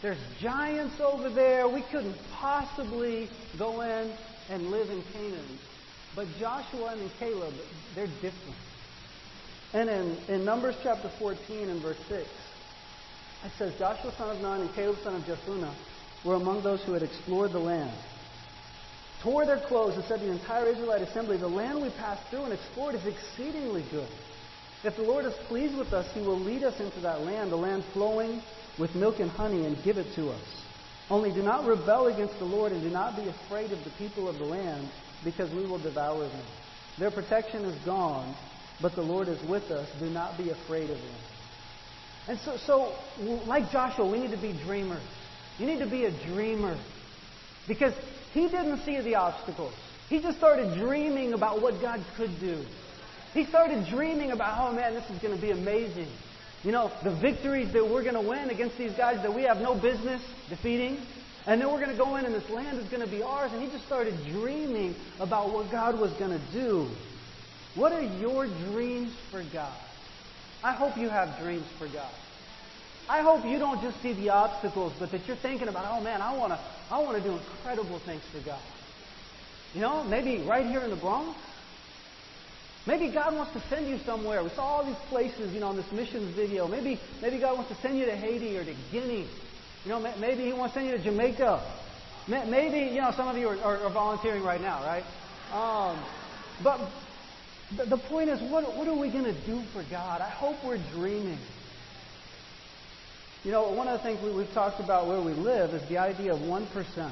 There's 0.00 0.18
giants 0.40 1.00
over 1.00 1.28
there. 1.28 1.66
We 1.68 1.82
couldn't 1.90 2.16
possibly 2.34 3.28
go 3.58 3.80
in 3.80 4.12
and 4.48 4.70
live 4.70 4.88
in 4.88 5.02
Canaan. 5.12 5.58
But 6.14 6.28
Joshua 6.38 6.94
and 6.96 7.10
Caleb, 7.18 7.54
they're 7.96 8.06
different. 8.06 8.56
And 9.72 9.90
in, 9.90 10.16
in 10.28 10.44
Numbers 10.44 10.76
chapter 10.84 11.10
14 11.18 11.68
and 11.68 11.82
verse 11.82 11.98
6, 12.08 12.22
it 13.44 13.52
says, 13.58 13.74
Joshua 13.76 14.12
son 14.16 14.36
of 14.36 14.40
Nun 14.40 14.60
and 14.60 14.74
Caleb 14.74 14.98
son 15.02 15.16
of 15.16 15.22
Jephunneh 15.22 15.74
were 16.26 16.34
among 16.34 16.62
those 16.62 16.82
who 16.84 16.92
had 16.92 17.02
explored 17.02 17.52
the 17.52 17.58
land. 17.58 17.96
Tore 19.22 19.46
their 19.46 19.60
clothes 19.60 19.94
and 19.94 20.04
said 20.04 20.20
to 20.20 20.26
the 20.26 20.32
entire 20.32 20.66
Israelite 20.66 21.02
assembly, 21.02 21.36
The 21.36 21.48
land 21.48 21.80
we 21.80 21.90
passed 21.90 22.22
through 22.30 22.44
and 22.44 22.52
explored 22.52 22.94
is 22.94 23.06
exceedingly 23.06 23.84
good. 23.90 24.08
If 24.84 24.96
the 24.96 25.02
Lord 25.02 25.24
is 25.24 25.34
pleased 25.48 25.76
with 25.76 25.92
us, 25.92 26.06
he 26.12 26.20
will 26.20 26.38
lead 26.38 26.62
us 26.62 26.78
into 26.80 27.00
that 27.00 27.22
land, 27.22 27.50
the 27.50 27.56
land 27.56 27.84
flowing 27.92 28.42
with 28.78 28.94
milk 28.94 29.20
and 29.20 29.30
honey, 29.30 29.64
and 29.64 29.82
give 29.82 29.96
it 29.96 30.14
to 30.16 30.30
us. 30.30 30.62
Only 31.08 31.32
do 31.32 31.42
not 31.42 31.66
rebel 31.66 32.08
against 32.08 32.38
the 32.38 32.44
Lord 32.44 32.72
and 32.72 32.82
do 32.82 32.90
not 32.90 33.16
be 33.16 33.28
afraid 33.28 33.72
of 33.72 33.82
the 33.84 33.90
people 33.98 34.28
of 34.28 34.38
the 34.38 34.44
land, 34.44 34.90
because 35.24 35.50
we 35.52 35.64
will 35.64 35.78
devour 35.78 36.28
them. 36.28 36.46
Their 36.98 37.10
protection 37.10 37.64
is 37.64 37.84
gone, 37.84 38.34
but 38.82 38.94
the 38.94 39.02
Lord 39.02 39.28
is 39.28 39.42
with 39.48 39.70
us. 39.70 39.88
Do 39.98 40.10
not 40.10 40.36
be 40.36 40.50
afraid 40.50 40.90
of 40.90 40.98
them. 40.98 41.16
And 42.28 42.38
so, 42.40 42.56
so, 42.66 42.92
like 43.46 43.70
Joshua, 43.70 44.06
we 44.10 44.18
need 44.18 44.32
to 44.32 44.40
be 44.40 44.52
dreamers. 44.52 45.02
You 45.58 45.66
need 45.66 45.78
to 45.78 45.86
be 45.86 46.04
a 46.04 46.10
dreamer. 46.26 46.76
Because 47.66 47.94
he 48.32 48.48
didn't 48.48 48.84
see 48.84 49.00
the 49.00 49.16
obstacles. 49.16 49.72
He 50.08 50.20
just 50.20 50.38
started 50.38 50.78
dreaming 50.78 51.32
about 51.32 51.62
what 51.62 51.80
God 51.80 52.04
could 52.16 52.38
do. 52.38 52.64
He 53.34 53.44
started 53.44 53.86
dreaming 53.86 54.30
about, 54.30 54.58
oh 54.60 54.74
man, 54.74 54.94
this 54.94 55.08
is 55.10 55.18
going 55.20 55.34
to 55.34 55.40
be 55.40 55.50
amazing. 55.50 56.08
You 56.62 56.72
know, 56.72 56.90
the 57.02 57.10
victories 57.10 57.72
that 57.72 57.88
we're 57.88 58.02
going 58.02 58.14
to 58.14 58.20
win 58.20 58.50
against 58.50 58.78
these 58.78 58.92
guys 58.92 59.22
that 59.22 59.34
we 59.34 59.42
have 59.42 59.58
no 59.58 59.74
business 59.74 60.22
defeating. 60.48 60.98
And 61.46 61.60
then 61.60 61.70
we're 61.70 61.80
going 61.80 61.96
to 61.96 62.02
go 62.02 62.16
in 62.16 62.24
and 62.24 62.34
this 62.34 62.48
land 62.50 62.78
is 62.78 62.88
going 62.88 63.02
to 63.02 63.10
be 63.10 63.22
ours. 63.22 63.52
And 63.52 63.62
he 63.62 63.70
just 63.70 63.86
started 63.86 64.14
dreaming 64.32 64.94
about 65.20 65.52
what 65.52 65.70
God 65.70 65.98
was 65.98 66.12
going 66.14 66.32
to 66.32 66.52
do. 66.52 66.88
What 67.74 67.92
are 67.92 68.02
your 68.02 68.46
dreams 68.46 69.12
for 69.30 69.44
God? 69.52 69.76
I 70.64 70.72
hope 70.72 70.96
you 70.96 71.08
have 71.08 71.38
dreams 71.38 71.66
for 71.78 71.86
God. 71.88 72.10
I 73.08 73.22
hope 73.22 73.44
you 73.44 73.58
don't 73.58 73.80
just 73.82 74.02
see 74.02 74.14
the 74.14 74.30
obstacles, 74.30 74.92
but 74.98 75.12
that 75.12 75.26
you're 75.26 75.36
thinking 75.36 75.68
about, 75.68 75.84
oh 75.88 76.02
man, 76.02 76.20
I 76.20 76.36
want 76.36 76.52
to, 76.52 76.60
I 76.90 76.98
want 76.98 77.16
to 77.16 77.22
do 77.22 77.36
incredible 77.36 78.00
things 78.00 78.22
for 78.32 78.44
God. 78.44 78.60
You 79.74 79.80
know, 79.80 80.02
maybe 80.04 80.42
right 80.44 80.66
here 80.66 80.80
in 80.80 80.90
the 80.90 80.96
Bronx. 80.96 81.38
Maybe 82.86 83.12
God 83.12 83.34
wants 83.34 83.52
to 83.52 83.60
send 83.68 83.88
you 83.88 83.98
somewhere. 83.98 84.42
We 84.44 84.50
saw 84.50 84.62
all 84.62 84.84
these 84.84 84.96
places, 85.08 85.52
you 85.52 85.60
know, 85.60 85.70
in 85.70 85.76
this 85.76 85.90
missions 85.90 86.34
video. 86.36 86.68
Maybe, 86.68 87.00
maybe 87.20 87.38
God 87.38 87.56
wants 87.56 87.70
to 87.70 87.76
send 87.82 87.98
you 87.98 88.06
to 88.06 88.16
Haiti 88.16 88.56
or 88.56 88.64
to 88.64 88.74
Guinea. 88.92 89.28
You 89.84 89.90
know, 89.90 90.00
maybe 90.20 90.44
He 90.44 90.52
wants 90.52 90.74
to 90.74 90.80
send 90.80 90.90
you 90.90 90.96
to 90.96 91.02
Jamaica. 91.02 91.62
Maybe, 92.28 92.92
you 92.94 93.00
know, 93.00 93.12
some 93.16 93.28
of 93.28 93.36
you 93.36 93.48
are, 93.48 93.58
are, 93.58 93.78
are 93.78 93.92
volunteering 93.92 94.42
right 94.42 94.60
now, 94.60 94.82
right? 94.84 95.04
Um, 95.52 95.98
but 96.62 96.80
the 97.88 97.98
point 97.98 98.30
is, 98.30 98.40
what, 98.50 98.76
what 98.76 98.88
are 98.88 98.96
we 98.96 99.10
going 99.10 99.24
to 99.24 99.46
do 99.46 99.62
for 99.72 99.84
God? 99.90 100.20
I 100.20 100.30
hope 100.30 100.56
we're 100.64 100.80
dreaming. 100.92 101.38
You 103.46 103.52
know, 103.52 103.70
one 103.70 103.86
of 103.86 104.02
the 104.02 104.02
things 104.02 104.20
we, 104.20 104.42
have 104.42 104.52
talked 104.54 104.80
about 104.80 105.06
where 105.06 105.20
we 105.20 105.32
live 105.32 105.72
is 105.72 105.88
the 105.88 105.98
idea 105.98 106.34
of 106.34 106.40
1%. 106.40 107.10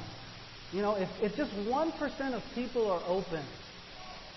You 0.73 0.83
know, 0.83 0.97
if, 0.97 1.09
if 1.23 1.37
just 1.37 1.53
1% 1.53 2.35
of 2.35 2.43
people 2.57 2.91
are 2.91 3.01
open, 3.07 3.45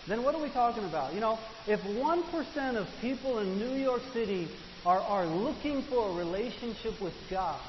then 0.05 0.21
what 0.21 0.36
are 0.36 0.41
we 0.41 0.49
talking 0.49 0.83
about? 0.83 1.15
You 1.15 1.21
know, 1.21 1.39
if 1.65 1.81
1% 1.81 2.75
of 2.75 2.88
people 3.01 3.39
in 3.39 3.57
New 3.57 3.73
York 3.73 4.03
City 4.13 4.47
are, 4.86 4.99
are 4.99 5.25
looking 5.25 5.81
for 5.81 6.12
a 6.12 6.13
relationship 6.13 7.01
with 7.01 7.15
God, 7.31 7.60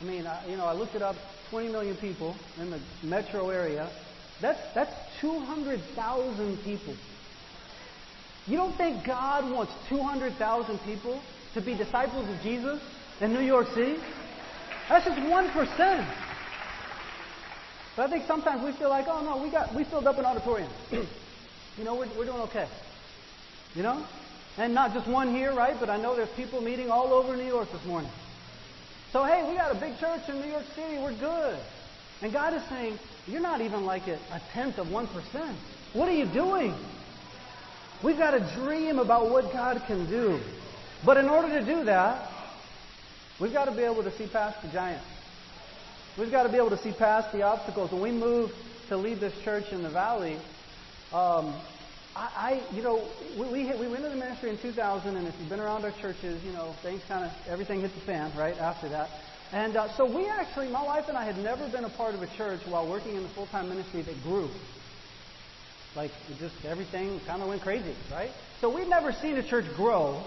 I 0.00 0.04
mean, 0.04 0.24
I, 0.28 0.46
you 0.48 0.56
know, 0.56 0.66
I 0.66 0.72
looked 0.72 0.94
it 0.94 1.02
up 1.02 1.16
20 1.50 1.68
million 1.68 1.96
people 1.96 2.36
in 2.60 2.70
the 2.70 2.78
metro 3.02 3.50
area. 3.50 3.90
That's, 4.40 4.60
that's 4.72 4.94
200,000 5.20 6.58
people. 6.58 6.94
You 8.46 8.56
don't 8.56 8.76
think 8.76 9.04
God 9.04 9.50
wants 9.50 9.72
200,000 9.88 10.78
people 10.84 11.20
to 11.54 11.60
be 11.60 11.74
disciples 11.74 12.28
of 12.28 12.40
Jesus 12.42 12.80
in 13.20 13.32
New 13.32 13.40
York 13.40 13.68
City? 13.74 13.96
That's 14.88 15.04
just 15.04 15.18
1%. 15.18 16.14
But 17.96 18.08
I 18.08 18.10
think 18.10 18.26
sometimes 18.26 18.64
we 18.64 18.72
feel 18.72 18.88
like, 18.88 19.06
oh 19.08 19.22
no, 19.22 19.42
we 19.42 19.50
got 19.50 19.74
we 19.74 19.84
filled 19.84 20.06
up 20.06 20.18
an 20.18 20.24
auditorium. 20.24 20.70
you 20.92 21.84
know, 21.84 21.94
we're, 21.94 22.08
we're 22.16 22.24
doing 22.24 22.40
okay. 22.42 22.66
You 23.74 23.82
know? 23.82 24.04
And 24.58 24.74
not 24.74 24.92
just 24.92 25.06
one 25.08 25.34
here, 25.34 25.54
right? 25.54 25.76
But 25.78 25.88
I 25.88 25.96
know 25.96 26.16
there's 26.16 26.30
people 26.30 26.60
meeting 26.60 26.90
all 26.90 27.12
over 27.12 27.36
New 27.36 27.46
York 27.46 27.70
this 27.70 27.84
morning. 27.84 28.10
So 29.12 29.24
hey, 29.24 29.46
we 29.48 29.56
got 29.56 29.74
a 29.74 29.78
big 29.78 29.98
church 29.98 30.22
in 30.28 30.40
New 30.40 30.48
York 30.48 30.64
City, 30.74 30.98
we're 30.98 31.18
good. 31.18 31.58
And 32.22 32.32
God 32.32 32.54
is 32.54 32.62
saying, 32.68 32.98
You're 33.26 33.42
not 33.42 33.60
even 33.60 33.84
like 33.84 34.08
a, 34.08 34.14
a 34.14 34.40
tenth 34.52 34.78
of 34.78 34.90
one 34.90 35.06
percent. 35.08 35.56
What 35.92 36.08
are 36.08 36.14
you 36.14 36.26
doing? 36.26 36.74
We've 38.02 38.18
got 38.18 38.32
to 38.32 38.40
dream 38.56 38.98
about 38.98 39.30
what 39.30 39.52
God 39.52 39.82
can 39.86 40.08
do. 40.08 40.40
But 41.04 41.16
in 41.16 41.28
order 41.28 41.48
to 41.58 41.64
do 41.64 41.84
that, 41.84 42.30
we've 43.40 43.52
got 43.52 43.64
to 43.64 43.72
be 43.72 43.82
able 43.82 44.04
to 44.04 44.16
see 44.16 44.26
past 44.28 44.62
the 44.62 44.68
giants. 44.68 45.04
We've 46.18 46.30
got 46.30 46.44
to 46.44 46.48
be 46.48 46.58
able 46.58 46.70
to 46.70 46.78
see 46.78 46.92
past 46.92 47.32
the 47.32 47.42
obstacles. 47.42 47.90
When 47.90 48.02
we 48.02 48.12
moved 48.12 48.52
to 48.88 48.96
lead 48.96 49.18
this 49.18 49.34
church 49.42 49.72
in 49.72 49.82
the 49.82 49.90
valley, 49.90 50.36
um, 51.12 51.54
I, 52.14 52.62
I, 52.70 52.74
you 52.74 52.82
know, 52.82 53.08
we, 53.36 53.46
we, 53.46 53.64
we 53.64 53.88
went 53.88 54.04
into 54.04 54.10
the 54.10 54.16
ministry 54.16 54.50
in 54.50 54.58
2000, 54.58 55.16
and 55.16 55.26
if 55.26 55.34
you've 55.40 55.48
been 55.48 55.60
around 55.60 55.84
our 55.84 55.90
churches, 55.90 56.42
you 56.44 56.52
know, 56.52 56.74
things 56.82 57.02
kind 57.08 57.24
of, 57.24 57.32
everything 57.48 57.80
hit 57.80 57.94
the 57.94 58.00
fan, 58.02 58.30
right, 58.36 58.56
after 58.58 58.88
that. 58.90 59.08
And 59.52 59.76
uh, 59.76 59.88
so 59.96 60.04
we 60.04 60.28
actually, 60.28 60.68
my 60.68 60.82
wife 60.84 61.08
and 61.08 61.16
I 61.16 61.24
had 61.24 61.38
never 61.38 61.68
been 61.68 61.84
a 61.84 61.90
part 61.90 62.14
of 62.14 62.22
a 62.22 62.26
church 62.36 62.60
while 62.66 62.88
working 62.88 63.16
in 63.16 63.22
the 63.22 63.28
full-time 63.30 63.68
ministry 63.68 64.02
that 64.02 64.22
grew. 64.22 64.48
Like, 65.96 66.12
just, 66.38 66.54
everything 66.64 67.20
kind 67.26 67.42
of 67.42 67.48
went 67.48 67.62
crazy, 67.62 67.94
right? 68.10 68.30
So 68.60 68.74
we'd 68.74 68.88
never 68.88 69.12
seen 69.12 69.36
a 69.36 69.42
church 69.42 69.66
grow 69.74 70.22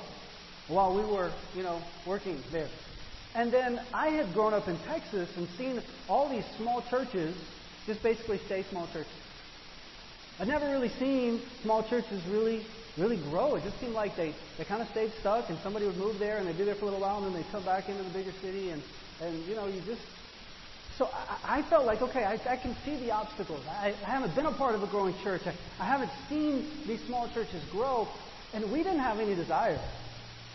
while 0.67 0.95
we 0.95 1.03
were, 1.03 1.31
you 1.55 1.63
know, 1.63 1.81
working 2.05 2.41
there. 2.51 2.69
And 3.35 3.51
then 3.51 3.81
I 3.93 4.09
had 4.09 4.33
grown 4.33 4.53
up 4.53 4.67
in 4.67 4.77
Texas 4.79 5.29
and 5.35 5.47
seen 5.57 5.81
all 6.07 6.29
these 6.29 6.45
small 6.57 6.81
churches 6.89 7.35
just 7.85 8.01
basically 8.01 8.39
stay 8.45 8.63
small 8.63 8.87
churches. 8.87 9.11
I'd 10.39 10.47
never 10.47 10.69
really 10.69 10.89
seen 10.89 11.41
small 11.61 11.83
churches 11.83 12.21
really, 12.27 12.65
really 12.97 13.17
grow. 13.17 13.55
It 13.55 13.63
just 13.63 13.79
seemed 13.79 13.93
like 13.93 14.15
they, 14.15 14.33
they 14.57 14.63
kind 14.63 14.81
of 14.81 14.87
stayed 14.89 15.11
stuck 15.19 15.49
and 15.49 15.59
somebody 15.59 15.85
would 15.85 15.97
move 15.97 16.17
there 16.17 16.37
and 16.37 16.47
they'd 16.47 16.57
be 16.57 16.63
there 16.63 16.75
for 16.75 16.83
a 16.83 16.85
little 16.85 17.01
while 17.01 17.17
and 17.17 17.27
then 17.27 17.33
they'd 17.33 17.51
come 17.51 17.63
back 17.63 17.87
into 17.89 18.03
the 18.03 18.09
bigger 18.09 18.33
city 18.41 18.69
and, 18.71 18.81
and 19.21 19.45
you 19.45 19.55
know, 19.55 19.67
you 19.67 19.81
just. 19.81 20.01
So 20.97 21.09
I, 21.13 21.59
I 21.59 21.61
felt 21.63 21.85
like, 21.85 22.01
okay, 22.01 22.23
I, 22.23 22.39
I 22.49 22.55
can 22.55 22.75
see 22.85 22.95
the 22.97 23.11
obstacles. 23.11 23.61
I, 23.69 23.93
I 24.05 24.09
haven't 24.09 24.33
been 24.33 24.45
a 24.45 24.53
part 24.53 24.75
of 24.75 24.83
a 24.83 24.87
growing 24.87 25.13
church. 25.23 25.41
I, 25.45 25.53
I 25.79 25.85
haven't 25.85 26.11
seen 26.29 26.65
these 26.87 27.01
small 27.05 27.29
churches 27.33 27.61
grow. 27.71 28.07
And 28.53 28.71
we 28.71 28.83
didn't 28.83 28.99
have 28.99 29.19
any 29.19 29.35
desire 29.35 29.79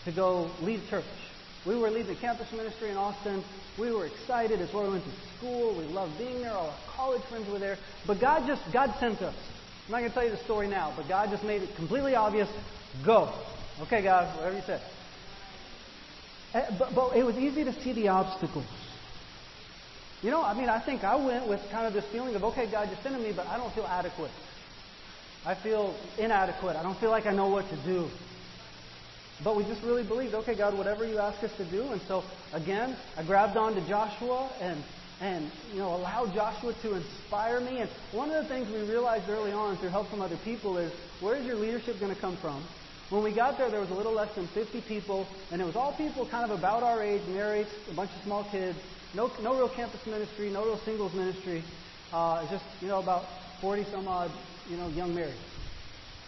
to 0.04 0.12
go 0.12 0.50
lead 0.62 0.80
church. 0.88 1.04
We 1.66 1.76
were 1.76 1.90
leading 1.90 2.14
the 2.14 2.20
campus 2.20 2.50
ministry 2.52 2.90
in 2.90 2.96
Austin. 2.96 3.44
We 3.78 3.92
were 3.92 4.06
excited. 4.06 4.60
It's 4.60 4.72
where 4.72 4.84
we 4.84 4.92
went 4.92 5.04
to 5.04 5.36
school. 5.36 5.76
We 5.76 5.84
loved 5.84 6.16
being 6.18 6.40
there. 6.40 6.52
All 6.52 6.70
our 6.70 6.76
college 6.96 7.22
friends 7.28 7.48
were 7.50 7.58
there. 7.58 7.76
But 8.06 8.20
God 8.20 8.46
just, 8.46 8.62
God 8.72 8.94
sent 8.98 9.20
us. 9.20 9.34
I'm 9.86 9.92
not 9.92 9.98
going 9.98 10.10
to 10.10 10.14
tell 10.14 10.24
you 10.24 10.30
the 10.30 10.44
story 10.44 10.68
now, 10.68 10.92
but 10.96 11.08
God 11.08 11.30
just 11.30 11.44
made 11.44 11.62
it 11.62 11.74
completely 11.76 12.14
obvious. 12.14 12.48
Go. 13.04 13.32
Okay, 13.82 14.02
God, 14.02 14.36
whatever 14.36 14.56
you 14.56 14.62
said. 14.64 14.80
Eh, 16.54 16.66
but, 16.78 16.94
but 16.94 17.16
it 17.16 17.24
was 17.24 17.36
easy 17.36 17.64
to 17.64 17.72
see 17.82 17.92
the 17.92 18.08
obstacles. 18.08 18.66
You 20.22 20.30
know, 20.30 20.42
I 20.42 20.54
mean, 20.54 20.68
I 20.68 20.78
think 20.78 21.02
I 21.02 21.16
went 21.16 21.48
with 21.48 21.60
kind 21.70 21.86
of 21.86 21.92
this 21.92 22.04
feeling 22.12 22.34
of, 22.34 22.44
okay, 22.44 22.70
God, 22.70 22.88
you're 22.88 22.98
sending 23.02 23.22
me, 23.22 23.32
but 23.34 23.46
I 23.46 23.56
don't 23.56 23.72
feel 23.74 23.86
adequate. 23.86 24.30
I 25.46 25.54
feel 25.54 25.94
inadequate. 26.18 26.76
I 26.76 26.82
don't 26.82 26.98
feel 26.98 27.10
like 27.10 27.26
I 27.26 27.32
know 27.32 27.48
what 27.48 27.68
to 27.70 27.76
do. 27.84 28.08
But 29.42 29.57
we 29.57 29.64
just 29.64 29.83
really 29.83 30.03
believed, 30.03 30.35
okay, 30.35 30.55
God, 30.55 30.76
whatever 30.76 31.05
you 31.07 31.18
ask 31.18 31.42
us 31.42 31.50
to 31.57 31.64
do. 31.64 31.92
And 31.92 32.00
so, 32.07 32.24
again, 32.53 32.96
I 33.16 33.22
grabbed 33.22 33.57
on 33.57 33.74
to 33.74 33.81
Joshua 33.88 34.50
and, 34.61 34.83
and, 35.20 35.50
you 35.72 35.79
know, 35.79 35.94
allowed 35.94 36.35
Joshua 36.35 36.74
to 36.83 36.94
inspire 36.94 37.61
me. 37.61 37.79
And 37.81 37.90
one 38.12 38.31
of 38.31 38.42
the 38.42 38.48
things 38.48 38.68
we 38.68 38.81
realized 38.81 39.29
early 39.29 39.53
on 39.53 39.79
through 39.79 39.88
help 39.88 40.11
from 40.11 40.20
other 40.20 40.37
people 40.44 40.76
is, 40.76 40.92
where 41.20 41.37
is 41.37 41.46
your 41.46 41.57
leadership 41.57 41.98
going 42.00 42.14
to 42.14 42.20
come 42.20 42.37
from? 42.37 42.62
When 43.09 43.24
we 43.24 43.33
got 43.33 43.59
there, 43.59 43.70
there 43.70 43.81
was 43.81 43.90
a 43.90 43.94
little 43.94 44.12
less 44.12 44.33
than 44.37 44.46
50 44.48 44.83
people, 44.83 45.26
and 45.50 45.61
it 45.61 45.64
was 45.64 45.74
all 45.74 45.92
people 45.94 46.26
kind 46.26 46.50
of 46.50 46.57
about 46.57 46.83
our 46.83 47.03
age, 47.03 47.22
married, 47.29 47.66
a 47.90 47.94
bunch 47.94 48.11
of 48.16 48.22
small 48.22 48.44
kids, 48.53 48.79
no, 49.14 49.33
no 49.42 49.57
real 49.57 49.68
campus 49.68 50.07
ministry, 50.07 50.50
no 50.50 50.64
real 50.64 50.79
singles 50.85 51.12
ministry. 51.14 51.64
Uh, 52.12 52.48
just, 52.50 52.64
you 52.81 52.88
know, 52.88 53.00
about 53.00 53.24
40 53.61 53.85
some 53.90 54.07
odd, 54.07 54.31
you 54.70 54.76
know, 54.76 54.88
young 54.90 55.14
married. 55.14 55.35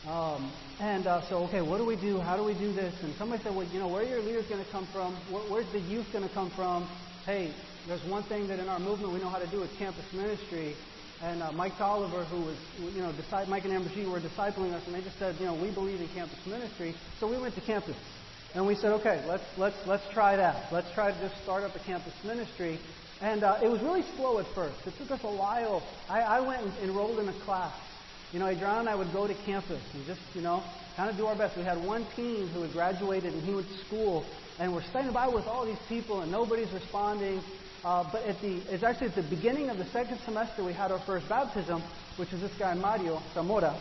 Um, 0.07 0.51
and 0.81 1.07
uh, 1.07 1.23
so, 1.29 1.45
okay, 1.45 1.63
what 1.63 1.79
do 1.79 1.85
we 1.85 1.95
do? 1.95 2.19
How 2.19 2.37
do 2.37 2.43
we 2.43 2.55
do 2.55 2.73
this? 2.73 2.93
And 3.03 3.15
somebody 3.15 3.41
said, 3.43 3.55
well, 3.55 3.67
you 3.73 3.79
know, 3.79 3.87
where 3.87 4.03
are 4.03 4.07
your 4.07 4.21
leaders 4.21 4.47
going 4.49 4.65
to 4.65 4.71
come 4.71 4.87
from? 4.93 5.15
Where, 5.31 5.43
where's 5.45 5.71
the 5.71 5.79
youth 5.79 6.07
going 6.13 6.27
to 6.27 6.35
come 6.35 6.51
from? 6.51 6.89
Hey, 7.25 7.55
there's 7.87 8.03
one 8.05 8.25
thing 8.25 8.49
that 8.49 8.59
in 8.59 8.69
our 8.69 8.81
movement 8.81 9.13
we 9.13 9.21
know 9.21 9.29
how 9.29 9.39
to 9.39 9.47
do 9.47 9.63
is 9.63 9.71
campus 9.79 10.05
ministry. 10.13 10.75
And 11.23 11.41
uh, 11.41 11.53
Mike 11.53 11.79
Tolliver, 11.79 12.25
who 12.25 12.43
was, 12.43 12.57
you 12.81 13.01
know, 13.01 13.15
Mike 13.47 13.65
and 13.65 13.73
Amber 13.73 13.91
G 13.95 14.05
were 14.07 14.19
discipling 14.19 14.73
us, 14.73 14.83
and 14.87 14.95
they 14.95 15.03
just 15.03 15.21
said, 15.21 15.37
you 15.39 15.47
know, 15.47 15.55
we 15.55 15.71
believe 15.71 16.01
in 16.01 16.09
campus 16.09 16.39
ministry. 16.47 16.97
So 17.21 17.29
we 17.31 17.39
went 17.39 17.55
to 17.55 17.61
campus. 17.61 17.97
And 18.57 18.67
we 18.67 18.75
said, 18.75 18.91
okay, 18.95 19.25
let's, 19.29 19.45
let's, 19.57 19.77
let's 19.87 20.03
try 20.13 20.35
that. 20.35 20.73
Let's 20.73 20.93
try 20.95 21.13
to 21.13 21.21
just 21.21 21.41
start 21.45 21.63
up 21.63 21.77
a 21.77 21.79
campus 21.79 22.13
ministry. 22.25 22.81
And 23.21 23.45
uh, 23.45 23.61
it 23.63 23.69
was 23.69 23.81
really 23.83 24.03
slow 24.17 24.41
at 24.41 24.47
first. 24.53 24.85
It 24.85 24.95
took 24.99 25.13
us 25.13 25.21
a 25.23 25.31
while. 25.31 25.81
I, 26.11 26.23
I 26.23 26.41
went 26.41 26.67
and 26.67 26.91
enrolled 26.91 27.21
in 27.21 27.29
a 27.29 27.33
class 27.45 27.73
you 28.33 28.39
know, 28.39 28.49
Adriana 28.49 28.81
and 28.81 28.89
I 28.89 28.95
would 28.95 29.13
go 29.13 29.27
to 29.27 29.35
campus 29.45 29.83
and 29.93 30.07
just, 30.07 30.21
you 30.35 30.41
know, 30.41 30.63
kind 30.97 31.11
of 31.11 31.17
do 31.17 31.27
our 31.27 31.37
best. 31.37 31.57
We 31.57 31.65
had 31.65 31.83
one 31.85 32.07
teen 32.17 32.49
who 32.49 32.63
had 32.63 32.73
graduated 32.73 33.35
and 33.35 33.43
he 33.43 33.55
went 33.55 33.69
to 33.69 33.79
school, 33.87 34.25
and 34.59 34.73
we're 34.73 34.83
standing 34.85 35.13
by 35.13 35.29
with 35.29 35.47
all 35.47 35.67
these 35.67 35.79
people, 35.89 36.23
and 36.23 36.33
nobody's 36.33 36.73
responding. 36.73 37.43
Uh, 37.85 38.09
but 38.11 38.23
at 38.23 38.41
the, 38.41 38.63
it's 38.73 38.83
actually 38.83 39.09
at 39.09 39.17
the 39.17 39.23
beginning 39.23 39.69
of 39.69 39.77
the 39.77 39.85
second 39.87 40.19
semester 40.25 40.65
we 40.65 40.73
had 40.73 40.91
our 40.93 41.01
first 41.01 41.29
baptism, 41.29 41.83
which 42.17 42.31
was 42.33 42.41
this 42.41 42.53
guy 42.59 42.75
Mario 42.75 43.21
Zamora. 43.35 43.75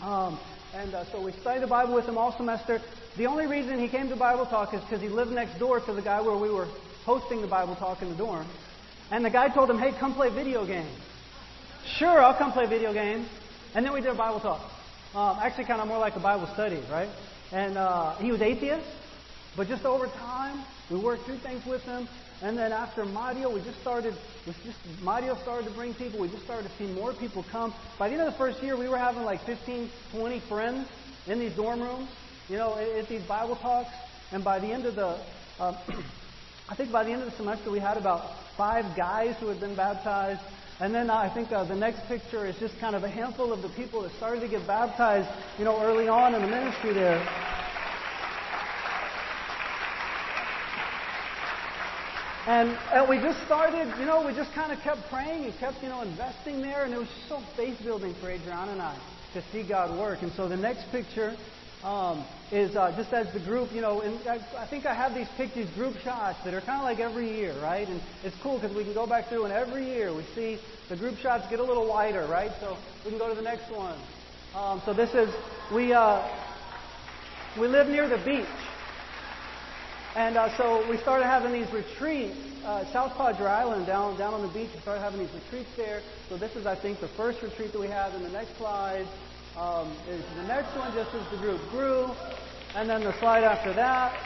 Um, 0.00 0.38
and 0.74 0.94
uh, 0.94 1.04
so 1.10 1.20
we 1.22 1.32
studied 1.32 1.62
the 1.62 1.66
Bible 1.66 1.94
with 1.94 2.04
him 2.04 2.16
all 2.16 2.36
semester. 2.36 2.80
The 3.16 3.26
only 3.26 3.46
reason 3.46 3.78
he 3.78 3.88
came 3.88 4.08
to 4.08 4.16
Bible 4.16 4.46
Talk 4.46 4.72
is 4.72 4.80
because 4.82 5.00
he 5.00 5.08
lived 5.08 5.32
next 5.32 5.58
door 5.58 5.80
to 5.80 5.92
the 5.92 6.02
guy 6.02 6.20
where 6.20 6.36
we 6.36 6.50
were 6.50 6.68
hosting 7.04 7.40
the 7.40 7.48
Bible 7.48 7.74
Talk 7.74 8.00
in 8.02 8.10
the 8.10 8.16
dorm. 8.16 8.46
And 9.10 9.24
the 9.24 9.30
guy 9.30 9.48
told 9.48 9.68
him, 9.68 9.78
hey, 9.78 9.92
come 9.98 10.14
play 10.14 10.30
video 10.30 10.64
games. 10.64 10.94
Sure, 11.96 12.20
I'll 12.20 12.36
come 12.36 12.52
play 12.52 12.66
video 12.66 12.92
games. 12.92 13.26
And 13.74 13.84
then 13.84 13.92
we 13.92 14.00
did 14.00 14.10
a 14.10 14.14
Bible 14.14 14.40
talk. 14.40 14.60
Um, 15.14 15.38
actually, 15.42 15.64
kind 15.64 15.80
of 15.80 15.88
more 15.88 15.98
like 15.98 16.16
a 16.16 16.20
Bible 16.20 16.46
study, 16.54 16.80
right? 16.90 17.08
And 17.52 17.78
uh, 17.78 18.16
he 18.16 18.30
was 18.30 18.40
atheist, 18.42 18.86
But 19.56 19.68
just 19.68 19.84
over 19.84 20.06
time, 20.06 20.64
we 20.90 20.98
worked 20.98 21.24
through 21.24 21.38
things 21.38 21.64
with 21.66 21.82
him. 21.82 22.08
And 22.42 22.56
then 22.56 22.72
after 22.72 23.04
Mario, 23.04 23.52
we 23.52 23.60
just 23.62 23.80
started, 23.80 24.14
we 24.46 24.52
just, 24.64 24.78
Mario 25.02 25.36
started 25.42 25.66
to 25.66 25.74
bring 25.74 25.94
people. 25.94 26.20
We 26.20 26.28
just 26.28 26.44
started 26.44 26.68
to 26.70 26.76
see 26.76 26.92
more 26.92 27.12
people 27.12 27.44
come. 27.50 27.74
By 27.98 28.08
the 28.08 28.14
end 28.14 28.22
of 28.22 28.32
the 28.32 28.38
first 28.38 28.62
year, 28.62 28.76
we 28.76 28.88
were 28.88 28.98
having 28.98 29.24
like 29.24 29.44
15, 29.44 29.90
20 30.12 30.40
friends 30.40 30.88
in 31.26 31.40
these 31.40 31.52
dorm 31.56 31.80
rooms, 31.80 32.08
you 32.48 32.56
know, 32.56 32.76
at, 32.76 32.88
at 32.88 33.08
these 33.08 33.22
Bible 33.22 33.56
talks. 33.56 33.90
And 34.30 34.44
by 34.44 34.58
the 34.60 34.68
end 34.68 34.86
of 34.86 34.94
the, 34.94 35.18
um, 35.58 35.76
I 36.68 36.74
think 36.74 36.92
by 36.92 37.02
the 37.02 37.10
end 37.10 37.22
of 37.22 37.30
the 37.30 37.36
semester, 37.36 37.70
we 37.70 37.80
had 37.80 37.96
about 37.96 38.30
five 38.56 38.96
guys 38.96 39.36
who 39.40 39.48
had 39.48 39.58
been 39.58 39.74
baptized. 39.74 40.40
And 40.80 40.94
then 40.94 41.10
I 41.10 41.28
think 41.34 41.50
uh, 41.50 41.64
the 41.64 41.74
next 41.74 42.06
picture 42.06 42.46
is 42.46 42.54
just 42.60 42.78
kind 42.78 42.94
of 42.94 43.02
a 43.02 43.08
handful 43.08 43.52
of 43.52 43.62
the 43.62 43.68
people 43.70 44.02
that 44.02 44.12
started 44.12 44.40
to 44.40 44.48
get 44.48 44.64
baptized, 44.64 45.28
you 45.58 45.64
know, 45.64 45.82
early 45.82 46.06
on 46.06 46.36
in 46.36 46.42
the 46.42 46.46
ministry 46.46 46.92
there. 46.92 47.18
And, 52.46 52.78
and 52.94 53.08
we 53.08 53.18
just 53.18 53.44
started, 53.44 53.92
you 53.98 54.06
know, 54.06 54.24
we 54.24 54.32
just 54.34 54.54
kind 54.54 54.72
of 54.72 54.78
kept 54.80 55.00
praying 55.10 55.44
and 55.44 55.58
kept, 55.58 55.82
you 55.82 55.88
know, 55.88 56.02
investing 56.02 56.62
there. 56.62 56.84
And 56.84 56.94
it 56.94 56.98
was 56.98 57.08
just 57.08 57.28
so 57.28 57.42
faith 57.56 57.76
building 57.82 58.14
for 58.20 58.30
Adriana 58.30 58.72
and 58.72 58.80
I 58.80 58.96
to 59.34 59.42
see 59.52 59.66
God 59.68 59.98
work. 59.98 60.22
And 60.22 60.32
so 60.32 60.48
the 60.48 60.56
next 60.56 60.90
picture 60.90 61.36
um, 61.84 62.24
is 62.50 62.74
uh, 62.76 62.92
just 62.96 63.12
as 63.12 63.32
the 63.32 63.40
group, 63.40 63.72
you 63.72 63.80
know, 63.80 64.00
and 64.00 64.18
I, 64.26 64.40
I 64.56 64.66
think 64.66 64.86
I 64.86 64.94
have 64.94 65.14
these 65.14 65.28
pictures, 65.36 65.68
group 65.70 65.96
shots 65.98 66.38
that 66.44 66.54
are 66.54 66.60
kind 66.60 66.78
of 66.78 66.84
like 66.84 66.98
every 66.98 67.30
year, 67.30 67.54
right? 67.62 67.86
And 67.86 68.00
it's 68.24 68.36
cool 68.42 68.58
because 68.58 68.74
we 68.74 68.84
can 68.84 68.94
go 68.94 69.06
back 69.06 69.28
through 69.28 69.44
and 69.44 69.52
every 69.52 69.84
year 69.86 70.14
we 70.14 70.24
see 70.34 70.58
the 70.88 70.96
group 70.96 71.18
shots 71.18 71.46
get 71.48 71.60
a 71.60 71.64
little 71.64 71.86
wider, 71.86 72.26
right? 72.26 72.50
So 72.60 72.76
we 73.04 73.10
can 73.10 73.18
go 73.18 73.28
to 73.28 73.34
the 73.34 73.42
next 73.42 73.70
one. 73.70 73.98
Um, 74.54 74.82
so 74.84 74.92
this 74.92 75.14
is, 75.14 75.32
we, 75.72 75.92
uh, 75.92 76.26
we 77.60 77.68
live 77.68 77.88
near 77.88 78.08
the 78.08 78.18
beach. 78.24 78.46
And 80.16 80.36
uh, 80.36 80.56
so 80.56 80.88
we 80.90 80.96
started 80.96 81.26
having 81.26 81.52
these 81.52 81.70
retreats, 81.72 82.36
uh, 82.64 82.90
South 82.92 83.14
Padre 83.16 83.46
Island, 83.46 83.86
down 83.86 84.16
down 84.18 84.34
on 84.34 84.42
the 84.42 84.48
beach. 84.48 84.70
We 84.74 84.80
started 84.80 85.00
having 85.00 85.20
these 85.20 85.32
retreats 85.32 85.70
there. 85.76 86.00
So 86.28 86.36
this 86.36 86.56
is, 86.56 86.66
I 86.66 86.74
think, 86.74 86.98
the 87.00 87.08
first 87.08 87.40
retreat 87.42 87.72
that 87.72 87.78
we 87.78 87.88
have. 87.88 88.14
In 88.14 88.22
the 88.22 88.30
next 88.30 88.56
slide 88.56 89.06
um, 89.58 89.92
is 90.08 90.22
the 90.36 90.44
next 90.44 90.74
one, 90.76 90.92
just 90.94 91.12
as 91.14 91.28
the 91.30 91.36
group 91.38 91.60
grew. 91.70 92.08
And 92.74 92.88
then 92.88 93.02
the 93.02 93.18
slide 93.18 93.42
after 93.42 93.72
that 93.72 94.16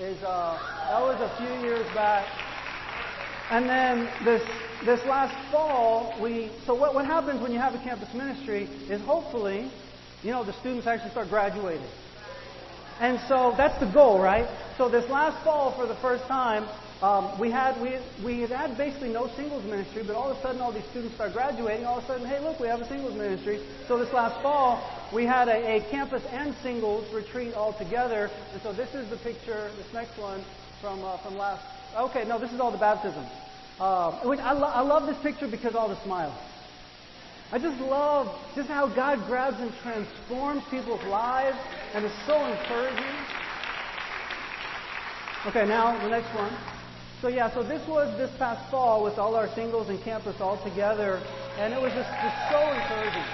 is 0.00 0.22
uh, 0.22 0.58
that 0.90 1.00
was 1.02 1.20
a 1.20 1.36
few 1.36 1.68
years 1.68 1.86
back. 1.94 2.26
And 3.50 3.68
then 3.68 4.08
this 4.24 4.42
this 4.84 5.04
last 5.04 5.34
fall, 5.50 6.14
we 6.20 6.50
so 6.64 6.74
what 6.74 6.94
what 6.94 7.04
happens 7.04 7.42
when 7.42 7.52
you 7.52 7.58
have 7.58 7.74
a 7.74 7.78
campus 7.78 8.12
ministry 8.14 8.68
is 8.88 9.00
hopefully, 9.02 9.70
you 10.22 10.30
know, 10.30 10.42
the 10.42 10.54
students 10.54 10.86
actually 10.86 11.10
start 11.10 11.28
graduating. 11.28 11.86
And 13.00 13.20
so 13.28 13.54
that's 13.56 13.78
the 13.78 13.90
goal, 13.92 14.20
right? 14.20 14.48
So 14.76 14.88
this 14.88 15.08
last 15.10 15.42
fall, 15.44 15.72
for 15.72 15.86
the 15.86 15.94
first 15.96 16.24
time, 16.24 16.66
um, 17.00 17.38
we 17.38 17.48
had 17.48 17.80
we 17.80 17.98
we 18.24 18.40
had 18.40 18.50
had 18.50 18.76
basically 18.76 19.10
no 19.10 19.28
singles 19.36 19.64
ministry, 19.64 20.02
but 20.04 20.16
all 20.16 20.30
of 20.30 20.38
a 20.38 20.42
sudden 20.42 20.60
all 20.60 20.72
these 20.72 20.88
students 20.90 21.14
start 21.14 21.32
graduating. 21.32 21.86
All 21.86 21.98
of 21.98 22.04
a 22.04 22.06
sudden, 22.08 22.26
hey, 22.26 22.40
look, 22.40 22.58
we 22.58 22.66
have 22.66 22.80
a 22.80 22.88
singles 22.88 23.14
ministry. 23.14 23.60
So 23.86 23.98
this 23.98 24.12
last 24.12 24.42
fall, 24.42 24.82
we 25.14 25.24
had 25.24 25.48
a, 25.48 25.76
a 25.76 25.90
campus 25.90 26.24
and 26.30 26.54
singles 26.60 27.12
retreat 27.14 27.54
all 27.54 27.72
together. 27.72 28.30
And 28.52 28.60
so 28.62 28.72
this 28.72 28.94
is 28.94 29.08
the 29.10 29.16
picture. 29.18 29.70
This 29.76 29.92
next 29.94 30.18
one 30.18 30.42
from 30.80 31.04
uh, 31.04 31.18
from 31.18 31.36
last. 31.36 31.62
Okay, 31.96 32.24
no, 32.26 32.38
this 32.38 32.52
is 32.52 32.58
all 32.58 32.72
the 32.72 32.78
baptisms. 32.78 33.28
Uh, 33.78 34.10
I, 34.10 34.52
lo- 34.52 34.66
I 34.66 34.80
love 34.80 35.06
this 35.06 35.18
picture 35.22 35.46
because 35.46 35.76
all 35.76 35.88
the 35.88 36.02
smiles. 36.02 36.34
I 37.52 37.58
just 37.58 37.80
love 37.80 38.36
just 38.56 38.68
how 38.68 38.88
God 38.88 39.24
grabs 39.26 39.60
and 39.60 39.72
transforms 39.82 40.64
people's 40.68 41.02
lives, 41.04 41.56
and 41.94 42.04
it's 42.04 42.26
so 42.26 42.44
encouraging. 42.44 43.16
Okay, 45.46 45.64
now 45.64 45.96
the 46.02 46.10
next 46.10 46.34
one. 46.34 46.52
So 47.20 47.26
yeah, 47.26 47.52
so 47.52 47.64
this 47.64 47.86
was 47.88 48.16
this 48.16 48.30
past 48.38 48.70
fall 48.70 49.02
with 49.02 49.18
all 49.18 49.34
our 49.34 49.52
singles 49.54 49.88
and 49.88 50.00
campus 50.04 50.36
all 50.40 50.56
together, 50.62 51.20
and 51.58 51.74
it 51.74 51.80
was 51.80 51.92
just, 51.92 52.08
just 52.22 52.36
so 52.48 52.60
encouraging. 52.60 53.24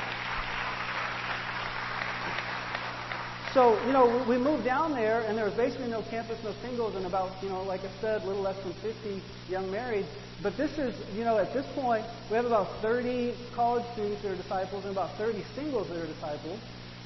So, 3.52 3.78
you 3.86 3.92
know, 3.92 4.24
we 4.26 4.36
moved 4.38 4.64
down 4.64 4.94
there, 4.94 5.20
and 5.20 5.36
there 5.36 5.44
was 5.44 5.54
basically 5.54 5.86
no 5.86 6.02
campus, 6.02 6.42
no 6.42 6.54
singles, 6.60 6.96
and 6.96 7.06
about, 7.06 7.40
you 7.42 7.48
know, 7.48 7.62
like 7.62 7.82
I 7.84 7.90
said, 8.00 8.22
a 8.22 8.26
little 8.26 8.42
less 8.42 8.56
than 8.64 8.72
50 8.72 9.22
young 9.48 9.70
married. 9.70 10.06
But 10.42 10.56
this 10.56 10.72
is, 10.78 10.96
you 11.14 11.22
know, 11.22 11.38
at 11.38 11.52
this 11.52 11.66
point, 11.76 12.04
we 12.30 12.36
have 12.36 12.46
about 12.46 12.82
30 12.82 13.34
college 13.54 13.84
students 13.92 14.22
that 14.22 14.32
are 14.32 14.36
disciples 14.36 14.84
and 14.84 14.92
about 14.92 15.16
30 15.18 15.44
singles 15.54 15.88
that 15.88 15.98
are 15.98 16.06
disciples. 16.06 16.58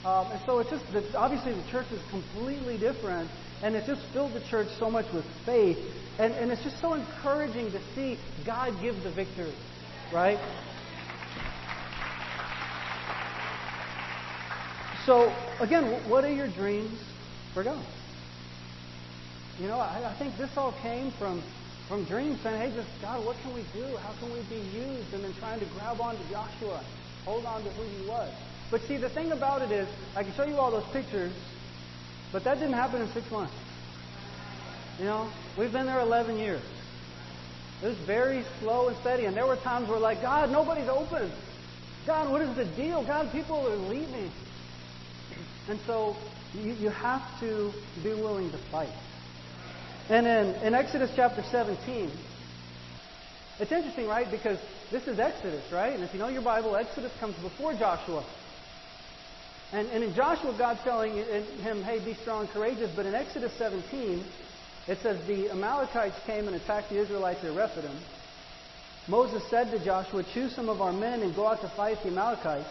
Um, 0.04 0.30
and 0.30 0.40
so 0.46 0.60
it's 0.60 0.70
just, 0.70 0.84
obviously 1.14 1.52
the 1.52 1.70
church 1.70 1.86
is 1.92 2.00
completely 2.10 2.78
different, 2.78 3.28
and 3.62 3.74
it 3.74 3.84
just 3.86 4.02
filled 4.12 4.32
the 4.32 4.40
church 4.48 4.68
so 4.78 4.90
much 4.90 5.06
with 5.12 5.24
faith. 5.44 5.78
And, 6.18 6.32
and 6.34 6.50
it's 6.50 6.62
just 6.62 6.80
so 6.80 6.94
encouraging 6.94 7.72
to 7.72 7.80
see 7.94 8.18
God 8.46 8.80
give 8.80 9.02
the 9.02 9.10
victory, 9.10 9.54
right? 10.12 10.38
So, 15.04 15.34
again, 15.60 16.08
what 16.08 16.24
are 16.24 16.32
your 16.32 16.48
dreams 16.48 16.98
for 17.54 17.64
God? 17.64 17.84
You 19.58 19.66
know, 19.66 19.78
I, 19.78 20.12
I 20.14 20.18
think 20.18 20.36
this 20.36 20.50
all 20.56 20.72
came 20.82 21.10
from, 21.18 21.42
from 21.88 22.04
dreams 22.04 22.38
saying, 22.42 22.60
hey, 22.60 22.76
just 22.76 22.88
God, 23.02 23.24
what 23.24 23.36
can 23.42 23.54
we 23.54 23.64
do? 23.72 23.96
How 23.96 24.14
can 24.20 24.32
we 24.32 24.42
be 24.48 24.62
used? 24.70 25.12
And 25.12 25.24
then 25.24 25.34
trying 25.40 25.58
to 25.60 25.66
grab 25.74 26.00
onto 26.00 26.22
Joshua, 26.30 26.84
hold 27.24 27.46
on 27.46 27.64
to 27.64 27.70
who 27.70 27.82
he 27.82 28.06
was. 28.06 28.32
But 28.70 28.82
see, 28.82 28.98
the 28.98 29.08
thing 29.08 29.32
about 29.32 29.62
it 29.62 29.72
is, 29.72 29.88
I 30.14 30.22
can 30.22 30.32
show 30.34 30.44
you 30.44 30.56
all 30.56 30.70
those 30.70 30.86
pictures, 30.92 31.32
but 32.32 32.44
that 32.44 32.54
didn't 32.56 32.74
happen 32.74 33.00
in 33.00 33.08
six 33.12 33.30
months. 33.30 33.54
You 34.98 35.04
know, 35.04 35.30
we've 35.56 35.72
been 35.72 35.86
there 35.86 36.00
11 36.00 36.38
years. 36.38 36.62
It 37.82 37.86
was 37.86 37.98
very 38.06 38.44
slow 38.60 38.88
and 38.88 38.96
steady, 38.98 39.24
and 39.26 39.36
there 39.36 39.46
were 39.46 39.56
times 39.56 39.88
where, 39.88 40.00
like, 40.00 40.20
God, 40.20 40.50
nobody's 40.50 40.88
open. 40.88 41.30
God, 42.06 42.30
what 42.30 42.42
is 42.42 42.54
the 42.56 42.64
deal? 42.76 43.06
God, 43.06 43.30
people 43.32 43.66
are 43.66 43.76
leaving. 43.76 44.30
And 45.68 45.78
so 45.86 46.16
you, 46.54 46.72
you 46.72 46.88
have 46.90 47.22
to 47.40 47.72
be 48.02 48.10
willing 48.10 48.50
to 48.50 48.58
fight. 48.70 48.92
And 50.08 50.26
in, 50.26 50.54
in 50.62 50.74
Exodus 50.74 51.10
chapter 51.14 51.42
17, 51.50 52.10
it's 53.60 53.70
interesting, 53.70 54.06
right? 54.06 54.28
Because 54.30 54.58
this 54.90 55.06
is 55.06 55.18
Exodus, 55.18 55.70
right? 55.70 55.92
And 55.92 56.02
if 56.02 56.12
you 56.12 56.18
know 56.18 56.28
your 56.28 56.42
Bible, 56.42 56.76
Exodus 56.76 57.12
comes 57.20 57.36
before 57.36 57.74
Joshua. 57.74 58.24
And, 59.72 59.88
and 59.88 60.02
in 60.02 60.14
Joshua, 60.14 60.54
God's 60.56 60.80
telling 60.82 61.12
him, 61.12 61.82
hey, 61.82 62.02
be 62.02 62.14
strong 62.14 62.48
courageous. 62.48 62.90
But 62.96 63.06
in 63.06 63.14
Exodus 63.14 63.52
17, 63.58 64.24
it 64.86 64.98
says 65.02 65.26
the 65.26 65.50
Amalekites 65.50 66.16
came 66.24 66.46
and 66.46 66.56
attacked 66.56 66.88
the 66.88 66.98
Israelites 66.98 67.44
at 67.44 67.54
Rephidim. 67.54 67.96
Moses 69.08 69.42
said 69.50 69.70
to 69.70 69.84
Joshua, 69.84 70.24
choose 70.32 70.54
some 70.54 70.68
of 70.68 70.80
our 70.80 70.92
men 70.92 71.22
and 71.22 71.34
go 71.34 71.46
out 71.46 71.60
to 71.60 71.68
fight 71.68 71.98
the 72.02 72.08
Amalekites. 72.08 72.68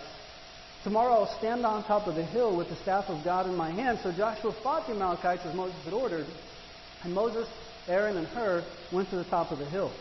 Tomorrow 0.83 1.13
I'll 1.13 1.37
stand 1.39 1.65
on 1.65 1.83
top 1.83 2.07
of 2.07 2.15
the 2.15 2.23
hill 2.23 2.55
with 2.55 2.69
the 2.69 2.75
staff 2.77 3.05
of 3.09 3.23
God 3.23 3.47
in 3.47 3.55
my 3.55 3.71
hand. 3.71 3.99
So 4.01 4.11
Joshua 4.11 4.53
fought 4.63 4.87
the 4.87 4.93
Amalekites 4.93 5.45
as 5.45 5.55
Moses 5.55 5.77
had 5.83 5.93
ordered. 5.93 6.25
And 7.03 7.13
Moses, 7.13 7.47
Aaron, 7.87 8.17
and 8.17 8.27
Hur 8.27 8.63
went 8.91 9.09
to 9.11 9.17
the 9.17 9.23
top 9.25 9.51
of 9.51 9.59
the 9.59 9.65
hill. 9.65 9.91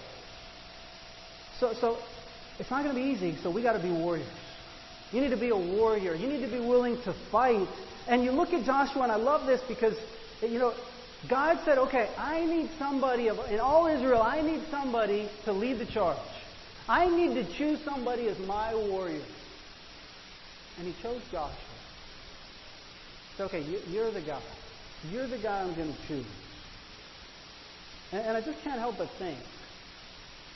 So, 1.59 1.75
so 1.75 1.99
it's 2.59 2.71
not 2.71 2.85
going 2.85 2.95
to 2.95 3.03
be 3.03 3.09
easy, 3.09 3.37
so 3.43 3.51
we 3.51 3.63
got 3.63 3.73
to 3.75 3.83
be 3.83 3.91
warriors. 3.91 4.29
You 5.13 5.21
need 5.21 5.31
to 5.31 5.37
be 5.37 5.51
a 5.51 5.57
warrior. 5.57 6.15
You 6.15 6.27
need 6.27 6.41
to 6.43 6.51
be 6.51 6.59
willing 6.59 7.01
to 7.03 7.15
fight. 7.31 7.69
And 8.09 8.25
you 8.25 8.33
look 8.33 8.53
at 8.53 8.65
Joshua, 8.65 9.03
and 9.03 9.13
I 9.13 9.17
love 9.17 9.47
this 9.47 9.61
because, 9.69 9.95
you 10.43 10.59
know, 10.59 10.75
God 11.29 11.59
said, 11.65 11.79
okay, 11.79 12.09
I 12.17 12.45
need 12.45 12.71
somebody, 12.79 13.29
in 13.29 13.61
all 13.61 13.87
Israel, 13.87 14.23
I 14.23 14.43
need 14.43 14.63
somebody 14.71 15.29
to 15.45 15.53
lead 15.53 15.79
the 15.79 15.87
charge. 15.87 16.19
I 16.89 17.09
need 17.09 17.35
to 17.35 17.45
choose 17.57 17.81
somebody 17.85 18.29
as 18.29 18.39
my 18.41 18.75
warrior. 18.75 19.25
And 20.79 20.87
he 20.87 21.03
chose 21.03 21.21
Joshua. 21.33 21.57
Said, 23.37 23.45
okay, 23.45 23.65
you're 23.91 24.11
the 24.11 24.21
guy. 24.21 24.41
You're 25.11 25.27
the 25.27 25.39
guy 25.39 25.63
I'm 25.63 25.75
going 25.75 25.93
to 25.93 26.09
choose. 26.09 26.27
And, 28.13 28.23
and 28.27 28.37
I 28.37 28.41
just 28.41 28.63
can't 28.63 28.79
help 28.79 28.99
but 28.99 29.09
think, 29.19 29.39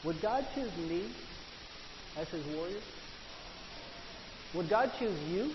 would 0.04 0.20
God 0.22 0.46
choose 0.54 0.74
me 0.76 1.10
as 2.16 2.28
his 2.28 2.44
warrior? 2.54 2.80
Would 4.54 4.68
God 4.68 4.90
choose 4.98 5.18
you? 5.30 5.52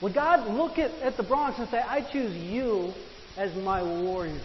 Would 0.00 0.14
God 0.14 0.48
look 0.48 0.78
at, 0.78 0.90
at 1.02 1.16
the 1.16 1.22
Bronx 1.22 1.58
and 1.58 1.68
say, 1.68 1.78
I 1.78 2.00
choose 2.00 2.34
you 2.34 2.92
as 3.36 3.54
my 3.56 3.82
warrior? 3.82 4.40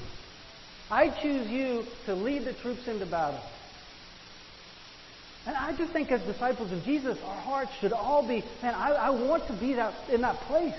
I 0.89 1.09
choose 1.21 1.49
you 1.49 1.85
to 2.05 2.13
lead 2.13 2.45
the 2.45 2.53
troops 2.53 2.87
into 2.87 3.05
battle. 3.05 3.41
And 5.47 5.55
I 5.55 5.75
just 5.77 5.93
think 5.93 6.11
as 6.11 6.21
disciples 6.21 6.71
of 6.71 6.83
Jesus, 6.83 7.17
our 7.23 7.41
hearts 7.41 7.71
should 7.79 7.93
all 7.93 8.27
be, 8.27 8.43
man, 8.61 8.73
I, 8.73 8.91
I 8.91 9.09
want 9.11 9.47
to 9.47 9.53
be 9.53 9.73
that, 9.73 9.93
in 10.09 10.21
that 10.21 10.37
place. 10.41 10.73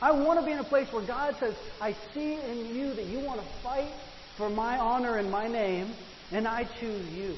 I 0.00 0.12
want 0.12 0.38
to 0.38 0.46
be 0.46 0.52
in 0.52 0.58
a 0.58 0.64
place 0.64 0.92
where 0.92 1.04
God 1.04 1.36
says, 1.40 1.54
I 1.80 1.96
see 2.14 2.34
in 2.34 2.74
you 2.74 2.94
that 2.94 3.06
you 3.06 3.20
want 3.20 3.40
to 3.40 3.46
fight 3.62 3.90
for 4.36 4.48
my 4.48 4.78
honor 4.78 5.16
and 5.16 5.30
my 5.30 5.48
name, 5.48 5.92
and 6.30 6.46
I 6.46 6.68
choose 6.78 7.08
you. 7.12 7.34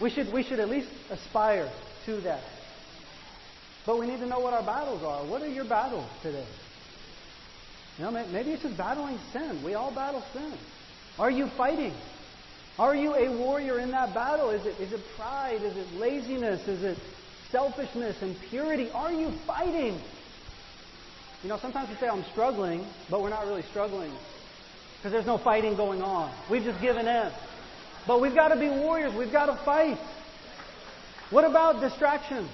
We 0.00 0.10
should, 0.10 0.32
we 0.32 0.42
should 0.42 0.60
at 0.60 0.70
least 0.70 0.88
aspire 1.10 1.70
to 2.06 2.20
that. 2.22 2.40
But 3.84 3.98
we 3.98 4.06
need 4.06 4.18
to 4.20 4.26
know 4.26 4.40
what 4.40 4.52
our 4.54 4.62
battles 4.62 5.02
are. 5.02 5.24
What 5.26 5.42
are 5.42 5.48
your 5.48 5.64
battles 5.64 6.08
today? 6.22 6.46
You 7.98 8.04
know, 8.04 8.10
maybe 8.10 8.52
it's 8.52 8.62
just 8.62 8.76
battling 8.76 9.18
sin. 9.32 9.62
We 9.64 9.74
all 9.74 9.94
battle 9.94 10.22
sin. 10.32 10.52
Are 11.18 11.30
you 11.30 11.48
fighting? 11.56 11.92
Are 12.78 12.94
you 12.94 13.14
a 13.14 13.36
warrior 13.36 13.78
in 13.80 13.90
that 13.90 14.14
battle? 14.14 14.50
Is 14.50 14.64
it, 14.64 14.80
is 14.80 14.92
it 14.92 15.00
pride? 15.16 15.62
Is 15.62 15.76
it 15.76 15.86
laziness? 15.94 16.66
Is 16.68 16.82
it 16.82 16.98
selfishness 17.50 18.16
and 18.22 18.36
purity? 18.48 18.90
Are 18.90 19.12
you 19.12 19.30
fighting? 19.46 20.00
You 21.42 21.48
know, 21.48 21.58
sometimes 21.58 21.90
we 21.90 21.96
say, 21.96 22.08
I'm 22.08 22.24
struggling, 22.32 22.86
but 23.10 23.20
we're 23.20 23.30
not 23.30 23.46
really 23.46 23.62
struggling 23.62 24.12
because 24.96 25.12
there's 25.12 25.26
no 25.26 25.36
fighting 25.36 25.76
going 25.76 26.00
on. 26.00 26.32
We've 26.48 26.62
just 26.62 26.80
given 26.80 27.08
in. 27.08 27.32
But 28.06 28.20
we've 28.20 28.34
got 28.34 28.48
to 28.48 28.58
be 28.58 28.68
warriors. 28.68 29.12
We've 29.14 29.32
got 29.32 29.46
to 29.46 29.64
fight. 29.64 29.98
What 31.30 31.44
about 31.44 31.80
distractions? 31.80 32.48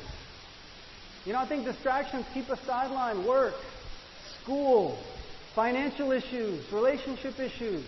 You 1.29 1.35
know, 1.35 1.41
I 1.41 1.45
think 1.45 1.67
distractions 1.67 2.25
keep 2.33 2.49
us 2.49 2.59
sidelined. 2.61 3.27
Work, 3.27 3.53
school, 4.43 4.99
financial 5.55 6.11
issues, 6.11 6.73
relationship 6.73 7.39
issues. 7.39 7.85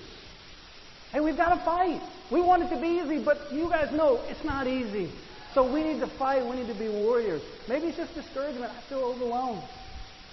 Hey, 1.11 1.21
we've 1.21 1.39
got 1.39 1.55
to 1.55 1.65
fight. 1.65 2.03
We 2.31 2.43
want 2.43 2.65
it 2.65 2.69
to 2.69 2.79
be 2.79 3.01
easy, 3.03 3.19
but 3.25 3.51
you 3.51 3.71
guys 3.71 3.91
know 3.93 4.21
it's 4.29 4.45
not 4.45 4.67
easy. 4.67 5.11
So 5.55 5.73
we 5.73 5.83
need 5.83 6.01
to 6.01 6.07
fight. 6.07 6.45
We 6.45 6.57
need 6.57 6.67
to 6.67 6.79
be 6.79 6.91
warriors. 6.91 7.41
Maybe 7.67 7.87
it's 7.87 7.97
just 7.97 8.15
discouragement. 8.15 8.73
I 8.77 8.81
feel 8.91 8.99
overwhelmed. 8.99 9.63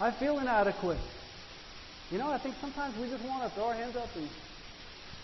I 0.01 0.11
feel 0.11 0.39
inadequate. 0.39 0.99
You 2.11 2.17
know, 2.17 2.29
I 2.29 2.39
think 2.39 2.55
sometimes 2.59 2.93
we 2.99 3.07
just 3.07 3.23
want 3.23 3.41
to 3.43 3.49
throw 3.51 3.67
our 3.67 3.73
hands 3.73 3.95
up 3.95 4.13
and, 4.17 4.27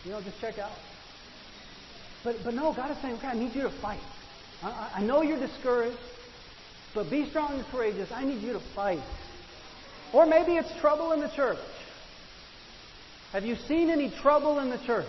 you 0.05 0.11
know, 0.11 0.21
just 0.21 0.39
check 0.39 0.57
out. 0.57 0.71
But, 2.23 2.45
but 2.45 2.53
no, 2.53 2.71
God 2.71 2.91
is 2.91 2.97
saying, 2.99 3.15
okay, 3.15 3.27
I 3.27 3.33
need 3.33 3.53
you 3.53 3.63
to 3.63 3.69
fight. 3.69 3.99
I, 4.63 4.91
I 4.95 5.01
know 5.01 5.21
you're 5.21 5.37
discouraged, 5.37 5.97
but 6.93 7.09
be 7.09 7.29
strong 7.29 7.53
and 7.53 7.65
courageous. 7.67 8.11
I 8.11 8.23
need 8.23 8.41
you 8.41 8.53
to 8.53 8.59
fight. 8.75 9.01
Or 10.13 10.25
maybe 10.25 10.55
it's 10.55 10.69
trouble 10.79 11.11
in 11.11 11.19
the 11.19 11.29
church. 11.29 11.57
Have 13.31 13.45
you 13.45 13.55
seen 13.55 13.89
any 13.89 14.11
trouble 14.11 14.59
in 14.59 14.69
the 14.69 14.77
church? 14.77 15.07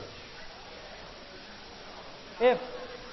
If, 2.40 2.58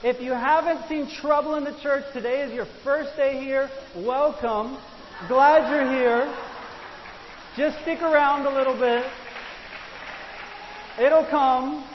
if 0.03 0.21
you 0.21 0.31
haven't 0.31 0.88
seen 0.88 1.10
trouble 1.10 1.55
in 1.55 1.65
the 1.65 1.77
church, 1.81 2.05
today 2.13 2.41
is 2.43 2.53
your 2.53 2.65
first 2.84 3.15
day 3.17 3.39
here. 3.43 3.69
Welcome. 3.95 4.77
Glad 5.27 5.69
you're 5.69 5.91
here. 5.91 6.34
Just 7.57 7.81
stick 7.81 8.01
around 8.01 8.45
a 8.45 8.55
little 8.55 8.73
bit. 8.73 9.05
It'll 10.97 11.25
come. 11.25 11.86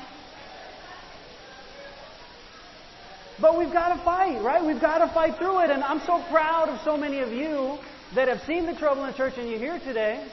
But 3.40 3.58
we've 3.58 3.72
got 3.72 3.94
to 3.94 4.02
fight, 4.02 4.42
right? 4.42 4.64
We've 4.64 4.80
got 4.80 4.98
to 4.98 5.08
fight 5.08 5.36
through 5.36 5.60
it. 5.60 5.70
And 5.70 5.84
I'm 5.84 6.00
so 6.00 6.22
proud 6.30 6.68
of 6.68 6.80
so 6.82 6.96
many 6.96 7.20
of 7.20 7.32
you 7.32 7.78
that 8.14 8.28
have 8.28 8.42
seen 8.42 8.66
the 8.66 8.74
trouble 8.74 9.04
in 9.04 9.10
the 9.10 9.16
church 9.16 9.34
and 9.36 9.48
you're 9.48 9.58
here 9.58 9.78
today 9.80 10.24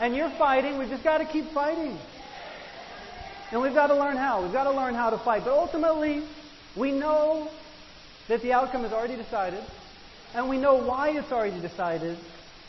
and 0.00 0.16
you're 0.16 0.30
fighting. 0.30 0.78
We've 0.78 0.88
just 0.88 1.04
got 1.04 1.18
to 1.18 1.26
keep 1.26 1.50
fighting. 1.52 1.98
And 3.52 3.60
we've 3.60 3.74
got 3.74 3.88
to 3.88 3.96
learn 3.96 4.16
how. 4.16 4.42
We've 4.42 4.52
got 4.52 4.64
to 4.64 4.72
learn 4.72 4.94
how 4.94 5.10
to 5.10 5.18
fight. 5.18 5.44
But 5.44 5.52
ultimately, 5.52 6.22
we 6.76 6.92
know 6.92 7.50
that 8.28 8.42
the 8.42 8.52
outcome 8.52 8.84
is 8.84 8.92
already 8.92 9.16
decided, 9.16 9.64
and 10.34 10.48
we 10.48 10.56
know 10.56 10.76
why 10.76 11.10
it's 11.10 11.32
already 11.32 11.60
decided, 11.60 12.16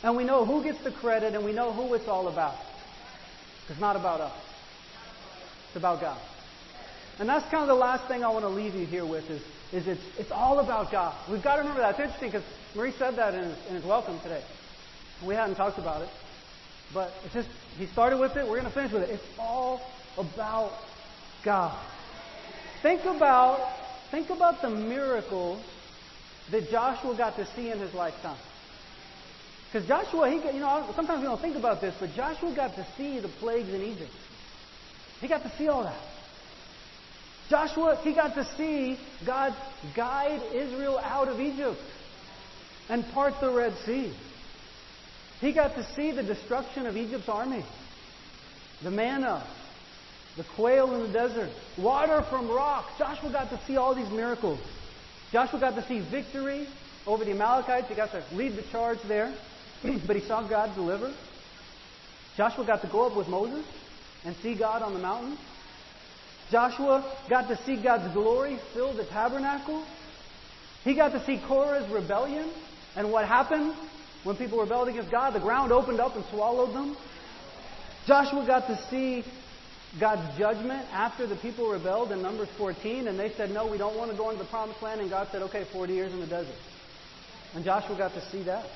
and 0.02 0.16
we 0.16 0.24
know 0.24 0.44
who 0.44 0.62
gets 0.64 0.82
the 0.82 0.90
credit, 0.90 1.34
and 1.34 1.44
we 1.44 1.52
know 1.52 1.72
who 1.72 1.94
it's 1.94 2.08
all 2.08 2.26
about. 2.26 2.56
It's 3.68 3.78
not 3.78 3.94
about 3.94 4.20
us. 4.20 4.36
It's 5.68 5.76
about 5.76 6.00
God. 6.00 6.18
And 7.20 7.28
that's 7.28 7.48
kind 7.48 7.62
of 7.62 7.68
the 7.68 7.74
last 7.74 8.08
thing 8.08 8.24
I 8.24 8.30
want 8.30 8.44
to 8.44 8.48
leave 8.48 8.74
you 8.74 8.84
here 8.84 9.06
with 9.06 9.30
is, 9.30 9.40
is 9.72 9.86
it's, 9.86 10.02
it's 10.18 10.30
all 10.30 10.58
about 10.58 10.92
God. 10.92 11.14
We've 11.30 11.42
got 11.42 11.56
to 11.56 11.62
remember 11.62 11.80
that. 11.80 11.90
It's 11.90 12.00
interesting 12.00 12.30
because 12.30 12.44
Maurice 12.74 12.94
said 12.98 13.16
that 13.16 13.34
in 13.34 13.44
his, 13.44 13.66
in 13.68 13.74
his 13.76 13.84
welcome 13.84 14.20
today. 14.20 14.42
We 15.26 15.34
hadn't 15.34 15.56
talked 15.56 15.78
about 15.78 16.02
it. 16.02 16.08
But 16.92 17.12
it's 17.24 17.34
just, 17.34 17.48
he 17.78 17.86
started 17.86 18.18
with 18.18 18.36
it. 18.36 18.44
We're 18.44 18.60
going 18.60 18.64
to 18.64 18.70
finish 18.70 18.92
with 18.92 19.02
it. 19.02 19.10
It's 19.10 19.38
all 19.38 19.80
about 20.18 20.72
God. 21.42 21.78
Think 22.82 23.04
about, 23.04 23.60
think 24.10 24.28
about 24.28 24.60
the 24.60 24.70
miracles 24.70 25.64
that 26.50 26.68
Joshua 26.70 27.16
got 27.16 27.36
to 27.36 27.46
see 27.56 27.70
in 27.70 27.78
his 27.78 27.94
lifetime. 27.94 28.36
Because 29.72 29.88
Joshua, 29.88 30.28
he, 30.28 30.36
you 30.36 30.60
know, 30.60 30.86
sometimes 30.94 31.20
we 31.20 31.26
don't 31.26 31.40
think 31.40 31.56
about 31.56 31.80
this, 31.80 31.94
but 31.98 32.12
Joshua 32.14 32.54
got 32.54 32.74
to 32.74 32.86
see 32.98 33.20
the 33.20 33.28
plagues 33.28 33.70
in 33.70 33.80
Egypt. 33.80 34.10
He 35.20 35.28
got 35.28 35.42
to 35.44 35.52
see 35.56 35.68
all 35.68 35.84
that. 35.84 35.96
Joshua, 37.52 38.00
he 38.02 38.14
got 38.14 38.34
to 38.34 38.48
see 38.56 38.98
God 39.26 39.54
guide 39.94 40.40
Israel 40.54 40.98
out 40.98 41.28
of 41.28 41.38
Egypt 41.38 41.78
and 42.88 43.04
part 43.12 43.34
the 43.42 43.50
Red 43.50 43.74
Sea. 43.84 44.10
He 45.42 45.52
got 45.52 45.74
to 45.74 45.86
see 45.94 46.12
the 46.12 46.22
destruction 46.22 46.86
of 46.86 46.96
Egypt's 46.96 47.28
army, 47.28 47.62
the 48.82 48.90
manna, 48.90 49.46
the 50.38 50.44
quail 50.56 50.94
in 50.94 51.02
the 51.02 51.12
desert, 51.12 51.50
water 51.76 52.24
from 52.30 52.50
rock. 52.50 52.86
Joshua 52.98 53.30
got 53.30 53.50
to 53.50 53.60
see 53.66 53.76
all 53.76 53.94
these 53.94 54.10
miracles. 54.10 54.58
Joshua 55.30 55.60
got 55.60 55.74
to 55.74 55.86
see 55.86 56.00
victory 56.10 56.66
over 57.06 57.22
the 57.22 57.32
Amalekites. 57.32 57.86
He 57.86 57.94
got 57.94 58.12
to 58.12 58.24
lead 58.34 58.56
the 58.56 58.64
charge 58.72 58.98
there, 59.06 59.36
but 60.06 60.16
he 60.16 60.26
saw 60.26 60.48
God 60.48 60.74
deliver. 60.74 61.14
Joshua 62.34 62.64
got 62.64 62.80
to 62.80 62.88
go 62.88 63.10
up 63.10 63.14
with 63.14 63.28
Moses 63.28 63.66
and 64.24 64.34
see 64.36 64.54
God 64.54 64.80
on 64.80 64.94
the 64.94 65.00
mountain. 65.00 65.36
Joshua 66.52 67.16
got 67.30 67.48
to 67.48 67.56
see 67.64 67.82
God's 67.82 68.12
glory 68.12 68.58
fill 68.74 68.94
the 68.94 69.06
tabernacle. 69.06 69.84
He 70.84 70.94
got 70.94 71.12
to 71.12 71.24
see 71.24 71.42
Korah's 71.48 71.90
rebellion 71.90 72.52
and 72.94 73.10
what 73.10 73.26
happened 73.26 73.74
when 74.24 74.36
people 74.36 74.60
rebelled 74.60 74.88
against 74.88 75.10
God. 75.10 75.34
The 75.34 75.40
ground 75.40 75.72
opened 75.72 75.98
up 75.98 76.14
and 76.14 76.24
swallowed 76.26 76.74
them. 76.74 76.96
Joshua 78.06 78.44
got 78.46 78.66
to 78.66 78.78
see 78.90 79.24
God's 79.98 80.38
judgment 80.38 80.86
after 80.92 81.26
the 81.26 81.36
people 81.36 81.70
rebelled 81.70 82.12
in 82.12 82.20
Numbers 82.20 82.48
14, 82.58 83.08
and 83.08 83.18
they 83.18 83.32
said, 83.36 83.50
No, 83.50 83.66
we 83.66 83.78
don't 83.78 83.96
want 83.96 84.10
to 84.10 84.16
go 84.16 84.30
into 84.30 84.42
the 84.42 84.50
promised 84.50 84.82
land. 84.82 85.00
And 85.00 85.08
God 85.08 85.28
said, 85.32 85.42
Okay, 85.42 85.64
40 85.72 85.92
years 85.92 86.12
in 86.12 86.20
the 86.20 86.26
desert. 86.26 86.54
And 87.54 87.64
Joshua 87.64 87.96
got 87.96 88.12
to 88.12 88.30
see 88.30 88.42
that. 88.44 88.66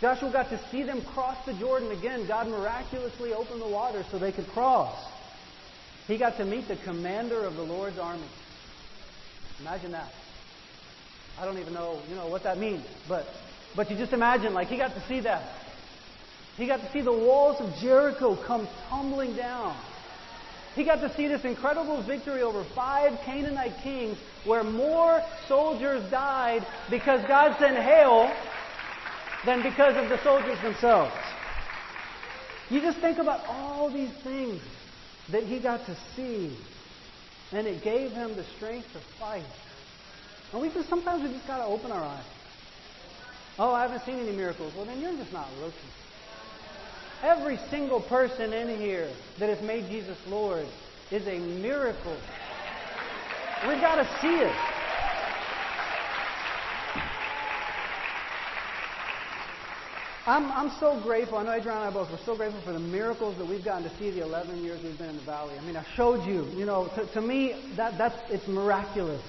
Joshua 0.00 0.30
got 0.30 0.50
to 0.50 0.60
see 0.70 0.82
them 0.82 1.02
cross 1.14 1.44
the 1.46 1.54
Jordan 1.54 1.90
again. 1.90 2.26
God 2.28 2.48
miraculously 2.48 3.32
opened 3.32 3.62
the 3.62 3.68
water 3.68 4.04
so 4.10 4.18
they 4.18 4.32
could 4.32 4.46
cross. 4.48 5.13
He 6.06 6.18
got 6.18 6.36
to 6.36 6.44
meet 6.44 6.68
the 6.68 6.76
commander 6.76 7.44
of 7.44 7.54
the 7.56 7.62
Lord's 7.62 7.98
army. 7.98 8.28
Imagine 9.60 9.92
that. 9.92 10.12
I 11.40 11.44
don't 11.44 11.58
even 11.58 11.72
know, 11.72 12.00
you 12.08 12.14
know, 12.14 12.28
what 12.28 12.42
that 12.44 12.58
means, 12.58 12.84
but 13.08 13.26
but 13.74 13.90
you 13.90 13.96
just 13.96 14.12
imagine, 14.12 14.54
like 14.54 14.68
he 14.68 14.76
got 14.76 14.94
to 14.94 15.02
see 15.08 15.20
that. 15.20 15.42
He 16.56 16.66
got 16.66 16.80
to 16.80 16.92
see 16.92 17.00
the 17.00 17.12
walls 17.12 17.60
of 17.60 17.74
Jericho 17.80 18.36
come 18.46 18.68
tumbling 18.88 19.34
down. 19.34 19.76
He 20.76 20.84
got 20.84 21.00
to 21.00 21.12
see 21.14 21.26
this 21.26 21.44
incredible 21.44 22.02
victory 22.02 22.42
over 22.42 22.64
five 22.74 23.18
Canaanite 23.24 23.78
kings 23.82 24.18
where 24.44 24.62
more 24.62 25.22
soldiers 25.48 26.08
died 26.10 26.64
because 26.90 27.24
God 27.26 27.56
sent 27.58 27.76
hail 27.76 28.32
than 29.44 29.62
because 29.62 29.96
of 29.96 30.08
the 30.08 30.22
soldiers 30.22 30.60
themselves. 30.62 31.12
You 32.70 32.80
just 32.80 32.98
think 32.98 33.18
about 33.18 33.44
all 33.48 33.90
these 33.90 34.10
things 34.22 34.60
that 35.30 35.44
he 35.44 35.58
got 35.58 35.84
to 35.86 35.96
see. 36.16 36.56
And 37.52 37.66
it 37.66 37.82
gave 37.82 38.12
him 38.12 38.34
the 38.36 38.44
strength 38.56 38.92
to 38.92 39.00
fight. 39.18 39.44
And 40.52 40.60
we 40.60 40.68
just 40.70 40.88
sometimes 40.88 41.22
we 41.22 41.32
just 41.32 41.46
gotta 41.46 41.64
open 41.64 41.90
our 41.92 42.02
eyes. 42.02 42.24
Oh, 43.58 43.72
I 43.72 43.82
haven't 43.82 44.04
seen 44.04 44.18
any 44.18 44.36
miracles. 44.36 44.72
Well 44.76 44.84
then 44.84 45.00
you're 45.00 45.16
just 45.16 45.32
not 45.32 45.48
looking. 45.60 45.90
Every 47.22 47.58
single 47.70 48.00
person 48.00 48.52
in 48.52 48.76
here 48.78 49.08
that 49.38 49.48
has 49.48 49.62
made 49.62 49.88
Jesus 49.88 50.18
Lord 50.28 50.66
is 51.10 51.26
a 51.26 51.38
miracle. 51.38 52.16
We've 53.66 53.80
got 53.80 53.96
to 53.96 54.20
see 54.20 54.34
it. 54.34 54.73
I'm, 60.26 60.50
I'm 60.52 60.70
so 60.80 60.98
grateful. 61.02 61.36
I 61.36 61.42
know 61.42 61.52
Adriana 61.52 61.80
and 61.80 61.90
I 61.90 61.92
both, 61.92 62.10
we're 62.10 62.24
so 62.24 62.34
grateful 62.34 62.62
for 62.62 62.72
the 62.72 62.78
miracles 62.78 63.36
that 63.36 63.46
we've 63.46 63.62
gotten 63.62 63.82
to 63.82 63.94
see 63.98 64.10
the 64.10 64.22
11 64.22 64.64
years 64.64 64.82
we've 64.82 64.96
been 64.96 65.10
in 65.10 65.16
the 65.16 65.22
valley. 65.22 65.54
I 65.58 65.60
mean, 65.60 65.76
I 65.76 65.84
showed 65.96 66.26
you, 66.26 66.46
you 66.56 66.64
know, 66.64 66.88
to, 66.96 67.04
to 67.12 67.20
me, 67.20 67.74
that, 67.76 67.98
that's, 67.98 68.16
it's 68.30 68.48
miraculous 68.48 69.20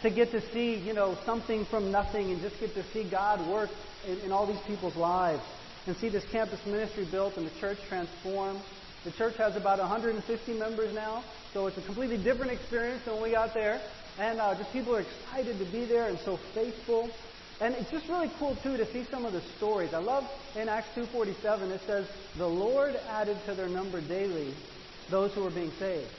to 0.00 0.08
get 0.08 0.30
to 0.30 0.40
see, 0.52 0.76
you 0.76 0.94
know, 0.94 1.18
something 1.26 1.66
from 1.66 1.92
nothing 1.92 2.30
and 2.30 2.40
just 2.40 2.58
get 2.60 2.72
to 2.74 2.84
see 2.94 3.04
God 3.10 3.46
work 3.46 3.68
in, 4.08 4.20
in 4.20 4.32
all 4.32 4.46
these 4.46 4.60
people's 4.66 4.96
lives 4.96 5.42
and 5.86 5.94
see 5.98 6.08
this 6.08 6.24
campus 6.32 6.60
ministry 6.64 7.06
built 7.10 7.36
and 7.36 7.46
the 7.46 7.60
church 7.60 7.76
transformed. 7.86 8.62
The 9.04 9.12
church 9.12 9.36
has 9.36 9.54
about 9.54 9.80
150 9.80 10.52
members 10.54 10.94
now, 10.94 11.22
so 11.52 11.66
it's 11.66 11.76
a 11.76 11.82
completely 11.82 12.16
different 12.16 12.52
experience 12.52 13.04
than 13.04 13.14
when 13.14 13.24
we 13.24 13.30
got 13.32 13.52
there. 13.52 13.82
And 14.18 14.40
uh, 14.40 14.54
just 14.56 14.72
people 14.72 14.96
are 14.96 15.00
excited 15.00 15.58
to 15.58 15.70
be 15.70 15.84
there 15.84 16.08
and 16.08 16.18
so 16.20 16.38
faithful. 16.54 17.10
And 17.62 17.76
it's 17.76 17.92
just 17.92 18.08
really 18.08 18.28
cool 18.40 18.56
too 18.60 18.76
to 18.76 18.92
see 18.92 19.04
some 19.08 19.24
of 19.24 19.32
the 19.32 19.40
stories. 19.56 19.94
I 19.94 19.98
love 19.98 20.24
in 20.56 20.68
Acts 20.68 20.88
2:47 20.96 21.70
it 21.70 21.80
says 21.86 22.08
the 22.36 22.48
Lord 22.48 22.96
added 23.08 23.38
to 23.46 23.54
their 23.54 23.68
number 23.68 24.00
daily 24.00 24.52
those 25.08 25.32
who 25.32 25.44
were 25.44 25.50
being 25.50 25.70
saved. 25.78 26.10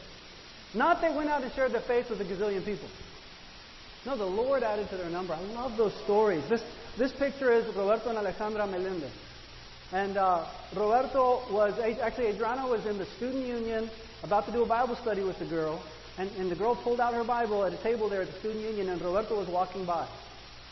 Not 0.74 1.02
they 1.02 1.14
went 1.14 1.30
out 1.30 1.44
and 1.44 1.52
shared 1.52 1.74
their 1.74 1.82
faith 1.82 2.10
with 2.10 2.22
a 2.22 2.24
gazillion 2.24 2.64
people. 2.64 2.88
No, 4.06 4.16
the 4.16 4.26
Lord 4.26 4.64
added 4.64 4.90
to 4.92 4.96
their 4.96 5.10
number. 5.10 5.34
I 5.34 5.42
love 5.54 5.76
those 5.76 5.94
stories. 6.06 6.48
This 6.48 6.64
this 6.98 7.12
picture 7.12 7.52
is 7.52 7.66
Roberto 7.76 8.10
and 8.10 8.18
Alejandra 8.18 8.66
Melendez. 8.66 9.12
And 9.92 10.16
uh, 10.16 10.48
Roberto 10.74 11.44
was, 11.52 11.78
actually, 11.78 12.28
Adriana 12.28 12.68
was 12.68 12.86
in 12.86 12.98
the 12.98 13.06
student 13.18 13.46
union 13.46 13.92
about 14.24 14.46
to 14.46 14.52
do 14.52 14.64
a 14.64 14.66
Bible 14.66 14.96
study 14.96 15.24
with 15.24 15.38
the 15.40 15.46
girl. 15.46 15.84
And, 16.18 16.32
and 16.38 16.50
the 16.50 16.56
girl 16.56 16.76
pulled 16.76 17.00
out 17.00 17.14
her 17.14 17.24
Bible 17.24 17.64
at 17.64 17.74
a 17.74 17.84
table 17.84 18.10
there 18.10 18.22
at 18.22 18.28
the 18.32 18.40
student 18.40 18.64
union, 18.64 18.90
and 18.90 19.02
Roberto 19.02 19.38
was 19.38 19.48
walking 19.48 19.86
by. 19.86 20.08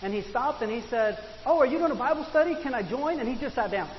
And 0.02 0.14
he 0.14 0.22
stopped 0.22 0.62
and 0.62 0.72
he 0.72 0.82
said, 0.90 1.24
Oh, 1.46 1.60
are 1.60 1.66
you 1.66 1.78
doing 1.78 1.92
a 1.92 1.96
Bible 1.96 2.26
study? 2.30 2.56
Can 2.62 2.74
I 2.74 2.82
join? 2.82 3.20
And 3.20 3.30
he 3.30 3.36
just 3.36 3.56
sat 3.56 3.72
down. 3.72 3.90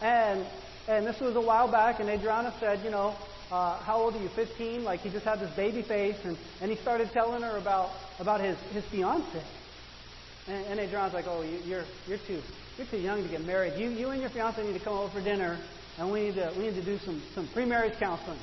And, 0.00 0.44
and 0.88 1.06
this 1.06 1.20
was 1.20 1.36
a 1.36 1.40
while 1.40 1.70
back, 1.70 2.00
and 2.00 2.08
Adriana 2.08 2.52
said, 2.58 2.84
You 2.84 2.90
know, 2.90 3.14
uh, 3.50 3.78
how 3.78 3.98
old 3.98 4.14
are 4.14 4.22
you, 4.22 4.28
15? 4.28 4.82
Like 4.82 5.00
he 5.00 5.10
just 5.10 5.24
had 5.24 5.40
this 5.40 5.54
baby 5.54 5.82
face, 5.82 6.16
and, 6.24 6.36
and 6.60 6.70
he 6.70 6.76
started 6.76 7.10
telling 7.12 7.42
her 7.42 7.56
about, 7.56 7.90
about 8.18 8.40
his, 8.40 8.58
his 8.72 8.84
fiance. 8.86 9.42
And, 10.48 10.66
and 10.66 10.80
Adriana's 10.80 11.14
like, 11.14 11.26
Oh, 11.28 11.42
you, 11.42 11.58
you're, 11.64 11.84
you're, 12.08 12.18
too, 12.18 12.40
you're 12.76 12.86
too 12.86 12.98
young 12.98 13.22
to 13.22 13.28
get 13.28 13.44
married. 13.44 13.78
You, 13.78 13.90
you 13.90 14.10
and 14.10 14.20
your 14.20 14.30
fiance 14.30 14.62
need 14.62 14.74
to 14.74 14.84
come 14.84 14.94
over 14.94 15.12
for 15.12 15.20
dinner, 15.20 15.58
and 15.98 16.10
we 16.10 16.24
need 16.24 16.34
to, 16.34 16.52
we 16.56 16.64
need 16.64 16.74
to 16.74 16.84
do 16.84 16.98
some, 16.98 17.22
some 17.34 17.48
pre 17.48 17.64
marriage 17.64 17.98
counseling. 17.98 18.38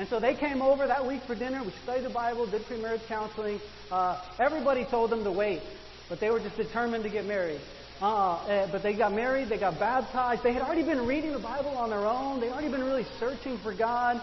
And 0.00 0.08
so 0.08 0.18
they 0.18 0.34
came 0.34 0.62
over 0.62 0.86
that 0.86 1.06
week 1.06 1.20
for 1.24 1.34
dinner. 1.34 1.62
We 1.62 1.72
studied 1.82 2.06
the 2.06 2.08
Bible, 2.08 2.46
did 2.46 2.64
pre-marriage 2.64 3.02
counseling. 3.06 3.60
Uh, 3.92 4.18
everybody 4.38 4.86
told 4.86 5.10
them 5.10 5.24
to 5.24 5.30
wait, 5.30 5.60
but 6.08 6.20
they 6.20 6.30
were 6.30 6.40
just 6.40 6.56
determined 6.56 7.04
to 7.04 7.10
get 7.10 7.26
married. 7.26 7.60
Uh, 8.00 8.36
uh, 8.36 8.72
but 8.72 8.82
they 8.82 8.94
got 8.94 9.12
married, 9.12 9.50
they 9.50 9.58
got 9.58 9.78
baptized. 9.78 10.42
They 10.42 10.54
had 10.54 10.62
already 10.62 10.84
been 10.84 11.06
reading 11.06 11.32
the 11.32 11.38
Bible 11.38 11.76
on 11.76 11.90
their 11.90 12.06
own. 12.06 12.40
They 12.40 12.46
had 12.46 12.54
already 12.54 12.70
been 12.70 12.82
really 12.82 13.04
searching 13.18 13.58
for 13.58 13.74
God. 13.74 14.22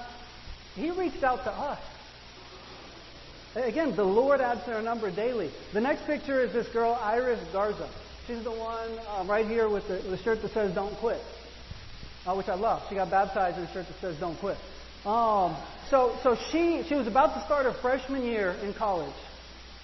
He 0.73 0.89
reached 0.89 1.23
out 1.23 1.43
to 1.43 1.51
us. 1.51 1.79
Again, 3.53 3.95
the 3.95 4.03
Lord 4.03 4.41
adds 4.41 4.63
to 4.65 4.73
our 4.77 4.81
number 4.81 5.11
daily. 5.11 5.51
The 5.73 5.81
next 5.81 6.07
picture 6.07 6.41
is 6.41 6.53
this 6.53 6.67
girl, 6.69 6.97
Iris 6.99 7.39
Garza. 7.53 7.87
She's 8.25 8.43
the 8.43 8.49
one 8.49 8.97
um, 9.15 9.29
right 9.29 9.45
here 9.45 9.69
with 9.69 9.87
the, 9.87 9.97
the, 9.97 10.17
shirt 10.17 10.41
that 10.41 10.53
says 10.53 10.73
"Don't 10.73 10.95
Quit," 10.95 11.21
uh, 12.25 12.33
which 12.33 12.47
I 12.49 12.55
love. 12.55 12.81
She 12.89 12.95
got 12.95 13.11
baptized 13.11 13.59
in 13.59 13.65
a 13.65 13.73
shirt 13.73 13.85
that 13.87 14.01
says 14.01 14.19
"Don't 14.19 14.39
Quit." 14.39 14.57
Um, 15.07 15.55
so, 15.89 16.17
so 16.21 16.35
she, 16.51 16.83
she 16.83 16.95
was 16.95 17.07
about 17.07 17.33
to 17.35 17.41
start 17.45 17.65
her 17.65 17.71
freshman 17.71 18.23
year 18.23 18.51
in 18.61 18.73
college. 18.73 19.15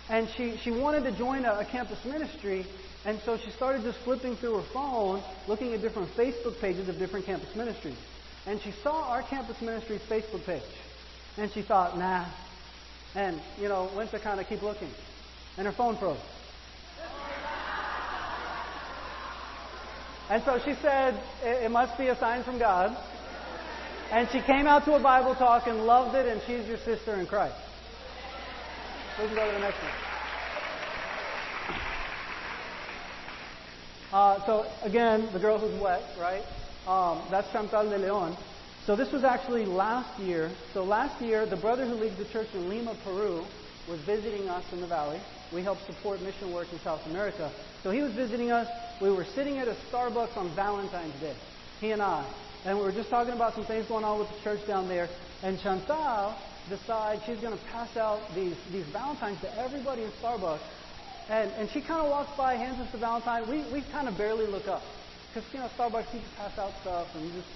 And 0.10 0.28
she, 0.36 0.58
she 0.58 0.70
wanted 0.70 1.06
to 1.06 1.14
join 1.14 1.46
a, 1.46 1.60
a 1.60 1.66
campus 1.66 2.04
ministry. 2.04 2.66
And 3.06 3.22
so 3.22 3.38
she 3.38 3.50
started 3.52 3.84
just 3.84 4.00
flipping 4.00 4.36
through 4.36 4.58
her 4.58 4.68
phone, 4.74 5.24
looking 5.48 5.74
at 5.74 5.82
different 5.82 6.10
Facebook 6.18 6.60
pages 6.60 6.90
of 6.90 7.00
different 7.00 7.26
campus 7.26 7.56
ministries. 7.56 7.96
And 8.46 8.62
she 8.62 8.74
saw 8.84 9.10
our 9.10 9.24
campus 9.24 9.62
ministry's 9.62 10.02
Facebook 10.02 10.46
page. 10.46 10.62
And 11.38 11.50
she 11.54 11.62
thought, 11.62 11.98
nah. 11.98 12.26
And, 13.16 13.40
you 13.58 13.70
know, 13.70 13.90
went 13.96 14.12
to 14.12 14.20
kind 14.20 14.42
of 14.42 14.48
keep 14.48 14.62
looking. 14.62 14.90
And 15.58 15.66
her 15.66 15.74
phone 15.74 15.96
froze. 15.96 16.18
And 20.30 20.44
so 20.44 20.60
she 20.60 20.74
said, 20.82 21.18
it 21.44 21.72
must 21.72 21.98
be 21.98 22.08
a 22.08 22.18
sign 22.18 22.44
from 22.44 22.60
God. 22.60 22.98
And 24.14 24.30
she 24.30 24.41
came 24.41 24.68
out 24.68 24.86
to 24.86 24.93
a 24.93 24.99
Bible 25.01 25.34
talk 25.34 25.66
and 25.66 25.88
loved 25.88 26.16
it, 26.16 26.28
and 26.28 26.39
she's 26.45 26.68
your 26.68 26.78
sister 26.78 27.16
in 27.16 27.26
Christ. 27.26 27.55
We 29.20 29.26
can 29.26 29.36
go 29.36 29.47
to 29.47 29.53
the 29.53 29.59
next 29.59 29.82
one. 29.82 29.91
Uh, 34.14 34.45
so 34.45 34.72
again, 34.84 35.30
the 35.34 35.39
girl 35.39 35.57
who's 35.57 35.82
wet, 35.82 36.03
right? 36.20 36.43
Um, 36.86 37.28
that's 37.32 37.51
Chantal 37.51 37.89
de 37.89 37.97
Leon. 37.97 38.38
So 38.86 38.95
this 38.95 39.11
was 39.11 39.24
actually 39.24 39.66
last 39.66 40.22
year. 40.22 40.51
So 40.76 40.84
last 40.84 41.20
year, 41.20 41.47
the 41.47 41.55
brother 41.55 41.88
who 41.88 41.95
leads 41.95 42.16
the 42.20 42.32
church 42.32 42.49
in 42.53 42.70
Lima, 42.70 42.95
Peru, 43.03 43.43
was 43.89 43.99
visiting 44.01 44.47
us 44.47 44.64
in 44.72 44.80
the 44.80 44.88
valley. 44.88 45.20
We 45.51 45.64
help 45.64 45.80
support 45.88 46.22
mission 46.22 46.53
work 46.53 46.68
in 46.72 46.80
South 46.82 47.03
America. 47.07 47.51
So 47.82 47.89
he 47.89 48.03
was 48.03 48.14
visiting 48.14 48.51
us. 48.51 48.68
We 49.01 49.09
were 49.09 49.26
sitting 49.34 49.57
at 49.57 49.68
a 49.68 49.76
Starbucks 49.91 50.38
on 50.38 50.55
Valentine's 50.55 51.20
Day, 51.20 51.36
he 51.82 51.89
and 51.89 52.01
I. 52.01 52.32
And 52.66 52.78
we 52.78 52.86
were 52.86 52.91
just 52.91 53.09
talking 53.09 53.34
about 53.34 53.55
some 53.55 53.66
things 53.66 53.88
going 53.88 54.05
on 54.05 54.20
with 54.20 54.30
the 54.30 54.39
church 54.41 54.66
down 54.66 54.88
there. 54.88 55.09
And 55.41 55.59
Chantal 55.59 56.36
decides 56.70 57.22
she's 57.26 57.39
going 57.39 57.57
to 57.57 57.64
pass 57.66 57.97
out 57.97 58.22
these, 58.34 58.55
these 58.72 58.86
Valentines 58.86 59.41
to 59.41 59.59
everybody 59.59 60.03
in 60.03 60.11
Starbucks. 60.22 60.61
And, 61.30 61.51
and 61.51 61.70
she 61.70 61.82
kind 61.82 62.01
of 62.01 62.09
walks 62.09 62.32
by, 62.38 62.55
hands 62.55 62.80
us 62.80 62.89
the 62.91 62.97
Valentine. 62.97 63.49
We, 63.49 63.66
we 63.72 63.84
kind 63.91 64.07
of 64.07 64.18
barely 64.18 64.47
look 64.47 64.68
up. 64.68 64.82
Because, 65.34 65.51
you 65.53 65.59
know, 65.59 65.70
Starbucks, 65.78 66.14
you 66.14 66.22
just 66.22 66.36
pass 66.38 66.57
out 66.57 66.72
stuff. 66.82 67.07
And 67.16 67.34
just, 67.34 67.47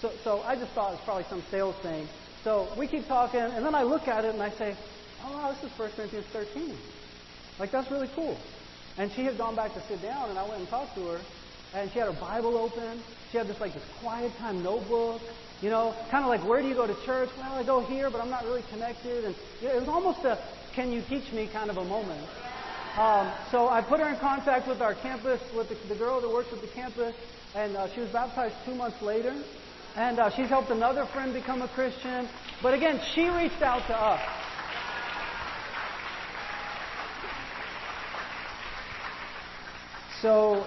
so, 0.00 0.12
so 0.22 0.40
I 0.40 0.56
just 0.56 0.72
thought 0.72 0.92
it 0.92 0.96
was 0.96 1.04
probably 1.04 1.24
some 1.28 1.42
sales 1.50 1.76
thing. 1.82 2.08
So 2.42 2.68
we 2.78 2.86
keep 2.86 3.06
talking. 3.06 3.40
And 3.40 3.64
then 3.64 3.74
I 3.74 3.82
look 3.82 4.08
at 4.08 4.24
it 4.24 4.32
and 4.32 4.42
I 4.42 4.50
say, 4.50 4.76
oh, 5.24 5.32
wow, 5.32 5.52
this 5.52 5.70
is 5.70 5.78
1 5.78 5.90
Corinthians 5.96 6.26
13. 6.32 6.74
Like, 7.58 7.70
that's 7.70 7.90
really 7.90 8.08
cool. 8.14 8.38
And 8.96 9.12
she 9.12 9.24
had 9.24 9.36
gone 9.36 9.56
back 9.56 9.74
to 9.74 9.82
sit 9.88 10.00
down, 10.00 10.30
and 10.30 10.38
I 10.38 10.48
went 10.48 10.60
and 10.60 10.68
talked 10.68 10.94
to 10.94 11.06
her 11.08 11.20
and 11.74 11.90
she 11.92 11.98
had 11.98 12.12
her 12.12 12.20
Bible 12.20 12.56
open. 12.56 13.02
She 13.30 13.38
had 13.38 13.48
this 13.48 13.60
like 13.60 13.74
this 13.74 13.82
quiet 14.00 14.32
time 14.38 14.62
notebook. 14.62 15.20
You 15.60 15.70
know, 15.70 15.94
kind 16.10 16.24
of 16.24 16.28
like 16.28 16.44
where 16.46 16.62
do 16.62 16.68
you 16.68 16.74
go 16.74 16.86
to 16.86 16.94
church? 17.04 17.30
Well, 17.36 17.52
I 17.52 17.64
go 17.64 17.80
here, 17.80 18.10
but 18.10 18.20
I'm 18.20 18.30
not 18.30 18.44
really 18.44 18.64
connected. 18.70 19.24
And 19.24 19.34
it 19.62 19.74
was 19.74 19.88
almost 19.88 20.24
a 20.24 20.38
can 20.74 20.92
you 20.92 21.02
teach 21.08 21.32
me 21.32 21.48
kind 21.52 21.70
of 21.70 21.76
a 21.76 21.84
moment. 21.84 22.26
Um, 22.96 23.32
so 23.50 23.68
I 23.68 23.82
put 23.82 23.98
her 23.98 24.08
in 24.08 24.16
contact 24.18 24.68
with 24.68 24.80
our 24.80 24.94
campus, 24.94 25.40
with 25.54 25.68
the, 25.68 25.74
the 25.88 25.96
girl 25.96 26.20
that 26.20 26.28
works 26.28 26.52
at 26.52 26.60
the 26.60 26.68
campus, 26.68 27.14
and 27.54 27.76
uh, 27.76 27.92
she 27.92 28.00
was 28.00 28.10
baptized 28.10 28.54
two 28.64 28.74
months 28.74 29.02
later. 29.02 29.34
And 29.96 30.18
uh, 30.18 30.30
she's 30.30 30.48
helped 30.48 30.70
another 30.70 31.06
friend 31.06 31.32
become 31.32 31.62
a 31.62 31.68
Christian. 31.68 32.28
But 32.62 32.74
again, 32.74 33.00
she 33.14 33.28
reached 33.28 33.62
out 33.62 33.86
to 33.86 33.96
us. 33.96 34.20
So 40.20 40.64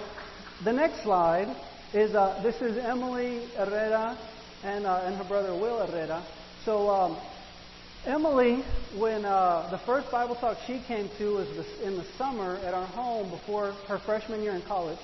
the 0.64 0.72
next 0.72 1.02
slide 1.02 1.54
is 1.94 2.14
uh, 2.14 2.40
this 2.42 2.60
is 2.60 2.76
Emily 2.76 3.46
Herrera 3.56 4.18
and, 4.64 4.86
uh, 4.86 5.02
and 5.04 5.16
her 5.16 5.24
brother 5.24 5.54
Will 5.54 5.86
Herrera. 5.86 6.24
So 6.64 6.90
um, 6.90 7.16
Emily, 8.04 8.64
when 8.96 9.24
uh, 9.24 9.68
the 9.70 9.78
first 9.78 10.10
Bible 10.10 10.34
talk 10.34 10.58
she 10.66 10.80
came 10.86 11.08
to 11.18 11.34
was 11.34 11.48
in 11.82 11.96
the 11.96 12.04
summer 12.16 12.56
at 12.64 12.74
our 12.74 12.86
home 12.86 13.30
before 13.30 13.72
her 13.86 13.98
freshman 13.98 14.42
year 14.42 14.52
in 14.52 14.62
college. 14.62 14.98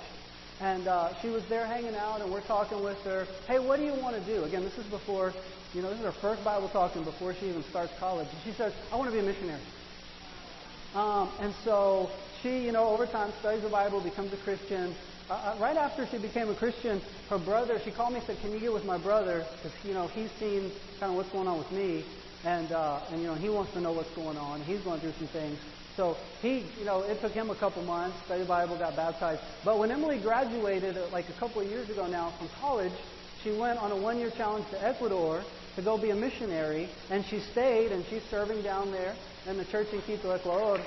And 0.61 0.87
uh, 0.87 1.21
she 1.21 1.29
was 1.29 1.43
there 1.49 1.67
hanging 1.67 1.97
out, 1.97 2.21
and 2.21 2.31
we're 2.33 2.47
talking 2.47 2.83
with 2.83 2.99
her. 3.05 3.27
Hey, 3.47 3.59
what 3.59 3.79
do 3.79 3.85
you 3.85 3.93
want 3.95 4.17
to 4.17 4.23
do? 4.25 4.45
Again, 4.45 4.63
this 4.63 4.77
is 4.79 4.87
before, 4.87 5.35
you 5.75 5.83
know, 5.83 5.91
this 5.91 5.99
is 5.99 6.05
her 6.05 6.13
first 6.13 6.45
Bible 6.45 6.69
talking 6.69 7.03
before 7.05 7.35
she 7.35 7.49
even 7.49 7.65
starts 7.65 7.93
college. 7.99 8.29
And 8.31 8.43
she 8.45 8.53
says, 8.53 8.73
I 8.93 8.97
want 8.97 9.11
to 9.11 9.13
be 9.13 9.19
a 9.19 9.23
missionary. 9.23 9.61
Um, 10.95 11.31
and 11.41 11.55
so 11.65 12.11
she, 12.43 12.61
you 12.61 12.73
know, 12.73 12.89
over 12.89 13.07
time 13.07 13.33
studies 13.41 13.63
the 13.63 13.69
Bible, 13.69 14.01
becomes 14.01 14.33
a 14.33 14.37
Christian, 14.39 14.95
uh, 15.29 15.33
uh, 15.33 15.57
right 15.59 15.77
after 15.77 16.07
she 16.11 16.19
became 16.19 16.51
a 16.51 16.55
Christian, 16.55 17.01
her 17.31 17.39
brother, 17.39 17.81
she 17.83 17.91
called 17.91 18.13
me 18.13 18.19
and 18.19 18.27
said, 18.27 18.39
Can 18.41 18.53
you 18.53 18.61
get 18.61 18.73
with 18.73 18.85
my 18.85 18.99
brother? 18.99 19.47
Because, 19.57 19.73
you 19.83 19.95
know, 19.95 20.07
he's 20.09 20.31
seen 20.39 20.71
kind 21.01 21.11
of 21.11 21.17
what's 21.17 21.31
going 21.31 21.49
on 21.49 21.59
with 21.59 21.71
me. 21.73 22.05
And, 22.45 22.71
uh, 22.73 23.01
and, 23.11 23.23
you 23.23 23.29
know, 23.29 23.35
he 23.35 23.49
wants 23.49 23.73
to 23.73 23.81
know 23.81 23.93
what's 23.93 24.15
going 24.15 24.37
on. 24.37 24.61
He's 24.63 24.81
going 24.81 25.01
through 25.01 25.15
some 25.19 25.29
things. 25.29 25.59
So 25.97 26.17
he, 26.43 26.67
you 26.79 26.85
know, 26.85 27.01
it 27.01 27.23
took 27.23 27.33
him 27.33 27.49
a 27.49 27.55
couple 27.55 27.83
months, 27.85 28.19
studied 28.27 28.45
the 28.45 28.49
Bible, 28.49 28.77
got 28.79 28.97
baptized. 28.97 29.41
But 29.65 29.79
when 29.79 29.91
Emily 29.91 30.21
graduated, 30.21 30.99
uh, 30.99 31.09
like 31.11 31.29
a 31.31 31.41
couple 31.41 31.63
of 31.63 31.69
years 31.69 31.89
ago 31.89 32.07
now 32.07 32.35
from 32.39 32.51
college, 32.61 32.93
she 33.43 33.51
went 33.51 33.79
on 33.79 33.93
a 33.93 33.97
one 33.97 34.19
year 34.19 34.31
challenge 34.37 34.69
to 34.73 34.85
Ecuador 34.85 35.43
to 35.77 35.83
go 35.83 35.97
be 35.97 36.11
a 36.11 36.15
missionary. 36.15 36.91
And 37.09 37.25
she 37.25 37.41
stayed, 37.41 37.93
and 37.93 38.05
she's 38.11 38.23
serving 38.31 38.63
down 38.63 38.93
there 38.93 39.17
in 39.47 39.59
the 39.59 39.65
church 39.65 39.89
in 39.93 40.01
Quito, 40.03 40.31
Ecuador, 40.31 40.79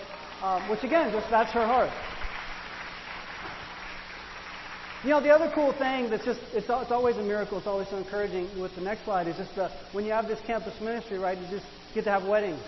um, 0.41 0.69
which 0.69 0.83
again, 0.83 1.11
just 1.11 1.29
that's 1.29 1.51
her 1.51 1.65
heart. 1.65 1.91
You 5.03 5.11
know, 5.11 5.21
the 5.21 5.29
other 5.29 5.51
cool 5.53 5.73
thing 5.73 6.09
that's 6.09 6.25
just, 6.25 6.39
it's, 6.53 6.67
it's 6.67 6.91
always 6.91 7.17
a 7.17 7.21
miracle, 7.21 7.59
it's 7.59 7.67
always 7.67 7.87
so 7.89 7.97
encouraging 7.97 8.59
with 8.59 8.73
the 8.75 8.81
next 8.81 9.05
slide 9.05 9.27
is 9.27 9.37
just 9.37 9.55
the, 9.55 9.69
when 9.91 10.05
you 10.05 10.11
have 10.11 10.27
this 10.27 10.39
campus 10.41 10.73
ministry, 10.81 11.19
right, 11.19 11.37
you 11.37 11.47
just 11.49 11.65
get 11.93 12.03
to 12.05 12.09
have 12.09 12.25
weddings. 12.25 12.61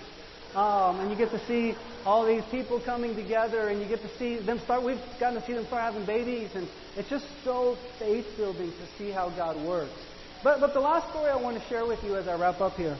Um, 0.55 0.99
and 0.99 1.11
you 1.11 1.17
get 1.17 1.31
to 1.31 1.45
see 1.47 1.75
all 2.05 2.25
these 2.25 2.43
people 2.45 2.79
coming 2.79 3.15
together 3.15 3.67
and 3.67 3.81
you 3.81 3.87
get 3.87 4.01
to 4.01 4.17
see 4.17 4.37
them 4.37 4.59
start, 4.59 4.83
we've 4.83 5.01
gotten 5.19 5.41
to 5.41 5.45
see 5.45 5.53
them 5.53 5.65
start 5.65 5.81
having 5.81 6.05
babies 6.05 6.49
and 6.55 6.67
it's 6.95 7.09
just 7.09 7.25
so 7.43 7.77
faith 7.97 8.25
building 8.37 8.71
to 8.71 8.97
see 8.97 9.11
how 9.11 9.29
God 9.29 9.57
works. 9.65 9.93
But, 10.43 10.59
but 10.59 10.73
the 10.73 10.79
last 10.79 11.09
story 11.09 11.29
I 11.29 11.35
want 11.35 11.61
to 11.61 11.67
share 11.67 11.85
with 11.85 12.03
you 12.03 12.15
as 12.15 12.27
I 12.27 12.35
wrap 12.35 12.61
up 12.61 12.75
here 12.75 12.97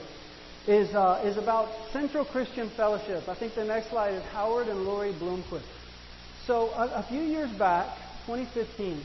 is, 0.67 0.93
uh, 0.93 1.21
is 1.23 1.37
about 1.37 1.69
Central 1.91 2.25
Christian 2.25 2.69
Fellowship. 2.69 3.27
I 3.27 3.35
think 3.35 3.55
the 3.55 3.65
next 3.65 3.89
slide 3.89 4.13
is 4.13 4.23
Howard 4.33 4.67
and 4.67 4.85
Lori 4.85 5.13
Bloomquist. 5.13 5.63
So 6.45 6.69
a, 6.71 6.99
a 6.99 7.03
few 7.03 7.21
years 7.21 7.49
back, 7.51 7.95
2015, 8.25 9.01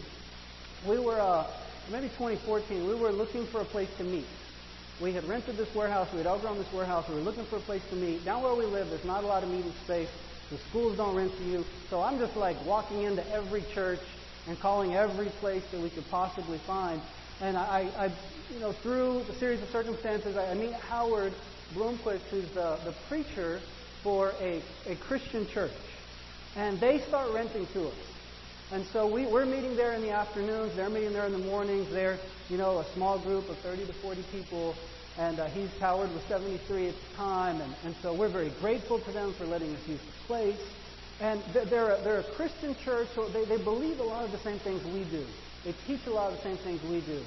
we 0.89 0.99
were, 0.99 1.21
uh, 1.21 1.47
maybe 1.91 2.09
2014, 2.09 2.87
we 2.87 2.95
were 2.95 3.13
looking 3.13 3.47
for 3.47 3.61
a 3.61 3.65
place 3.65 3.89
to 3.99 4.05
meet. 4.05 4.27
We 5.01 5.13
had 5.13 5.25
rented 5.25 5.57
this 5.57 5.75
warehouse. 5.75 6.09
We 6.13 6.19
had 6.19 6.27
outgrown 6.27 6.59
this 6.59 6.73
warehouse. 6.73 7.09
We 7.09 7.17
were 7.17 7.21
looking 7.21 7.45
for 7.47 7.57
a 7.57 7.61
place 7.61 7.83
to 7.91 7.97
meet. 7.97 8.25
Down 8.25 8.43
where 8.43 8.55
we 8.55 8.65
live, 8.65 8.89
there's 8.91 9.05
not 9.05 9.25
a 9.25 9.27
lot 9.27 9.43
of 9.43 9.49
meeting 9.49 9.73
space. 9.85 10.09
The 10.51 10.59
schools 10.71 10.97
don't 10.97 11.17
rent 11.17 11.37
to 11.37 11.45
you. 11.45 11.65
So 11.91 12.01
I'm 12.01 12.19
just 12.19 12.37
like 12.37 12.57
walking 12.65 13.03
into 13.03 13.29
every 13.33 13.63
church 13.75 14.01
and 14.47 14.59
calling 14.61 14.95
every 14.95 15.31
place 15.41 15.65
that 15.73 15.81
we 15.81 15.91
could 15.91 16.09
possibly 16.11 16.59
find. 16.59 17.01
And 17.41 17.57
I, 17.57 17.91
I 17.97 18.13
you 18.53 18.61
know, 18.61 18.73
through 18.73 19.23
the 19.27 19.35
series 19.35 19.63
of 19.63 19.69
circumstances, 19.69 20.37
I 20.37 20.55
meet 20.55 20.73
Howard 20.73 21.33
Bloomquist, 21.75 22.21
who's 22.31 22.49
the, 22.51 22.79
the 22.85 22.95
preacher 23.09 23.61
for 24.03 24.33
a, 24.41 24.63
a 24.87 24.97
Christian 24.97 25.47
church. 25.47 25.73
And 26.57 26.79
they 26.79 27.01
start 27.01 27.33
renting 27.33 27.67
to 27.69 27.89
us. 27.89 27.95
And 28.71 28.85
so 28.87 29.07
we, 29.07 29.27
we're 29.27 29.47
meeting 29.47 29.77
there 29.77 29.93
in 29.93 30.03
the 30.03 30.11
afternoons. 30.11 30.75
They're 30.77 30.91
meeting 30.91 31.13
there 31.13 31.27
in 31.27 31.33
the 31.33 31.39
mornings. 31.39 31.91
They're, 31.91 32.19
you 32.49 32.57
know, 32.57 32.79
a 32.79 32.85
small 32.95 33.19
group 33.19 33.49
of 33.49 33.57
30 33.59 33.87
to 33.87 33.93
40 33.93 34.25
people. 34.33 34.75
And 35.19 35.39
uh, 35.39 35.47
he's 35.47 35.71
Howard 35.81 36.13
was 36.13 36.23
73 36.25 36.89
at 36.89 36.95
the 36.95 37.17
time. 37.17 37.61
And, 37.61 37.75
and 37.85 37.95
so 38.03 38.15
we're 38.15 38.29
very 38.29 38.53
grateful 38.61 38.99
to 39.01 39.13
them 39.13 39.33
for 39.35 39.47
letting 39.47 39.75
us 39.75 39.89
use 39.89 40.01
the 40.01 40.27
place. 40.27 40.61
And 41.21 41.43
they're 41.53 41.93
a, 41.93 42.01
they're 42.03 42.21
a 42.21 42.35
Christian 42.35 42.75
church, 42.85 43.09
so 43.15 43.29
they, 43.29 43.45
they 43.45 43.63
believe 43.63 44.01
a 44.01 44.03
lot 44.03 44.25
of 44.25 44.33
the 44.33 44.39
same 44.39 44.59
things 44.59 44.85
we 44.85 45.05
do. 45.05 45.25
They 45.65 45.75
teach 45.87 46.07
a 46.07 46.11
lot 46.11 46.33
of 46.33 46.37
the 46.39 46.43
same 46.43 46.57
things 46.59 46.83
we 46.83 47.01
do. 47.03 47.23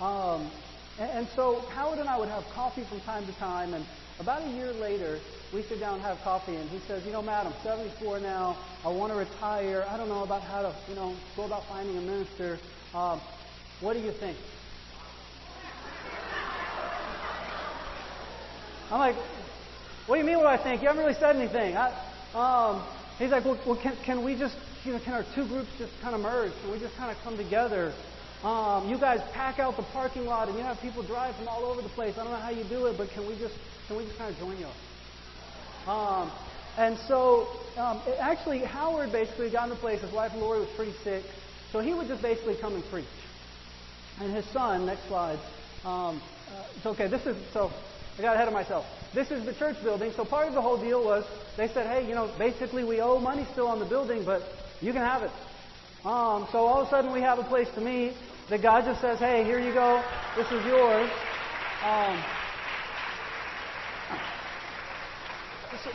Um, 0.00 0.50
and, 0.98 1.10
and 1.10 1.28
so 1.34 1.60
Howard 1.70 1.98
and 1.98 2.08
I 2.08 2.18
would 2.18 2.28
have 2.28 2.44
coffee 2.50 2.84
from 2.84 3.00
time 3.00 3.26
to 3.26 3.32
time. 3.34 3.74
And 3.74 3.84
about 4.18 4.42
a 4.42 4.50
year 4.50 4.72
later, 4.72 5.20
we 5.52 5.62
sit 5.62 5.80
down 5.80 5.94
and 5.94 6.02
have 6.02 6.20
coffee, 6.22 6.54
and 6.54 6.68
he 6.70 6.78
says, 6.80 7.04
"You 7.04 7.12
know, 7.12 7.22
Matt, 7.22 7.46
I'm 7.46 7.54
74 7.62 8.20
now. 8.20 8.56
I 8.84 8.88
want 8.88 9.12
to 9.12 9.18
retire. 9.18 9.84
I 9.88 9.96
don't 9.96 10.08
know 10.08 10.22
about 10.22 10.42
how 10.42 10.62
to, 10.62 10.74
you 10.88 10.94
know, 10.94 11.14
go 11.36 11.44
about 11.44 11.66
finding 11.68 11.96
a 11.98 12.00
minister. 12.00 12.58
Um, 12.94 13.20
what 13.80 13.94
do 13.94 14.00
you 14.00 14.12
think?" 14.12 14.36
I'm 18.90 18.98
like, 18.98 19.16
"What 20.06 20.16
do 20.16 20.20
you 20.20 20.26
mean? 20.26 20.38
What 20.38 20.46
I 20.46 20.56
think? 20.56 20.82
You 20.82 20.88
haven't 20.88 21.04
really 21.04 21.18
said 21.18 21.36
anything." 21.36 21.76
I, 21.76 21.92
um, 22.34 22.82
he's 23.18 23.30
like, 23.30 23.44
"Well, 23.44 23.58
well 23.66 23.76
can, 23.76 23.96
can 24.04 24.24
we 24.24 24.36
just, 24.36 24.56
you 24.84 24.92
know, 24.92 25.00
can 25.00 25.12
our 25.12 25.24
two 25.34 25.46
groups 25.46 25.70
just 25.78 25.92
kind 26.00 26.14
of 26.14 26.20
merge? 26.20 26.52
Can 26.62 26.72
we 26.72 26.78
just 26.78 26.96
kind 26.96 27.10
of 27.10 27.16
come 27.22 27.36
together?" 27.36 27.92
Um, 28.42 28.88
you 28.88 28.98
guys 28.98 29.20
pack 29.32 29.60
out 29.60 29.76
the 29.76 29.84
parking 29.84 30.26
lot 30.26 30.48
and 30.48 30.58
you 30.58 30.64
have 30.64 30.80
people 30.80 31.04
drive 31.04 31.36
from 31.36 31.46
all 31.46 31.64
over 31.64 31.80
the 31.80 31.88
place. 31.90 32.18
I 32.18 32.24
don't 32.24 32.32
know 32.32 32.40
how 32.40 32.50
you 32.50 32.64
do 32.64 32.86
it, 32.86 32.98
but 32.98 33.08
can 33.10 33.26
we 33.28 33.38
just 33.38 33.54
can 33.86 33.96
we 33.96 34.04
just 34.04 34.18
kind 34.18 34.32
of 34.34 34.38
join 34.40 34.58
you? 34.58 34.66
Um, 35.90 36.32
and 36.76 36.98
so, 37.06 37.46
um, 37.76 38.02
it, 38.06 38.16
actually, 38.18 38.60
Howard 38.60 39.12
basically 39.12 39.50
got 39.50 39.64
in 39.64 39.70
the 39.70 39.76
place. 39.76 40.00
His 40.00 40.12
wife 40.12 40.32
Lori 40.34 40.60
was 40.60 40.68
pretty 40.74 40.94
sick, 41.04 41.22
so 41.70 41.80
he 41.80 41.94
would 41.94 42.08
just 42.08 42.22
basically 42.22 42.56
come 42.60 42.74
and 42.74 42.84
preach. 42.86 43.04
And 44.20 44.32
his 44.34 44.44
son, 44.46 44.86
next 44.86 45.06
slide. 45.06 45.38
Um, 45.84 46.20
uh, 46.50 46.64
it's 46.76 46.86
okay. 46.86 47.08
This 47.08 47.24
is 47.26 47.36
so. 47.52 47.70
I 48.18 48.22
got 48.22 48.34
ahead 48.34 48.48
of 48.48 48.54
myself. 48.54 48.84
This 49.14 49.30
is 49.30 49.44
the 49.44 49.54
church 49.54 49.76
building. 49.82 50.12
So 50.16 50.24
part 50.24 50.48
of 50.48 50.54
the 50.54 50.60
whole 50.60 50.80
deal 50.80 51.04
was 51.04 51.24
they 51.56 51.68
said, 51.68 51.86
hey, 51.86 52.08
you 52.08 52.14
know, 52.14 52.32
basically 52.38 52.84
we 52.84 53.00
owe 53.00 53.18
money 53.18 53.46
still 53.52 53.68
on 53.68 53.78
the 53.78 53.86
building, 53.86 54.24
but 54.24 54.42
you 54.80 54.92
can 54.92 55.02
have 55.02 55.22
it. 55.22 55.30
Um, 56.04 56.46
so 56.50 56.58
all 56.58 56.82
of 56.82 56.88
a 56.88 56.90
sudden 56.90 57.12
we 57.12 57.20
have 57.20 57.38
a 57.38 57.44
place 57.44 57.68
to 57.74 57.80
meet. 57.80 58.14
The 58.48 58.58
guy 58.58 58.82
just 58.82 59.00
says, 59.00 59.18
hey, 59.18 59.44
here 59.44 59.60
you 59.60 59.72
go. 59.72 60.02
This 60.36 60.46
is 60.50 60.64
yours. 60.66 61.08
Um, 61.84 62.22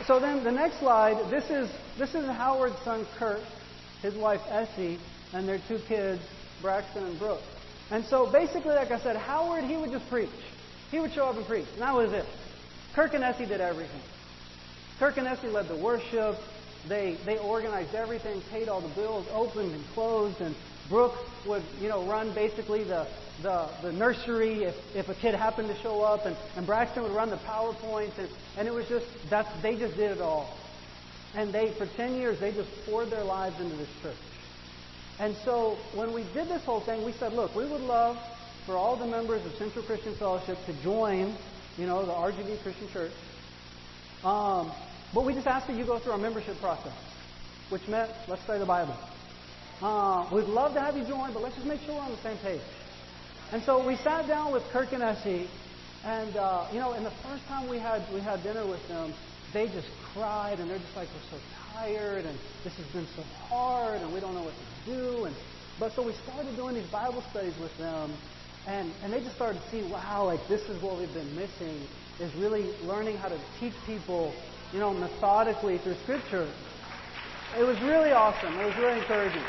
so 0.06 0.18
then 0.18 0.42
the 0.42 0.50
next 0.50 0.80
slide, 0.80 1.30
this 1.30 1.44
is, 1.50 1.70
this 1.98 2.14
is 2.14 2.26
Howard's 2.26 2.78
son 2.84 3.06
Kirk, 3.18 3.42
his 4.02 4.14
wife 4.14 4.40
Essie, 4.48 4.98
and 5.32 5.46
their 5.46 5.60
two 5.68 5.78
kids, 5.86 6.22
Braxton 6.62 7.04
and 7.04 7.18
Brooke. 7.18 7.42
And 7.90 8.04
so 8.04 8.30
basically, 8.30 8.74
like 8.74 8.90
I 8.90 9.00
said, 9.00 9.16
Howard, 9.16 9.64
he 9.64 9.76
would 9.76 9.90
just 9.90 10.08
preach. 10.08 10.28
He 10.90 11.00
would 11.00 11.12
show 11.12 11.26
up 11.26 11.36
and 11.36 11.46
preach. 11.46 11.66
And 11.74 11.82
that 11.82 11.94
was 11.94 12.12
it. 12.12 12.24
Kirk 12.94 13.14
and 13.14 13.22
Essie 13.22 13.46
did 13.46 13.60
everything. 13.60 14.00
Kirk 14.98 15.16
and 15.16 15.26
Essie 15.26 15.48
led 15.48 15.68
the 15.68 15.76
worship. 15.76 16.36
They, 16.88 17.18
they 17.24 17.38
organized 17.38 17.94
everything, 17.94 18.40
paid 18.50 18.68
all 18.68 18.80
the 18.80 18.94
bills, 18.94 19.26
opened 19.32 19.72
and 19.74 19.84
closed, 19.94 20.40
and 20.40 20.54
Brooke 20.88 21.16
would, 21.46 21.62
you 21.80 21.88
know, 21.88 22.04
run 22.04 22.34
basically 22.34 22.84
the, 22.84 23.06
the, 23.42 23.68
the 23.82 23.92
nursery 23.92 24.64
if, 24.64 24.74
if 24.94 25.08
a 25.08 25.14
kid 25.14 25.34
happened 25.34 25.68
to 25.68 25.76
show 25.82 26.00
up, 26.02 26.26
and, 26.26 26.36
and 26.56 26.66
Braxton 26.66 27.02
would 27.02 27.12
run 27.12 27.30
the 27.30 27.36
PowerPoints, 27.36 28.18
and, 28.18 28.28
and 28.56 28.68
it 28.68 28.72
was 28.72 28.86
just, 28.88 29.06
that's, 29.28 29.48
they 29.62 29.76
just 29.76 29.96
did 29.96 30.12
it 30.12 30.20
all. 30.20 30.56
And 31.34 31.52
they, 31.52 31.72
for 31.72 31.86
10 31.86 32.16
years, 32.16 32.40
they 32.40 32.52
just 32.52 32.70
poured 32.86 33.10
their 33.10 33.24
lives 33.24 33.60
into 33.60 33.76
this 33.76 33.88
church. 34.02 34.16
And 35.18 35.36
so 35.44 35.76
when 35.94 36.14
we 36.14 36.22
did 36.32 36.48
this 36.48 36.64
whole 36.64 36.80
thing, 36.80 37.04
we 37.04 37.12
said, 37.12 37.32
look, 37.32 37.54
we 37.54 37.66
would 37.66 37.82
love 37.82 38.16
for 38.64 38.76
all 38.76 38.96
the 38.96 39.06
members 39.06 39.44
of 39.44 39.52
Central 39.54 39.84
Christian 39.84 40.14
Fellowship 40.14 40.58
to 40.66 40.82
join, 40.82 41.34
you 41.76 41.86
know, 41.86 42.04
the 42.06 42.12
RGV 42.12 42.62
Christian 42.62 42.88
Church. 42.92 43.12
Um, 44.24 44.72
but 45.14 45.24
we 45.24 45.34
just 45.34 45.46
ask 45.46 45.66
that 45.66 45.76
you 45.76 45.84
go 45.84 45.98
through 45.98 46.12
our 46.12 46.18
membership 46.18 46.58
process, 46.60 46.92
which 47.70 47.86
meant 47.88 48.10
let's 48.28 48.42
study 48.42 48.58
the 48.58 48.66
Bible. 48.66 48.96
Uh, 49.80 50.28
we'd 50.32 50.44
love 50.46 50.74
to 50.74 50.80
have 50.80 50.96
you 50.96 51.04
join, 51.04 51.32
but 51.32 51.40
let's 51.40 51.54
just 51.54 51.66
make 51.66 51.80
sure 51.82 51.94
we're 51.94 52.00
on 52.00 52.10
the 52.10 52.22
same 52.22 52.36
page. 52.38 52.60
And 53.52 53.62
so 53.62 53.86
we 53.86 53.94
sat 53.96 54.26
down 54.26 54.52
with 54.52 54.64
Kirk 54.72 54.92
and 54.92 55.02
Essie, 55.02 55.48
and 56.04 56.36
uh, 56.36 56.66
you 56.72 56.80
know, 56.80 56.92
and 56.92 57.06
the 57.06 57.14
first 57.22 57.46
time 57.46 57.68
we 57.68 57.78
had 57.78 58.02
we 58.12 58.20
had 58.20 58.42
dinner 58.42 58.66
with 58.66 58.86
them, 58.88 59.14
they 59.52 59.66
just 59.68 59.86
cried, 60.12 60.58
and 60.58 60.68
they're 60.68 60.78
just 60.78 60.96
like, 60.96 61.08
we're 61.14 61.38
so 61.38 61.44
tired, 61.72 62.24
and 62.26 62.36
this 62.64 62.74
has 62.74 62.86
been 62.92 63.06
so 63.14 63.22
hard, 63.48 64.02
and 64.02 64.12
we 64.12 64.18
don't 64.18 64.34
know 64.34 64.42
what 64.42 64.54
to 64.54 64.92
do. 64.92 65.24
And 65.26 65.36
but 65.78 65.92
so 65.92 66.02
we 66.02 66.12
started 66.26 66.56
doing 66.56 66.74
these 66.74 66.90
Bible 66.90 67.22
studies 67.30 67.54
with 67.60 67.76
them, 67.78 68.12
and 68.66 68.90
and 69.04 69.12
they 69.12 69.20
just 69.20 69.36
started 69.36 69.62
to 69.62 69.70
see, 69.70 69.88
wow, 69.92 70.24
like 70.26 70.40
this 70.48 70.62
is 70.62 70.82
what 70.82 70.98
we've 70.98 71.14
been 71.14 71.36
missing 71.36 71.86
is 72.18 72.34
really 72.34 72.74
learning 72.82 73.16
how 73.16 73.28
to 73.28 73.38
teach 73.60 73.74
people, 73.86 74.34
you 74.72 74.80
know, 74.80 74.92
methodically 74.92 75.78
through 75.78 75.94
Scripture. 76.02 76.50
It 77.56 77.62
was 77.62 77.80
really 77.82 78.10
awesome. 78.10 78.58
It 78.58 78.66
was 78.66 78.76
really 78.76 78.98
encouraging. 78.98 79.44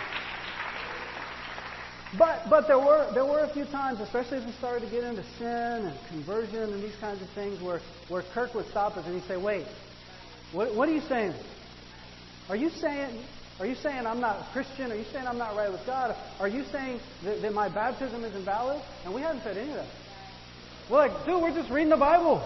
But 2.18 2.50
but 2.50 2.68
there 2.68 2.80
were 2.80 3.12
there 3.14 3.26
were 3.26 3.42
a 3.42 3.54
few 3.54 3.66
times, 3.66 4.00
especially 4.00 4.38
as 4.38 4.46
we 4.46 4.52
started 4.54 4.86
to 4.86 4.92
get 4.92 5.04
into 5.04 5.24
sin 5.38 5.86
and 5.86 6.08
conversion 6.08 6.74
and 6.74 6.84
these 6.84 6.96
kinds 7.00 7.22
of 7.22 7.30
things, 7.36 7.62
where 7.62 7.82
where 8.08 8.24
Kirk 8.34 8.56
would 8.56 8.68
stop 8.68 8.98
us 8.98 9.06
and 9.06 9.14
he'd 9.14 9.28
say, 9.28 9.38
"Wait, 9.38 9.68
what 10.52 10.74
what 10.76 10.90
are 10.90 10.94
you 10.94 11.02
saying? 11.02 11.34
Are 12.50 12.56
you 12.56 12.70
saying 12.70 13.24
are 13.60 13.66
you 13.66 13.76
saying 13.76 14.08
I'm 14.08 14.22
not 14.22 14.38
a 14.38 14.54
Christian? 14.54 14.92
Are 14.92 14.96
you 14.96 15.06
saying 15.12 15.28
I'm 15.28 15.38
not 15.38 15.56
right 15.56 15.72
with 15.72 15.86
God? 15.86 16.16
Are 16.40 16.48
you 16.48 16.64
saying 16.72 17.00
that, 17.26 17.42
that 17.42 17.54
my 17.54 17.70
baptism 17.70 18.24
is 18.24 18.36
invalid?" 18.36 18.82
And 19.06 19.14
we 19.14 19.22
hadn't 19.22 19.44
said 19.44 19.58
any 19.58 19.70
of 19.70 19.76
that. 19.76 19.88
We're 20.90 20.98
like, 20.98 21.26
dude, 21.28 21.40
we're 21.40 21.54
just 21.54 21.70
reading 21.70 21.90
the 21.90 21.98
Bible. 21.98 22.42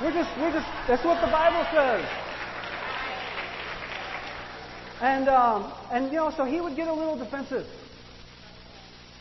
We're 0.00 0.12
just 0.12 0.30
we're 0.38 0.52
just 0.52 0.66
that's 0.88 1.04
what 1.04 1.20
the 1.20 1.30
Bible 1.30 1.66
says. 1.70 2.08
And 5.02 5.28
um, 5.28 5.72
and 5.92 6.06
you 6.06 6.16
know, 6.16 6.32
so 6.34 6.44
he 6.44 6.62
would 6.62 6.76
get 6.76 6.88
a 6.88 6.94
little 6.94 7.18
defensive. 7.18 7.66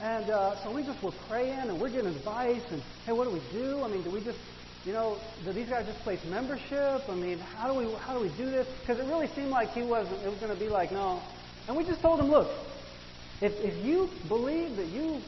And 0.01 0.29
uh, 0.29 0.61
so 0.63 0.71
we 0.71 0.83
just 0.83 1.01
were 1.01 1.13
praying 1.29 1.57
and 1.57 1.79
we're 1.79 1.89
getting 1.89 2.07
advice 2.07 2.63
and 2.69 2.81
hey, 3.05 3.13
what 3.13 3.25
do 3.25 3.31
we 3.31 3.41
do? 3.53 3.83
I 3.83 3.87
mean, 3.87 4.03
do 4.03 4.09
we 4.09 4.19
just, 4.21 4.39
you 4.85 4.91
know, 4.91 5.17
do 5.45 5.53
these 5.53 5.69
guys 5.69 5.85
just 5.85 5.99
place 5.99 6.19
membership? 6.29 7.03
I 7.09 7.15
mean, 7.15 7.39
how 7.39 7.71
do 7.71 7.79
we 7.79 7.93
how 7.99 8.13
do 8.13 8.19
we 8.19 8.29
do 8.37 8.49
this? 8.49 8.67
Because 8.81 8.99
it 8.99 9.05
really 9.05 9.27
seemed 9.35 9.49
like 9.49 9.71
he 9.71 9.83
wasn't, 9.83 10.21
it 10.23 10.29
was 10.29 10.39
going 10.39 10.53
to 10.53 10.59
be 10.59 10.67
like 10.67 10.91
no. 10.91 11.21
And 11.67 11.77
we 11.77 11.85
just 11.85 12.01
told 12.01 12.19
him, 12.19 12.29
look, 12.29 12.49
if 13.41 13.53
if 13.63 13.85
you 13.85 14.09
believe 14.27 14.75
that 14.75 14.87
you 14.87 15.21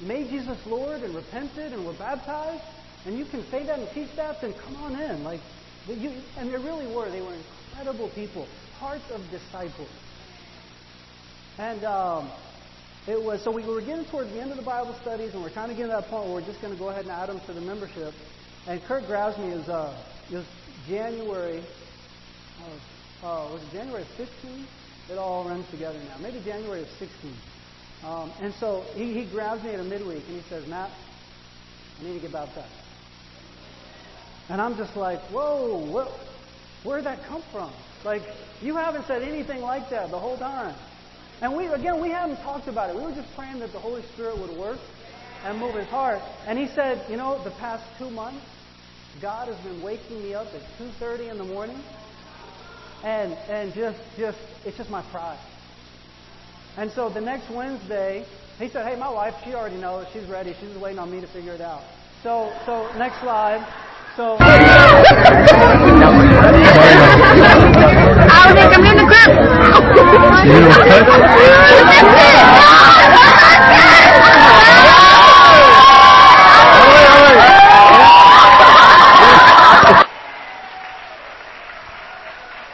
made 0.00 0.30
Jesus 0.30 0.58
Lord 0.66 1.02
and 1.02 1.14
repented 1.14 1.72
and 1.72 1.86
were 1.86 1.92
baptized, 1.92 2.62
and 3.06 3.18
you 3.18 3.26
can 3.26 3.44
say 3.50 3.64
that 3.64 3.78
and 3.78 3.88
teach 3.90 4.08
that, 4.16 4.40
then 4.40 4.54
come 4.54 4.76
on 4.76 5.00
in. 5.00 5.22
Like, 5.22 5.40
you, 5.86 6.12
and 6.38 6.50
they 6.50 6.56
really 6.56 6.86
were. 6.86 7.10
They 7.10 7.20
were 7.20 7.34
incredible 7.70 8.08
people, 8.08 8.48
hearts 8.78 9.04
of 9.10 9.20
disciples. 9.30 9.88
And 11.58 11.84
um, 11.84 12.30
it 13.06 13.22
was 13.22 13.42
so 13.42 13.50
we 13.50 13.62
were 13.62 13.80
getting 13.80 14.06
towards 14.06 14.30
the 14.32 14.40
end 14.40 14.50
of 14.50 14.56
the 14.56 14.62
Bible 14.62 14.94
studies, 15.02 15.34
and 15.34 15.42
we're 15.42 15.50
kind 15.50 15.70
of 15.70 15.76
getting 15.76 15.90
to 15.90 15.96
that 16.00 16.08
point 16.08 16.24
where 16.24 16.34
we're 16.34 16.46
just 16.46 16.60
going 16.60 16.72
to 16.72 16.78
go 16.78 16.88
ahead 16.88 17.02
and 17.02 17.10
add 17.10 17.28
them 17.28 17.40
to 17.46 17.52
the 17.52 17.60
membership. 17.60 18.14
And 18.66 18.82
Kirk 18.84 19.06
grabs 19.06 19.36
me 19.36 19.52
as 19.52 19.68
uh, 19.68 19.94
it 20.30 20.36
was 20.36 20.46
January. 20.88 21.58
Of, 21.58 22.80
uh, 23.22 23.52
was 23.52 23.62
it 23.62 23.72
January 23.72 24.02
of 24.02 24.08
15? 24.16 24.66
It 25.10 25.18
all 25.18 25.44
runs 25.44 25.68
together 25.70 25.98
now. 26.08 26.16
Maybe 26.22 26.40
January 26.44 26.80
of 26.80 26.88
16. 26.98 27.34
Um, 28.04 28.32
and 28.40 28.54
so 28.54 28.84
he, 28.94 29.12
he 29.12 29.30
grabs 29.30 29.62
me 29.62 29.70
at 29.70 29.80
a 29.80 29.84
midweek 29.84 30.22
and 30.26 30.40
he 30.40 30.48
says, 30.48 30.66
Matt, 30.66 30.90
I 32.00 32.04
need 32.04 32.14
to 32.14 32.20
get 32.20 32.32
baptized. 32.32 32.68
And 34.48 34.60
I'm 34.60 34.76
just 34.76 34.96
like, 34.96 35.20
whoa, 35.24 35.78
what, 35.90 36.08
where 36.84 36.98
did 36.98 37.06
that 37.06 37.22
come 37.24 37.42
from? 37.52 37.70
Like, 38.04 38.22
you 38.60 38.76
haven't 38.76 39.06
said 39.06 39.22
anything 39.22 39.60
like 39.60 39.90
that 39.90 40.10
the 40.10 40.18
whole 40.18 40.36
time. 40.36 40.74
And 41.44 41.54
we, 41.54 41.66
again, 41.66 42.00
we 42.00 42.08
haven't 42.08 42.38
talked 42.38 42.68
about 42.68 42.88
it. 42.88 42.96
We 42.96 43.02
were 43.02 43.14
just 43.14 43.28
praying 43.36 43.58
that 43.58 43.70
the 43.72 43.78
Holy 43.78 44.00
Spirit 44.14 44.38
would 44.38 44.56
work 44.56 44.78
and 45.44 45.58
move 45.58 45.74
his 45.74 45.86
heart. 45.88 46.22
And 46.46 46.58
he 46.58 46.68
said, 46.68 47.04
you 47.10 47.18
know, 47.18 47.44
the 47.44 47.50
past 47.50 47.84
two 47.98 48.08
months, 48.08 48.42
God 49.20 49.48
has 49.48 49.62
been 49.62 49.82
waking 49.82 50.22
me 50.22 50.32
up 50.32 50.46
at 50.46 50.62
2.30 50.80 51.32
in 51.32 51.36
the 51.36 51.44
morning. 51.44 51.78
And, 53.02 53.34
and 53.34 53.74
just, 53.74 54.00
just, 54.16 54.38
it's 54.64 54.78
just 54.78 54.88
my 54.88 55.02
pride. 55.10 55.38
And 56.78 56.90
so 56.92 57.10
the 57.10 57.20
next 57.20 57.50
Wednesday, 57.54 58.24
he 58.58 58.70
said, 58.70 58.86
hey, 58.86 58.98
my 58.98 59.10
wife, 59.10 59.34
she 59.44 59.52
already 59.52 59.76
knows. 59.76 60.06
She's 60.14 60.26
ready. 60.26 60.54
She's 60.58 60.74
waiting 60.78 60.98
on 60.98 61.10
me 61.12 61.20
to 61.20 61.26
figure 61.26 61.52
it 61.52 61.60
out. 61.60 61.82
So, 62.22 62.58
so 62.64 62.90
next 62.96 63.20
slide. 63.20 63.60
So. 64.16 64.38
I'll 68.44 68.54
take 68.54 68.76
him 68.76 68.84
in 68.84 68.96
the 68.98 69.04
group. 69.04 69.14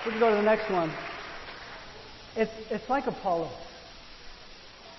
We 0.04 0.10
can 0.10 0.18
go 0.18 0.30
to 0.30 0.36
the 0.36 0.42
next 0.42 0.68
one. 0.72 0.92
It's, 2.34 2.50
it's 2.70 2.88
like 2.88 3.06
Apollos. 3.06 3.52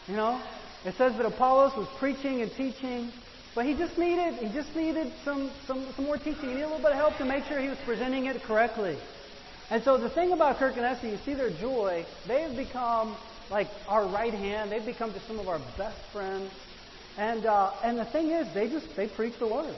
You 0.07 0.15
know? 0.15 0.41
It 0.85 0.95
says 0.95 1.17
that 1.17 1.25
Apollos 1.25 1.75
was 1.75 1.89
preaching 1.99 2.41
and 2.41 2.51
teaching, 2.53 3.11
but 3.55 3.65
he 3.65 3.73
just 3.73 3.97
needed 3.97 4.35
he 4.35 4.47
just 4.47 4.73
needed 4.73 5.11
some, 5.25 5.51
some, 5.67 5.85
some 5.97 6.05
more 6.05 6.17
teaching. 6.17 6.35
He 6.41 6.47
needed 6.47 6.63
a 6.63 6.67
little 6.67 6.77
bit 6.77 6.91
of 6.91 6.97
help 6.97 7.17
to 7.17 7.25
make 7.25 7.43
sure 7.43 7.59
he 7.59 7.67
was 7.67 7.77
presenting 7.85 8.27
it 8.27 8.41
correctly. 8.43 8.97
And 9.71 9.81
so 9.85 9.97
the 9.97 10.09
thing 10.09 10.33
about 10.33 10.57
Kirk 10.57 10.75
and 10.75 10.85
Essie, 10.85 11.11
you 11.11 11.17
see 11.23 11.33
their 11.33 11.49
joy. 11.49 12.05
They 12.27 12.41
have 12.41 12.57
become 12.57 13.15
like 13.49 13.69
our 13.87 14.05
right 14.05 14.33
hand. 14.33 14.69
They've 14.69 14.85
become 14.85 15.13
just 15.13 15.25
some 15.27 15.39
of 15.39 15.47
our 15.47 15.59
best 15.77 15.97
friends. 16.11 16.51
And 17.17 17.45
uh, 17.45 17.71
and 17.81 17.97
the 17.97 18.03
thing 18.03 18.31
is, 18.31 18.53
they 18.53 18.67
just 18.67 18.93
they 18.97 19.07
preach 19.07 19.39
the 19.39 19.47
word. 19.47 19.73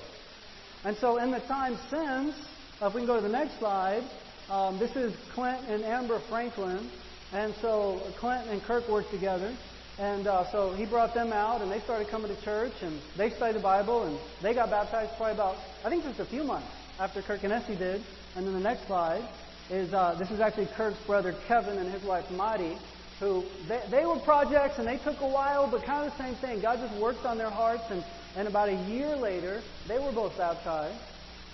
And 0.84 0.98
so 0.98 1.20
in 1.20 1.30
the 1.30 1.42
time 1.42 1.78
since, 1.92 2.36
uh, 2.82 2.88
if 2.88 2.96
we 2.96 3.02
can 3.02 3.08
go 3.08 3.18
to 3.18 3.22
the 3.22 3.30
next 3.30 3.60
slide, 3.60 4.04
um, 4.50 4.80
this 4.80 4.96
is 4.96 5.14
Clint 5.36 5.62
and 5.68 5.84
Amber 5.84 6.20
Franklin. 6.28 6.90
And 7.32 7.54
so 7.62 8.02
Clint 8.18 8.50
and 8.50 8.64
Kirk 8.64 8.90
worked 8.90 9.12
together. 9.12 9.56
And 10.00 10.26
uh, 10.26 10.52
so 10.52 10.74
he 10.74 10.88
brought 10.88 11.14
them 11.14 11.32
out, 11.32 11.62
and 11.62 11.72
they 11.72 11.80
started 11.82 12.08
coming 12.08 12.36
to 12.36 12.42
church, 12.42 12.74
and 12.82 13.00
they 13.16 13.30
studied 13.30 13.58
the 13.58 13.64
Bible, 13.64 14.06
and 14.06 14.18
they 14.42 14.56
got 14.56 14.72
baptized 14.72 15.12
probably 15.18 15.36
about, 15.36 15.56
I 15.86 15.90
think 15.90 16.04
just 16.04 16.20
a 16.20 16.26
few 16.26 16.44
months 16.44 16.68
after 17.00 17.22
Kirk 17.22 17.44
and 17.44 17.54
Essie 17.54 17.76
did. 17.76 18.04
And 18.36 18.48
then 18.48 18.54
the 18.56 18.60
next 18.60 18.88
slide 18.88 19.24
is 19.70 19.94
uh, 19.94 20.16
this 20.20 20.30
is 20.32 20.40
actually 20.40 20.68
Kirk's 20.76 21.00
brother 21.06 21.36
Kevin 21.48 21.78
and 21.78 21.92
his 21.92 22.04
wife 22.04 22.30
Madi, 22.32 22.78
who 23.20 23.44
they, 23.68 23.82
they 23.90 24.06
were 24.06 24.20
projects, 24.20 24.78
and 24.78 24.88
they 24.88 24.98
took 24.98 25.20
a 25.22 25.28
while, 25.28 25.70
but 25.70 25.84
kind 25.84 26.06
of 26.06 26.18
the 26.18 26.24
same 26.24 26.36
thing. 26.36 26.62
God 26.62 26.80
just 26.80 27.00
worked 27.02 27.26
on 27.26 27.38
their 27.38 27.50
hearts, 27.50 27.84
and, 27.90 28.04
and 28.36 28.48
about 28.48 28.70
a 28.70 28.76
year 28.90 29.16
later, 29.16 29.62
they 29.88 30.00
were 30.00 30.12
both 30.12 30.38
baptized. 30.38 31.00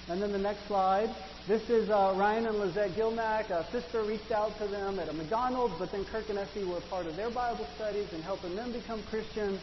And 0.09 0.19
then 0.19 0.31
the 0.31 0.39
next 0.39 0.65
slide. 0.65 1.13
This 1.47 1.69
is 1.69 1.89
uh, 1.89 2.15
Ryan 2.17 2.47
and 2.47 2.57
Lizette 2.57 2.91
Gilmack. 2.91 3.51
A 3.51 3.63
sister 3.71 4.01
reached 4.03 4.31
out 4.31 4.57
to 4.57 4.67
them 4.67 4.99
at 4.99 5.07
a 5.07 5.13
McDonald's, 5.13 5.75
but 5.77 5.91
then 5.91 6.03
Kirk 6.05 6.29
and 6.29 6.39
Essie 6.39 6.63
were 6.63 6.81
part 6.89 7.05
of 7.05 7.15
their 7.15 7.29
Bible 7.29 7.67
studies 7.75 8.07
and 8.13 8.23
helping 8.23 8.55
them 8.55 8.71
become 8.71 9.03
Christians. 9.03 9.61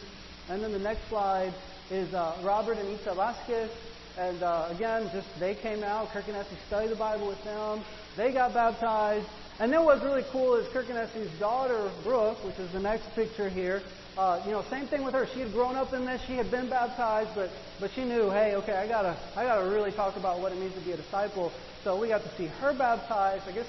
And 0.49 0.63
then 0.63 0.71
the 0.71 0.79
next 0.79 1.07
slide 1.09 1.53
is 1.91 2.13
uh, 2.13 2.37
Robert 2.43 2.77
and 2.77 2.87
Isa 2.89 3.13
Vasquez. 3.13 3.69
And 4.17 4.41
uh, 4.41 4.69
again, 4.71 5.09
just 5.13 5.27
they 5.39 5.53
came 5.53 5.83
out. 5.83 6.09
Kirk 6.09 6.27
and 6.27 6.37
Essie 6.37 6.57
studied 6.67 6.91
the 6.91 6.95
Bible 6.95 7.27
with 7.27 7.43
them. 7.43 7.83
They 8.17 8.33
got 8.33 8.53
baptized. 8.53 9.27
And 9.59 9.71
then 9.71 9.85
what's 9.85 10.03
really 10.03 10.25
cool 10.31 10.55
is 10.55 10.67
Kirk 10.73 10.89
and 10.89 10.97
Essie's 10.97 11.31
daughter, 11.39 11.89
Brooke, 12.03 12.43
which 12.43 12.57
is 12.57 12.71
the 12.71 12.79
next 12.79 13.13
picture 13.15 13.47
here. 13.47 13.81
Uh, 14.17 14.41
you 14.45 14.51
know, 14.51 14.63
same 14.63 14.87
thing 14.87 15.03
with 15.03 15.13
her. 15.13 15.27
She 15.33 15.41
had 15.41 15.53
grown 15.53 15.75
up 15.75 15.93
in 15.93 16.05
this. 16.05 16.19
She 16.25 16.33
had 16.33 16.49
been 16.49 16.69
baptized, 16.69 17.29
but 17.35 17.51
but 17.79 17.91
she 17.91 18.03
knew, 18.03 18.31
hey, 18.31 18.55
okay, 18.55 18.73
I 18.73 18.87
gotta 18.87 19.15
I 19.35 19.43
gotta 19.43 19.69
really 19.69 19.91
talk 19.91 20.15
about 20.15 20.39
what 20.39 20.51
it 20.51 20.57
means 20.57 20.73
to 20.73 20.81
be 20.81 20.91
a 20.91 20.97
disciple. 20.97 21.51
So 21.83 21.99
we 21.99 22.07
got 22.07 22.23
to 22.23 22.35
see 22.35 22.47
her 22.59 22.73
baptized. 22.73 23.47
I 23.47 23.51
guess 23.51 23.67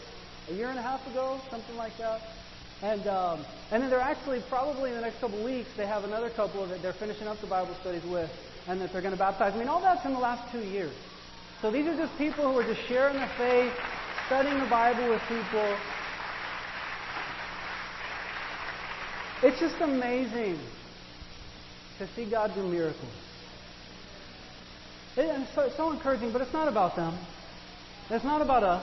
a 0.49 0.55
year 0.55 0.69
and 0.69 0.79
a 0.79 0.83
half 0.83 1.07
ago, 1.07 1.39
something 1.51 1.77
like 1.77 1.97
that. 1.99 2.23
And 2.81 3.07
um, 3.07 3.45
and 3.71 3.83
then 3.83 3.91
they're 3.91 4.01
actually 4.01 4.41
probably 4.49 4.91
in 4.91 4.97
the 4.97 5.03
next 5.03 5.21
couple 5.21 5.39
of 5.39 5.45
weeks 5.45 5.69
they 5.77 5.87
have 5.87 6.05
another 6.05 6.31
couple 6.31 6.65
that 6.67 6.81
they're 6.81 6.95
finishing 6.95 7.29
up 7.29 7.39
the 7.43 7.47
Bible 7.47 7.75
studies 7.83 8.05
with, 8.05 8.31
and 8.67 8.81
that 8.81 8.93
they're 8.93 9.03
going 9.03 9.13
to 9.13 9.19
baptize. 9.19 9.53
I 9.55 9.59
mean, 9.59 9.69
all 9.69 9.83
that's 9.83 10.07
in 10.07 10.13
the 10.15 10.19
last 10.19 10.51
two 10.51 10.65
years. 10.65 10.95
So 11.61 11.71
these 11.71 11.87
are 11.87 11.97
just 11.97 12.17
people 12.17 12.51
who 12.51 12.59
are 12.59 12.65
just 12.65 12.87
sharing 12.87 13.19
the 13.19 13.27
faith, 13.37 13.73
studying 14.29 14.59
the 14.61 14.69
Bible 14.69 15.09
with 15.09 15.23
people. 15.23 15.79
It's 19.43 19.59
just 19.59 19.81
amazing 19.81 20.59
to 21.99 22.07
see 22.15 22.31
God 22.31 22.53
do 22.55 22.63
miracles. 22.63 23.11
and 25.17 25.45
it's 25.45 25.55
so, 25.55 25.63
it's 25.63 25.77
so 25.79 25.91
encouraging, 25.93 26.31
but 26.31 26.43
it's 26.43 26.53
not 26.53 26.69
about 26.69 26.95
them. 26.95 27.19
It's 28.11 28.23
not 28.23 28.43
about 28.43 28.63
us. 28.63 28.83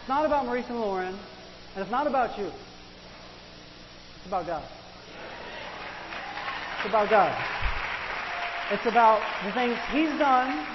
It's 0.00 0.08
not 0.08 0.26
about 0.26 0.46
Maurice 0.46 0.66
and 0.68 0.80
Lauren. 0.80 1.14
And 1.14 1.82
it's 1.82 1.90
not 1.92 2.08
about 2.08 2.36
you. 2.36 2.46
It's 2.46 4.26
about 4.26 4.44
God. 4.44 4.68
It's 6.78 6.88
about 6.88 7.08
God. 7.08 7.32
It's 8.72 8.86
about 8.86 9.22
the 9.46 9.52
things 9.52 9.78
He's 9.92 10.18
done. 10.18 10.66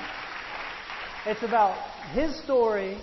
It's 1.25 1.43
about 1.43 1.75
His 2.13 2.33
story. 2.43 2.97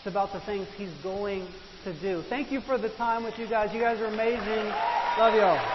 It's 0.00 0.06
about 0.06 0.32
the 0.32 0.40
things 0.40 0.66
He's 0.78 0.88
going 1.02 1.46
to 1.84 1.92
do. 1.92 2.24
Thank 2.30 2.50
you 2.50 2.62
for 2.62 2.78
the 2.78 2.88
time 2.88 3.22
with 3.22 3.38
you 3.38 3.46
guys. 3.46 3.68
You 3.74 3.82
guys 3.82 4.00
are 4.00 4.06
amazing. 4.06 4.72
Love 5.18 5.34
you 5.34 5.42
all. 5.42 5.70